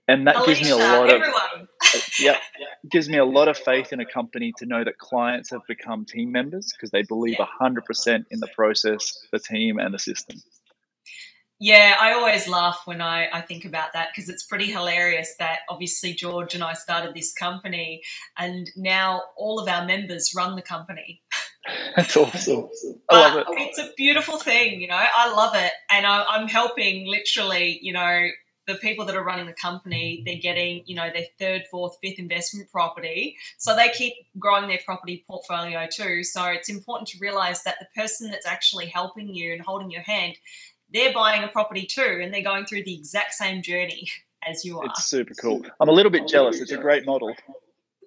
and 0.07 0.27
that 0.27 0.45
gives 0.45 0.61
me 0.61 0.69
a 0.71 0.75
Alicia, 0.75 0.91
lot 0.97 1.09
of 1.09 1.21
everyone. 1.21 1.67
Uh, 1.93 1.99
yeah, 2.19 2.37
gives 2.89 3.09
me 3.09 3.17
a 3.17 3.25
lot 3.25 3.47
of 3.47 3.57
faith 3.57 3.91
in 3.93 3.99
a 3.99 4.05
company 4.05 4.53
to 4.57 4.65
know 4.65 4.83
that 4.83 4.97
clients 4.97 5.49
have 5.51 5.61
become 5.67 6.05
team 6.05 6.31
members 6.31 6.71
because 6.73 6.89
they 6.91 7.03
believe 7.03 7.35
Yeah. 7.37 7.45
100% 7.45 8.25
in 8.31 8.39
the 8.39 8.47
process, 8.55 9.27
the 9.31 9.39
team, 9.39 9.77
and 9.79 9.93
the 9.93 9.99
system. 9.99 10.37
Yeah, 11.63 11.95
I 12.01 12.13
always 12.13 12.47
laugh 12.47 12.81
when 12.85 13.01
I, 13.01 13.29
I 13.31 13.41
think 13.41 13.65
about 13.65 13.93
that 13.93 14.09
because 14.09 14.29
it's 14.29 14.41
pretty 14.41 14.65
hilarious 14.65 15.35
that 15.37 15.59
obviously 15.69 16.11
George 16.11 16.55
and 16.55 16.63
I 16.63 16.73
started 16.73 17.13
this 17.13 17.31
company 17.33 18.01
and 18.35 18.67
now 18.75 19.21
all 19.37 19.59
of 19.59 19.69
our 19.69 19.85
members 19.85 20.33
run 20.35 20.55
the 20.55 20.63
company. 20.63 21.21
That's 21.95 22.17
awesome. 22.17 22.67
I 23.11 23.35
love 23.35 23.37
it. 23.37 23.45
it's 23.49 23.77
a 23.77 23.91
beautiful 23.95 24.39
thing, 24.39 24.81
you 24.81 24.87
know. 24.87 24.97
I 24.97 25.31
love 25.31 25.53
it. 25.53 25.71
And 25.91 26.07
I, 26.07 26.25
I'm 26.27 26.47
helping 26.47 27.05
literally, 27.07 27.77
you 27.83 27.93
know, 27.93 28.29
the 28.67 28.75
people 28.75 29.05
that 29.05 29.15
are 29.15 29.23
running 29.23 29.47
the 29.47 29.53
company, 29.53 30.23
they're 30.25 30.35
getting, 30.41 30.83
you 30.85 30.95
know, 30.95 31.09
their 31.13 31.25
third, 31.39 31.63
fourth, 31.69 31.97
fifth 32.01 32.19
investment 32.19 32.71
property. 32.71 33.35
So 33.57 33.75
they 33.75 33.89
keep 33.89 34.13
growing 34.37 34.67
their 34.67 34.79
property 34.85 35.23
portfolio 35.27 35.87
too. 35.91 36.23
So 36.23 36.45
it's 36.45 36.69
important 36.69 37.09
to 37.09 37.17
realize 37.19 37.63
that 37.63 37.77
the 37.79 37.87
person 37.99 38.29
that's 38.29 38.45
actually 38.45 38.87
helping 38.87 39.33
you 39.33 39.53
and 39.53 39.61
holding 39.61 39.91
your 39.91 40.03
hand, 40.03 40.35
they're 40.93 41.13
buying 41.13 41.43
a 41.43 41.47
property 41.47 41.85
too 41.85 42.19
and 42.21 42.33
they're 42.33 42.43
going 42.43 42.65
through 42.65 42.83
the 42.83 42.95
exact 42.95 43.33
same 43.33 43.61
journey 43.61 44.09
as 44.47 44.65
you 44.65 44.79
are. 44.79 44.85
It's 44.85 45.05
super 45.05 45.33
cool. 45.35 45.63
I'm 45.79 45.89
a 45.89 45.93
little 45.93 46.11
bit 46.11 46.27
jealous. 46.27 46.59
It's 46.59 46.71
a 46.71 46.77
great 46.77 47.05
model. 47.05 47.35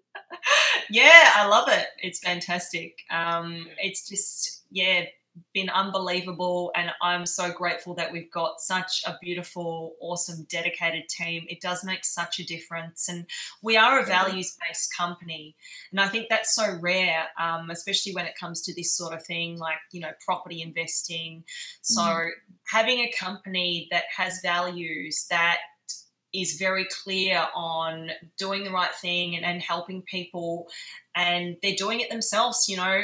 yeah, 0.91 1.31
I 1.35 1.47
love 1.47 1.69
it. 1.69 1.87
It's 2.03 2.19
fantastic. 2.19 2.99
Um, 3.11 3.67
it's 3.79 4.09
just, 4.09 4.63
yeah, 4.71 5.05
been 5.53 5.69
unbelievable. 5.71 6.73
And 6.77 6.91
I'm 7.03 7.27
so 7.27 7.51
grateful 7.53 7.95
that 7.95 8.13
we've 8.13 8.31
got 8.31 8.61
such 8.61 9.03
a 9.07 9.17
beautiful, 9.21 9.95
awesome, 10.01 10.45
dedicated 10.49 11.09
team. 11.09 11.45
It 11.49 11.61
does 11.61 11.85
make 11.85 12.05
such 12.05 12.39
a 12.39 12.45
difference. 12.45 13.09
And 13.09 13.27
we 13.63 13.77
are 13.77 14.01
a 14.01 14.05
values 14.05 14.57
based 14.67 14.95
company. 14.97 15.57
And 15.91 16.01
I 16.01 16.09
think 16.09 16.29
that's 16.29 16.55
so 16.55 16.79
rare, 16.81 17.27
um, 17.41 17.71
especially 17.71 18.15
when 18.15 18.27
it 18.27 18.39
comes 18.39 18.63
to 18.63 18.75
this 18.75 18.97
sort 18.97 19.15
of 19.15 19.25
thing 19.25 19.59
like, 19.59 19.79
you 19.93 20.01
know, 20.01 20.13
property 20.25 20.63
investing. 20.63 21.45
So 21.83 22.01
Mhm. 22.01 22.31
having 22.71 23.01
a 23.01 23.11
company 23.13 23.89
that 23.91 24.05
has 24.17 24.41
values 24.43 25.27
that 25.31 25.59
is 26.33 26.55
very 26.59 26.85
clear 26.87 27.47
on 27.55 28.11
doing 28.37 28.65
the 28.65 28.71
right 28.71 28.95
thing 28.97 29.37
and, 29.37 29.45
and 29.45 29.63
helping 29.63 30.03
people 30.03 30.69
and 31.15 31.57
they're 31.63 31.77
doing 31.77 32.01
it 32.01 32.11
themselves 32.11 32.69
you 32.69 32.77
know 32.77 33.03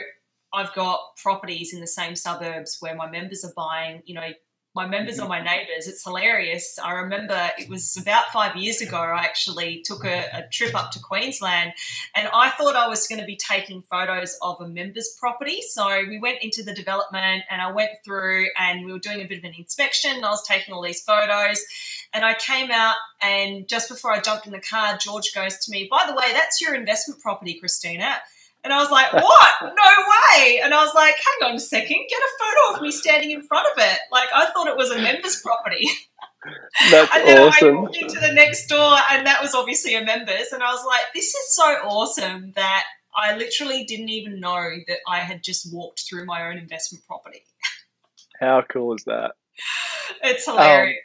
i've 0.52 0.72
got 0.74 1.00
properties 1.22 1.72
in 1.72 1.80
the 1.80 1.86
same 1.86 2.16
suburbs 2.16 2.78
where 2.80 2.94
my 2.94 3.08
members 3.08 3.44
are 3.44 3.52
buying 3.56 4.02
you 4.04 4.14
know 4.14 4.28
my 4.72 4.86
members 4.86 5.16
mm-hmm. 5.16 5.24
are 5.24 5.28
my 5.28 5.42
neighbors 5.42 5.88
it's 5.88 6.04
hilarious. 6.04 6.78
I 6.78 6.92
remember 6.92 7.50
it 7.58 7.68
was 7.68 7.96
about 7.96 8.26
five 8.32 8.54
years 8.56 8.80
ago 8.80 8.96
i 8.96 9.20
actually 9.20 9.82
took 9.84 10.04
a, 10.04 10.26
a 10.32 10.48
trip 10.52 10.74
up 10.76 10.92
to 10.92 11.00
queensland 11.00 11.72
and 12.14 12.28
i 12.32 12.50
thought 12.50 12.76
i 12.76 12.86
was 12.86 13.06
going 13.08 13.20
to 13.20 13.26
be 13.26 13.36
taking 13.36 13.82
photos 13.82 14.36
of 14.42 14.60
a 14.60 14.68
member's 14.68 15.16
property. 15.18 15.60
So 15.62 16.04
we 16.08 16.20
went 16.20 16.38
into 16.42 16.62
the 16.62 16.74
development 16.74 17.44
and 17.50 17.60
i 17.60 17.72
went 17.72 17.90
through 18.04 18.46
and 18.58 18.84
we 18.84 18.92
were 18.92 19.00
doing 19.00 19.20
a 19.20 19.24
bit 19.24 19.38
of 19.38 19.44
an 19.44 19.54
inspection 19.58 20.22
i 20.22 20.30
was 20.30 20.46
taking 20.46 20.72
all 20.72 20.82
these 20.82 21.02
photos 21.02 21.64
and 22.12 22.24
I 22.24 22.34
came 22.34 22.70
out, 22.70 22.96
and 23.22 23.68
just 23.68 23.88
before 23.88 24.12
I 24.12 24.20
jumped 24.20 24.46
in 24.46 24.52
the 24.52 24.60
car, 24.60 24.96
George 24.96 25.32
goes 25.32 25.58
to 25.58 25.70
me, 25.70 25.88
By 25.90 26.06
the 26.06 26.14
way, 26.14 26.32
that's 26.32 26.60
your 26.60 26.74
investment 26.74 27.20
property, 27.20 27.58
Christina. 27.58 28.16
And 28.62 28.72
I 28.72 28.78
was 28.78 28.90
like, 28.90 29.12
What? 29.12 29.48
No 29.62 29.70
way. 29.72 30.60
And 30.62 30.74
I 30.74 30.84
was 30.84 30.94
like, 30.94 31.14
Hang 31.14 31.50
on 31.50 31.56
a 31.56 31.60
second, 31.60 32.06
get 32.08 32.18
a 32.18 32.44
photo 32.44 32.76
of 32.76 32.82
me 32.82 32.90
standing 32.90 33.30
in 33.30 33.42
front 33.42 33.66
of 33.72 33.82
it. 33.82 33.98
Like, 34.12 34.28
I 34.34 34.50
thought 34.50 34.68
it 34.68 34.76
was 34.76 34.90
a 34.90 35.00
member's 35.00 35.40
property. 35.40 35.88
That's 36.90 37.14
and 37.14 37.28
then 37.28 37.52
I 37.52 37.70
walked 37.72 37.96
into 37.96 38.18
the 38.18 38.32
next 38.32 38.66
door, 38.66 38.96
and 39.10 39.26
that 39.26 39.42
was 39.42 39.54
obviously 39.54 39.94
a 39.94 40.04
members. 40.04 40.52
And 40.52 40.62
I 40.62 40.72
was 40.72 40.84
like, 40.86 41.12
This 41.14 41.34
is 41.34 41.54
so 41.54 41.64
awesome 41.64 42.52
that 42.56 42.84
I 43.14 43.36
literally 43.36 43.84
didn't 43.84 44.08
even 44.08 44.40
know 44.40 44.70
that 44.88 44.98
I 45.06 45.18
had 45.18 45.42
just 45.42 45.72
walked 45.72 46.04
through 46.08 46.26
my 46.26 46.48
own 46.48 46.56
investment 46.56 47.04
property. 47.06 47.42
How 48.40 48.62
cool 48.68 48.94
is 48.94 49.04
that? 49.04 49.32
It's 50.22 50.44
hilarious. 50.44 50.98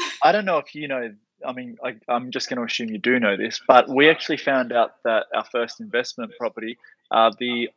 Um, 0.00 0.08
I 0.22 0.32
don't 0.32 0.44
know 0.44 0.58
if 0.58 0.74
you 0.74 0.88
know. 0.88 1.14
I 1.44 1.52
mean, 1.52 1.76
I, 1.84 1.96
I'm 2.08 2.30
just 2.30 2.48
going 2.48 2.58
to 2.58 2.64
assume 2.64 2.90
you 2.90 2.98
do 2.98 3.18
know 3.18 3.36
this, 3.36 3.60
but 3.66 3.88
we 3.88 4.08
actually 4.08 4.36
found 4.36 4.72
out 4.72 4.92
that 5.04 5.26
our 5.34 5.44
first 5.50 5.80
investment 5.80 6.32
property, 6.38 6.78
uh, 7.12 7.30
the 7.38 7.68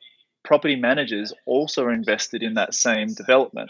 property 0.44 0.76
managers 0.76 1.34
also 1.46 1.90
invested 1.90 2.44
in 2.44 2.56
that 2.56 2.74
same 2.74 3.14
development. 3.14 3.70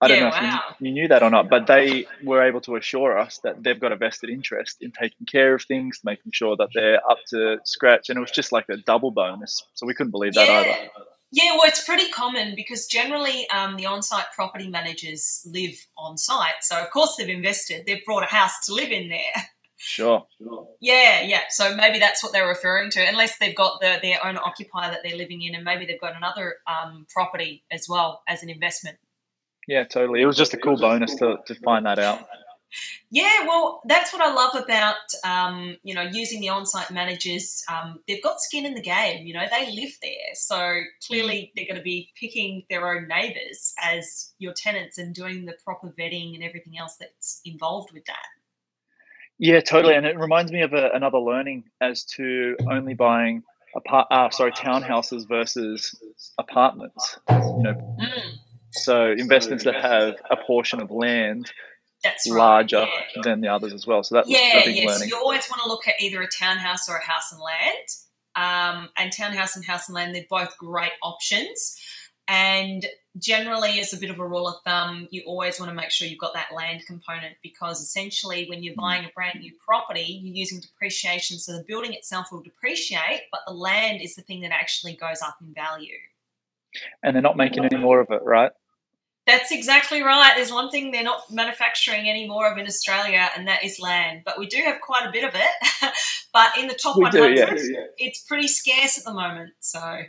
I 0.00 0.08
don't 0.08 0.16
Yeah, 0.16 0.22
know 0.30 0.36
if 0.36 0.42
wow. 0.42 0.60
you, 0.80 0.86
you 0.86 0.92
knew 0.92 1.08
that 1.08 1.22
or 1.22 1.30
not, 1.30 1.50
but 1.50 1.66
they 1.66 2.06
were 2.22 2.42
able 2.42 2.62
to 2.62 2.76
assure 2.76 3.18
us 3.18 3.38
that 3.44 3.62
they've 3.62 3.78
got 3.78 3.92
a 3.92 3.96
vested 3.96 4.30
interest 4.30 4.78
in 4.80 4.92
taking 4.92 5.26
care 5.26 5.54
of 5.54 5.62
things, 5.62 6.00
making 6.04 6.32
sure 6.32 6.56
that 6.56 6.70
they're 6.74 7.00
up 7.08 7.18
to 7.28 7.58
scratch, 7.64 8.08
and 8.08 8.16
it 8.16 8.20
was 8.20 8.30
just 8.30 8.50
like 8.50 8.68
a 8.70 8.78
double 8.78 9.10
bonus. 9.10 9.62
So 9.74 9.86
we 9.86 9.94
couldn't 9.94 10.12
believe 10.12 10.34
that 10.34 10.48
either. 10.48 10.74
Yeah, 11.32 11.52
well, 11.52 11.68
it's 11.68 11.84
pretty 11.84 12.10
common 12.10 12.54
because 12.56 12.86
generally 12.86 13.48
um, 13.50 13.76
the 13.76 13.86
on 13.86 14.02
site 14.02 14.24
property 14.34 14.68
managers 14.68 15.42
live 15.46 15.76
on 15.96 16.16
site. 16.16 16.62
So, 16.62 16.80
of 16.80 16.90
course, 16.90 17.16
they've 17.16 17.28
invested, 17.28 17.84
they've 17.86 18.04
brought 18.04 18.24
a 18.24 18.26
house 18.26 18.66
to 18.66 18.74
live 18.74 18.90
in 18.90 19.08
there. 19.08 19.44
Sure. 19.82 20.26
Yeah, 20.80 21.22
yeah. 21.22 21.40
So 21.48 21.74
maybe 21.74 21.98
that's 21.98 22.22
what 22.22 22.34
they're 22.34 22.46
referring 22.46 22.90
to, 22.90 23.00
unless 23.00 23.38
they've 23.38 23.56
got 23.56 23.80
the, 23.80 23.98
their 24.02 24.24
own 24.24 24.36
occupier 24.36 24.90
that 24.90 25.00
they're 25.02 25.16
living 25.16 25.40
in, 25.40 25.54
and 25.54 25.64
maybe 25.64 25.86
they've 25.86 26.00
got 26.00 26.14
another 26.14 26.56
um, 26.66 27.06
property 27.08 27.64
as 27.70 27.86
well 27.88 28.22
as 28.28 28.42
an 28.42 28.50
investment. 28.50 28.98
Yeah, 29.66 29.84
totally. 29.84 30.20
It 30.20 30.26
was 30.26 30.36
just 30.36 30.52
a 30.52 30.58
cool 30.58 30.76
bonus 30.76 31.14
to, 31.16 31.38
to 31.46 31.54
find 31.54 31.86
that 31.86 31.98
out. 31.98 32.26
Yeah, 33.10 33.46
well, 33.46 33.80
that's 33.86 34.12
what 34.12 34.20
I 34.20 34.32
love 34.34 34.54
about 34.62 34.96
um, 35.24 35.78
you 35.82 35.94
know 35.94 36.02
using 36.02 36.42
the 36.42 36.50
on-site 36.50 36.90
managers. 36.90 37.64
Um, 37.66 38.00
they've 38.06 38.22
got 38.22 38.38
skin 38.38 38.66
in 38.66 38.74
the 38.74 38.82
game. 38.82 39.26
You 39.26 39.32
know, 39.32 39.46
they 39.50 39.72
live 39.72 39.96
there, 40.02 40.34
so 40.34 40.80
clearly 41.06 41.52
they're 41.56 41.64
going 41.64 41.76
to 41.76 41.82
be 41.82 42.10
picking 42.20 42.64
their 42.68 42.86
own 42.86 43.08
neighbours 43.08 43.72
as 43.82 44.34
your 44.38 44.52
tenants 44.52 44.98
and 44.98 45.14
doing 45.14 45.46
the 45.46 45.56
proper 45.64 45.92
vetting 45.98 46.34
and 46.34 46.44
everything 46.44 46.76
else 46.78 46.96
that's 47.00 47.40
involved 47.46 47.92
with 47.94 48.04
that. 48.04 48.26
Yeah, 49.40 49.60
totally. 49.60 49.94
And 49.94 50.04
it 50.04 50.18
reminds 50.18 50.52
me 50.52 50.60
of 50.60 50.74
a, 50.74 50.90
another 50.92 51.18
learning 51.18 51.64
as 51.80 52.04
to 52.16 52.56
only 52.70 52.92
buying 52.92 53.42
apart, 53.74 54.08
uh, 54.10 54.28
sorry, 54.28 54.52
townhouses 54.52 55.26
versus 55.26 55.98
apartments. 56.38 57.18
You 57.30 57.36
know, 57.62 57.96
Mm, 57.98 58.32
so 58.72 59.10
investments 59.10 59.64
that 59.64 59.76
have 59.76 60.16
a 60.30 60.36
portion 60.36 60.80
of 60.82 60.90
land 60.90 61.50
that's 62.04 62.28
right, 62.30 62.36
larger 62.36 62.86
yeah. 62.86 63.22
than 63.22 63.40
the 63.40 63.48
others 63.48 63.72
as 63.72 63.86
well. 63.86 64.02
So 64.02 64.16
that's 64.16 64.28
Yeah, 64.28 64.58
a 64.58 64.64
big 64.66 64.76
yes. 64.76 64.86
learning. 64.86 65.08
You 65.08 65.16
always 65.16 65.48
want 65.50 65.62
to 65.62 65.68
look 65.68 65.88
at 65.88 65.94
either 66.00 66.20
a 66.20 66.28
townhouse 66.28 66.88
or 66.88 66.96
a 66.96 67.02
house 67.04 67.32
and 67.32 67.40
land. 67.40 67.86
Um, 68.36 68.88
and 68.96 69.10
townhouse 69.12 69.56
and 69.56 69.64
house 69.64 69.88
and 69.88 69.94
land, 69.94 70.14
they're 70.14 70.24
both 70.28 70.56
great 70.58 70.92
options. 71.02 71.78
And 72.28 72.86
generally, 73.18 73.80
as 73.80 73.92
a 73.92 73.96
bit 73.96 74.10
of 74.10 74.18
a 74.18 74.26
rule 74.26 74.48
of 74.48 74.62
thumb, 74.64 75.08
you 75.10 75.22
always 75.26 75.58
want 75.58 75.70
to 75.70 75.74
make 75.74 75.90
sure 75.90 76.06
you've 76.06 76.18
got 76.18 76.34
that 76.34 76.54
land 76.54 76.82
component 76.86 77.36
because 77.42 77.80
essentially, 77.80 78.46
when 78.48 78.62
you're 78.62 78.74
hmm. 78.74 78.80
buying 78.80 79.04
a 79.04 79.10
brand 79.14 79.40
new 79.40 79.52
property, 79.64 80.20
you're 80.22 80.34
using 80.34 80.60
depreciation. 80.60 81.38
So 81.38 81.52
the 81.52 81.64
building 81.64 81.92
itself 81.92 82.28
will 82.30 82.42
depreciate, 82.42 83.22
but 83.32 83.40
the 83.46 83.54
land 83.54 84.00
is 84.00 84.14
the 84.14 84.22
thing 84.22 84.42
that 84.42 84.52
actually 84.52 84.94
goes 84.94 85.22
up 85.22 85.36
in 85.40 85.52
value. 85.52 85.96
And 87.02 87.14
they're 87.14 87.22
not 87.22 87.36
making 87.36 87.64
any 87.64 87.78
more 87.78 88.00
of 88.00 88.10
it, 88.10 88.22
right? 88.22 88.52
That's 89.26 89.52
exactly 89.52 90.02
right. 90.02 90.32
There's 90.34 90.52
one 90.52 90.70
thing 90.70 90.90
they're 90.90 91.02
not 91.02 91.30
manufacturing 91.30 92.08
any 92.08 92.26
more 92.26 92.50
of 92.50 92.58
in 92.58 92.66
Australia, 92.66 93.28
and 93.36 93.46
that 93.48 93.64
is 93.64 93.78
land. 93.78 94.22
But 94.24 94.38
we 94.38 94.46
do 94.46 94.58
have 94.64 94.80
quite 94.80 95.06
a 95.06 95.12
bit 95.12 95.24
of 95.24 95.34
it. 95.34 95.92
but 96.32 96.56
in 96.58 96.68
the 96.68 96.74
top 96.74 96.96
We 96.96 97.08
do, 97.10 97.20
100, 97.20 97.36
yes. 97.36 97.88
it's 97.98 98.22
pretty 98.22 98.48
scarce 98.48 98.98
at 98.98 99.04
the 99.04 99.12
moment. 99.12 99.52
So 99.60 100.02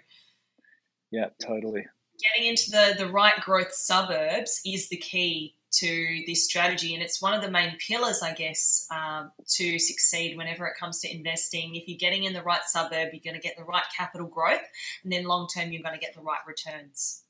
Yeah, 1.12 1.28
totally. 1.42 1.86
Getting 2.22 2.50
into 2.50 2.72
the, 2.72 2.96
the 2.98 3.12
right 3.12 3.40
growth 3.42 3.74
suburbs 3.74 4.62
is 4.66 4.90
the 4.90 4.98
key 4.98 5.56
to 5.74 6.24
this 6.28 6.46
strategy. 6.46 6.94
And 6.94 7.02
it's 7.02 7.22
one 7.22 7.34
of 7.34 7.42
the 7.42 7.50
main 7.50 7.78
pillars, 7.78 8.22
I 8.22 8.34
guess, 8.34 8.86
um, 8.92 9.32
to 9.56 9.80
succeed 9.80 10.38
whenever 10.38 10.66
it 10.68 10.74
comes 10.80 11.00
to 11.02 11.14
investing. 11.14 11.76
If 11.76 11.88
you're 11.88 11.98
getting 11.98 12.26
in 12.26 12.34
the 12.34 12.44
right 12.44 12.62
suburb, 12.66 13.10
you're 13.14 13.22
going 13.24 13.40
to 13.40 13.48
get 13.48 13.58
the 13.58 13.64
right 13.64 13.84
capital 13.98 14.28
growth. 14.28 14.62
And 15.04 15.12
then 15.12 15.24
long 15.24 15.48
term, 15.54 15.72
you're 15.72 15.84
going 15.84 15.98
to 15.98 16.06
get 16.06 16.14
the 16.14 16.22
right 16.22 16.40
returns. 16.46 17.24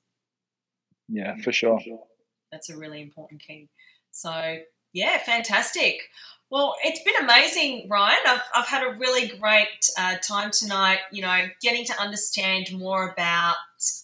Yeah, 1.07 1.35
for 1.43 1.51
sure. 1.51 1.79
That's 2.51 2.69
a 2.69 2.77
really 2.77 3.01
important 3.01 3.41
key. 3.41 3.69
So, 4.11 4.57
yeah, 4.93 5.17
fantastic. 5.19 5.99
Well, 6.51 6.75
it's 6.83 7.01
been 7.01 7.15
amazing, 7.21 7.87
Ryan. 7.89 8.17
I've, 8.27 8.41
I've 8.53 8.67
had 8.67 8.83
a 8.83 8.97
really 8.97 9.29
great 9.37 9.89
uh, 9.97 10.17
time 10.17 10.51
tonight, 10.51 10.99
you 11.09 11.21
know, 11.21 11.45
getting 11.61 11.85
to 11.85 11.97
understand 11.97 12.77
more 12.77 13.07
about, 13.07 13.55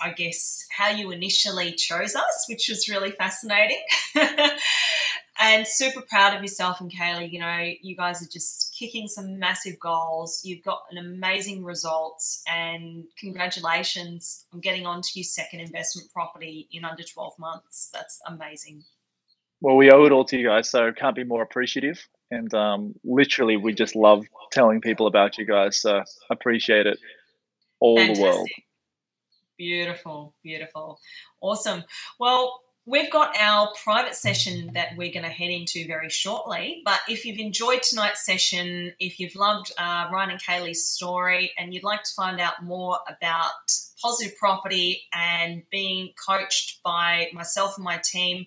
I 0.01 0.13
guess, 0.13 0.65
how 0.71 0.89
you 0.89 1.11
initially 1.11 1.73
chose 1.73 2.15
us, 2.15 2.45
which 2.47 2.69
was 2.69 2.87
really 2.87 3.11
fascinating. 3.11 3.81
and 5.39 5.67
super 5.67 5.99
proud 5.99 6.37
of 6.37 6.41
yourself 6.41 6.79
and 6.79 6.89
Kaylee. 6.89 7.33
You 7.33 7.39
know, 7.39 7.69
you 7.81 7.97
guys 7.97 8.21
are 8.21 8.29
just 8.31 8.73
kicking 8.79 9.09
some 9.09 9.37
massive 9.37 9.77
goals. 9.77 10.39
You've 10.45 10.63
got 10.63 10.83
an 10.89 10.97
amazing 10.97 11.65
results, 11.65 12.43
and 12.47 13.03
congratulations 13.19 14.45
on 14.53 14.61
getting 14.61 14.85
onto 14.85 15.09
your 15.15 15.25
second 15.25 15.59
investment 15.59 16.13
property 16.13 16.69
in 16.71 16.85
under 16.85 17.03
12 17.03 17.37
months. 17.39 17.89
That's 17.93 18.21
amazing. 18.25 18.85
Well, 19.59 19.75
we 19.75 19.91
owe 19.91 20.05
it 20.05 20.13
all 20.13 20.23
to 20.25 20.37
you 20.37 20.47
guys, 20.47 20.69
so 20.69 20.93
can't 20.93 21.15
be 21.15 21.25
more 21.25 21.41
appreciative. 21.41 22.07
And 22.29 22.53
um, 22.53 22.93
literally, 23.03 23.57
we 23.57 23.73
just 23.73 23.95
love 23.95 24.25
telling 24.51 24.81
people 24.81 25.07
about 25.07 25.37
you 25.37 25.45
guys. 25.45 25.79
So 25.79 26.03
appreciate 26.29 26.85
it, 26.85 26.99
all 27.79 27.97
Fantastic. 27.97 28.23
the 28.23 28.29
world. 28.29 28.49
Beautiful, 29.57 30.35
beautiful, 30.43 30.99
awesome. 31.41 31.83
Well, 32.19 32.61
we've 32.85 33.11
got 33.11 33.35
our 33.37 33.69
private 33.83 34.15
session 34.15 34.71
that 34.73 34.95
we're 34.95 35.11
going 35.11 35.25
to 35.25 35.29
head 35.29 35.49
into 35.49 35.85
very 35.87 36.09
shortly. 36.09 36.81
But 36.85 36.99
if 37.09 37.25
you've 37.25 37.39
enjoyed 37.39 37.83
tonight's 37.83 38.25
session, 38.25 38.93
if 38.99 39.19
you've 39.19 39.35
loved 39.35 39.71
uh, 39.77 40.07
Ryan 40.11 40.31
and 40.31 40.41
Kaylee's 40.41 40.87
story, 40.87 41.51
and 41.57 41.73
you'd 41.73 41.83
like 41.83 42.03
to 42.03 42.11
find 42.15 42.39
out 42.39 42.63
more 42.63 42.99
about 43.07 43.51
positive 44.01 44.37
property 44.37 45.03
and 45.13 45.63
being 45.69 46.11
coached 46.27 46.79
by 46.83 47.29
myself 47.33 47.77
and 47.77 47.83
my 47.83 47.99
team, 48.03 48.45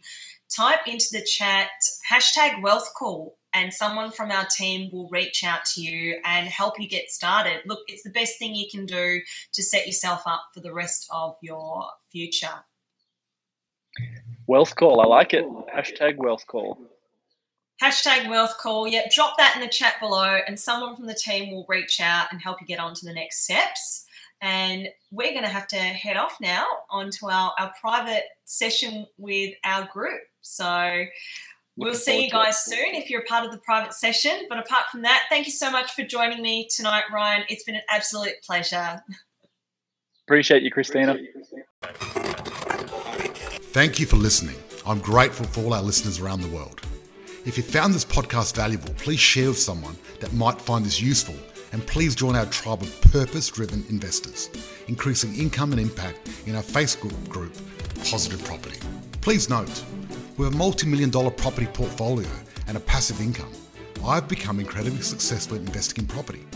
type 0.49 0.87
into 0.87 1.07
the 1.13 1.23
chat 1.23 1.69
hashtag 2.11 2.63
wealth 2.63 2.93
call 2.97 3.37
and 3.55 3.73
someone 3.73 4.11
from 4.11 4.31
our 4.31 4.47
team 4.47 4.91
will 4.93 5.09
reach 5.09 5.45
out 5.45 5.65
to 5.75 5.83
you 5.83 6.21
and 6.25 6.49
help 6.49 6.81
you 6.81 6.89
get 6.89 7.11
started. 7.11 7.61
Look, 7.67 7.81
it's 7.89 8.03
the 8.03 8.11
best 8.11 8.39
thing 8.39 8.55
you 8.55 8.67
can 8.71 8.87
do 8.87 9.21
to 9.53 9.63
set 9.63 9.87
yourself 9.87 10.23
up 10.27 10.45
for 10.55 10.61
the 10.61 10.73
rest 10.73 11.07
of 11.13 11.37
your 11.41 11.87
future. 12.13 12.65
Wealth 14.47 14.75
call, 14.77 15.01
I 15.01 15.07
like 15.07 15.35
it. 15.35 15.45
Hashtag 15.75 16.17
wealth 16.17 16.47
call. 16.47 16.79
Hashtag 17.83 18.29
wealth 18.29 18.57
call. 18.59 18.87
Yeah, 18.87 19.09
drop 19.11 19.39
that 19.39 19.55
in 19.55 19.63
the 19.63 19.69
chat 19.69 19.95
below, 20.01 20.39
and 20.47 20.59
someone 20.59 20.97
from 20.97 21.07
the 21.07 21.15
team 21.15 21.53
will 21.53 21.65
reach 21.69 22.01
out 22.01 22.27
and 22.31 22.41
help 22.41 22.61
you 22.61 22.67
get 22.67 22.79
on 22.79 22.95
to 22.95 23.07
the 23.07 23.13
next 23.13 23.45
steps. 23.45 24.07
And 24.43 24.89
we're 25.11 25.33
going 25.33 25.45
to 25.45 25.49
have 25.49 25.67
to 25.69 25.77
head 25.77 26.17
off 26.17 26.37
now 26.41 26.67
onto 26.91 27.31
our, 27.31 27.53
our 27.59 27.73
private 27.81 28.25
session 28.45 29.07
with 29.19 29.55
our 29.65 29.89
group. 29.93 30.21
So 30.41 31.05
we'll 31.81 31.95
see 31.95 32.25
you 32.25 32.31
guys 32.31 32.63
soon 32.65 32.95
if 32.95 33.11
you're 33.11 33.23
a 33.23 33.25
part 33.25 33.45
of 33.45 33.53
the 33.53 33.59
private 33.59 33.95
session. 33.95 34.47
But 34.49 34.59
apart 34.59 34.85
from 34.93 35.03
that, 35.03 35.25
thank 35.29 35.47
you 35.47 35.53
so 35.53 35.71
much 35.71 35.93
for 35.93 36.03
joining 36.03 36.43
me 36.43 36.69
tonight, 36.75 37.05
Ryan. 37.13 37.45
It's 37.49 37.65
been 37.65 37.77
an 37.77 37.83
absolute 37.89 38.35
pleasure. 38.45 39.03
Appreciate 40.27 40.63
you, 40.63 40.71
Christina. 40.71 41.19
Thank 43.73 43.99
you 43.99 44.07
for 44.07 44.17
listening. 44.17 44.57
I'm 44.87 45.01
grateful 45.01 45.47
for 45.47 45.65
all 45.65 45.75
our 45.75 45.83
listeners 45.83 46.21
around 46.21 46.43
the 46.43 46.49
world. 46.49 46.81
If 47.47 47.57
you 47.57 47.63
found 47.63 47.95
this 47.95 48.05
podcast 48.05 48.55
valuable, 48.55 48.93
please 48.95 49.21
share 49.21 49.49
with 49.49 49.59
someone 49.59 49.97
that 50.21 50.33
might 50.35 50.61
find 50.61 50.85
this 50.85 51.01
useful 51.01 51.35
and 51.73 51.87
please 51.87 52.15
join 52.15 52.37
our 52.37 52.47
tribe 52.47 52.83
of 52.83 53.01
purpose 53.13 53.49
driven 53.49 53.85
investors, 53.89 54.51
increasing 54.89 55.35
income 55.37 55.73
and 55.73 55.81
impact 55.81 56.29
in 56.47 56.55
our 56.55 56.63
Facebook 56.63 57.29
group, 57.29 57.55
Positive 58.05 58.45
Property. 58.45 58.79
Please 59.21 59.49
note, 59.49 59.85
with 60.41 60.55
a 60.55 60.57
multi 60.57 60.87
million 60.87 61.11
dollar 61.11 61.31
property 61.31 61.67
portfolio 61.67 62.27
and 62.67 62.75
a 62.75 62.81
passive 62.81 63.21
income, 63.21 63.53
I've 64.03 64.27
become 64.27 64.59
incredibly 64.59 65.03
successful 65.03 65.57
at 65.57 65.61
investing 65.67 66.05
in 66.05 66.09
property. 66.09 66.47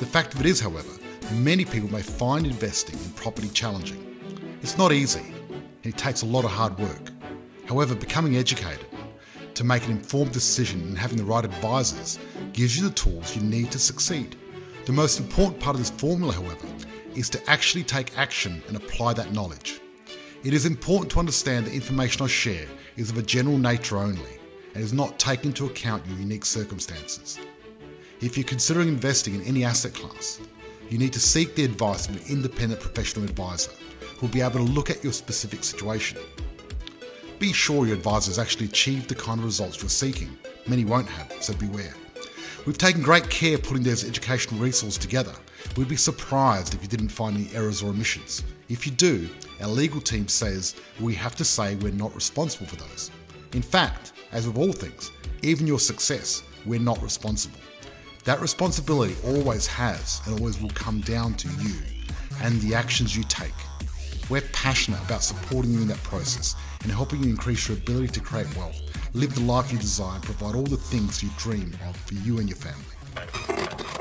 The 0.00 0.06
fact 0.06 0.34
of 0.34 0.40
it 0.40 0.46
is, 0.46 0.58
however, 0.58 0.90
many 1.34 1.64
people 1.64 1.88
may 1.88 2.02
find 2.02 2.44
investing 2.44 2.98
in 2.98 3.10
property 3.12 3.48
challenging. 3.50 4.04
It's 4.60 4.76
not 4.76 4.90
easy, 4.90 5.22
and 5.50 5.94
it 5.94 5.96
takes 5.96 6.22
a 6.22 6.26
lot 6.26 6.46
of 6.46 6.50
hard 6.50 6.76
work. 6.80 7.12
However, 7.68 7.94
becoming 7.94 8.36
educated 8.36 8.86
to 9.54 9.62
make 9.62 9.84
an 9.84 9.92
informed 9.92 10.32
decision 10.32 10.80
and 10.80 10.98
having 10.98 11.18
the 11.18 11.22
right 11.24 11.44
advisors 11.44 12.18
gives 12.52 12.76
you 12.76 12.88
the 12.88 12.94
tools 12.96 13.36
you 13.36 13.42
need 13.42 13.70
to 13.70 13.78
succeed. 13.78 14.34
The 14.86 14.92
most 14.92 15.20
important 15.20 15.60
part 15.60 15.76
of 15.76 15.80
this 15.80 15.90
formula, 15.90 16.32
however, 16.32 16.66
is 17.14 17.30
to 17.30 17.48
actually 17.48 17.84
take 17.84 18.18
action 18.18 18.64
and 18.66 18.76
apply 18.76 19.12
that 19.12 19.32
knowledge. 19.32 19.80
It 20.42 20.54
is 20.54 20.66
important 20.66 21.12
to 21.12 21.20
understand 21.20 21.66
the 21.66 21.72
information 21.72 22.24
I 22.24 22.26
share 22.26 22.66
is 22.98 23.10
of 23.10 23.18
a 23.18 23.22
general 23.22 23.56
nature 23.56 23.96
only 23.96 24.38
and 24.74 24.82
is 24.82 24.92
not 24.92 25.18
taking 25.18 25.50
into 25.50 25.66
account 25.66 26.04
your 26.06 26.18
unique 26.18 26.44
circumstances. 26.44 27.38
If 28.20 28.36
you're 28.36 28.44
considering 28.44 28.88
investing 28.88 29.36
in 29.36 29.42
any 29.42 29.64
asset 29.64 29.94
class, 29.94 30.40
you 30.90 30.98
need 30.98 31.12
to 31.12 31.20
seek 31.20 31.54
the 31.54 31.64
advice 31.64 32.08
of 32.08 32.16
an 32.16 32.22
independent 32.28 32.80
professional 32.80 33.24
advisor 33.24 33.70
who 34.16 34.26
will 34.26 34.32
be 34.32 34.40
able 34.40 34.58
to 34.58 34.72
look 34.72 34.90
at 34.90 35.04
your 35.04 35.12
specific 35.12 35.62
situation. 35.62 36.18
Be 37.38 37.52
sure 37.52 37.86
your 37.86 37.96
advisor 37.96 38.30
has 38.30 38.38
actually 38.40 38.66
achieved 38.66 39.08
the 39.08 39.14
kind 39.14 39.38
of 39.38 39.44
results 39.44 39.80
you're 39.80 39.88
seeking. 39.88 40.36
Many 40.66 40.84
won't 40.84 41.08
have, 41.08 41.32
so 41.40 41.54
beware. 41.54 41.94
We've 42.66 42.76
taken 42.76 43.00
great 43.00 43.30
care 43.30 43.58
putting 43.58 43.84
those 43.84 44.04
educational 44.04 44.60
resources 44.60 44.98
together. 44.98 45.34
We'd 45.76 45.88
be 45.88 45.96
surprised 45.96 46.74
if 46.74 46.82
you 46.82 46.88
didn't 46.88 47.10
find 47.10 47.36
any 47.36 47.54
errors 47.54 47.80
or 47.80 47.90
omissions. 47.90 48.42
If 48.68 48.84
you 48.84 48.92
do, 48.92 49.30
our 49.62 49.68
legal 49.68 49.98
team 49.98 50.28
says 50.28 50.74
we 51.00 51.14
have 51.14 51.34
to 51.36 51.44
say 51.44 51.76
we're 51.76 51.90
not 51.90 52.14
responsible 52.14 52.66
for 52.66 52.76
those. 52.76 53.10
In 53.54 53.62
fact, 53.62 54.12
as 54.30 54.46
with 54.46 54.58
all 54.58 54.72
things, 54.72 55.10
even 55.40 55.66
your 55.66 55.78
success, 55.78 56.42
we're 56.66 56.78
not 56.78 57.02
responsible. 57.02 57.58
That 58.24 58.42
responsibility 58.42 59.16
always 59.24 59.66
has 59.66 60.20
and 60.26 60.38
always 60.38 60.60
will 60.60 60.68
come 60.70 61.00
down 61.00 61.32
to 61.34 61.48
you 61.62 61.76
and 62.42 62.60
the 62.60 62.74
actions 62.74 63.16
you 63.16 63.24
take. 63.24 63.54
We're 64.28 64.42
passionate 64.52 65.02
about 65.02 65.22
supporting 65.22 65.72
you 65.72 65.80
in 65.80 65.88
that 65.88 66.02
process 66.02 66.54
and 66.82 66.92
helping 66.92 67.22
you 67.22 67.30
increase 67.30 67.68
your 67.68 67.78
ability 67.78 68.08
to 68.08 68.20
create 68.20 68.54
wealth, 68.54 68.78
live 69.14 69.34
the 69.34 69.40
life 69.40 69.72
you 69.72 69.78
desire, 69.78 70.16
and 70.16 70.22
provide 70.22 70.54
all 70.54 70.64
the 70.64 70.76
things 70.76 71.22
you 71.22 71.30
dream 71.38 71.74
of 71.88 71.96
for 71.96 72.14
you 72.14 72.38
and 72.38 72.50
your 72.50 72.58
family. 72.58 73.97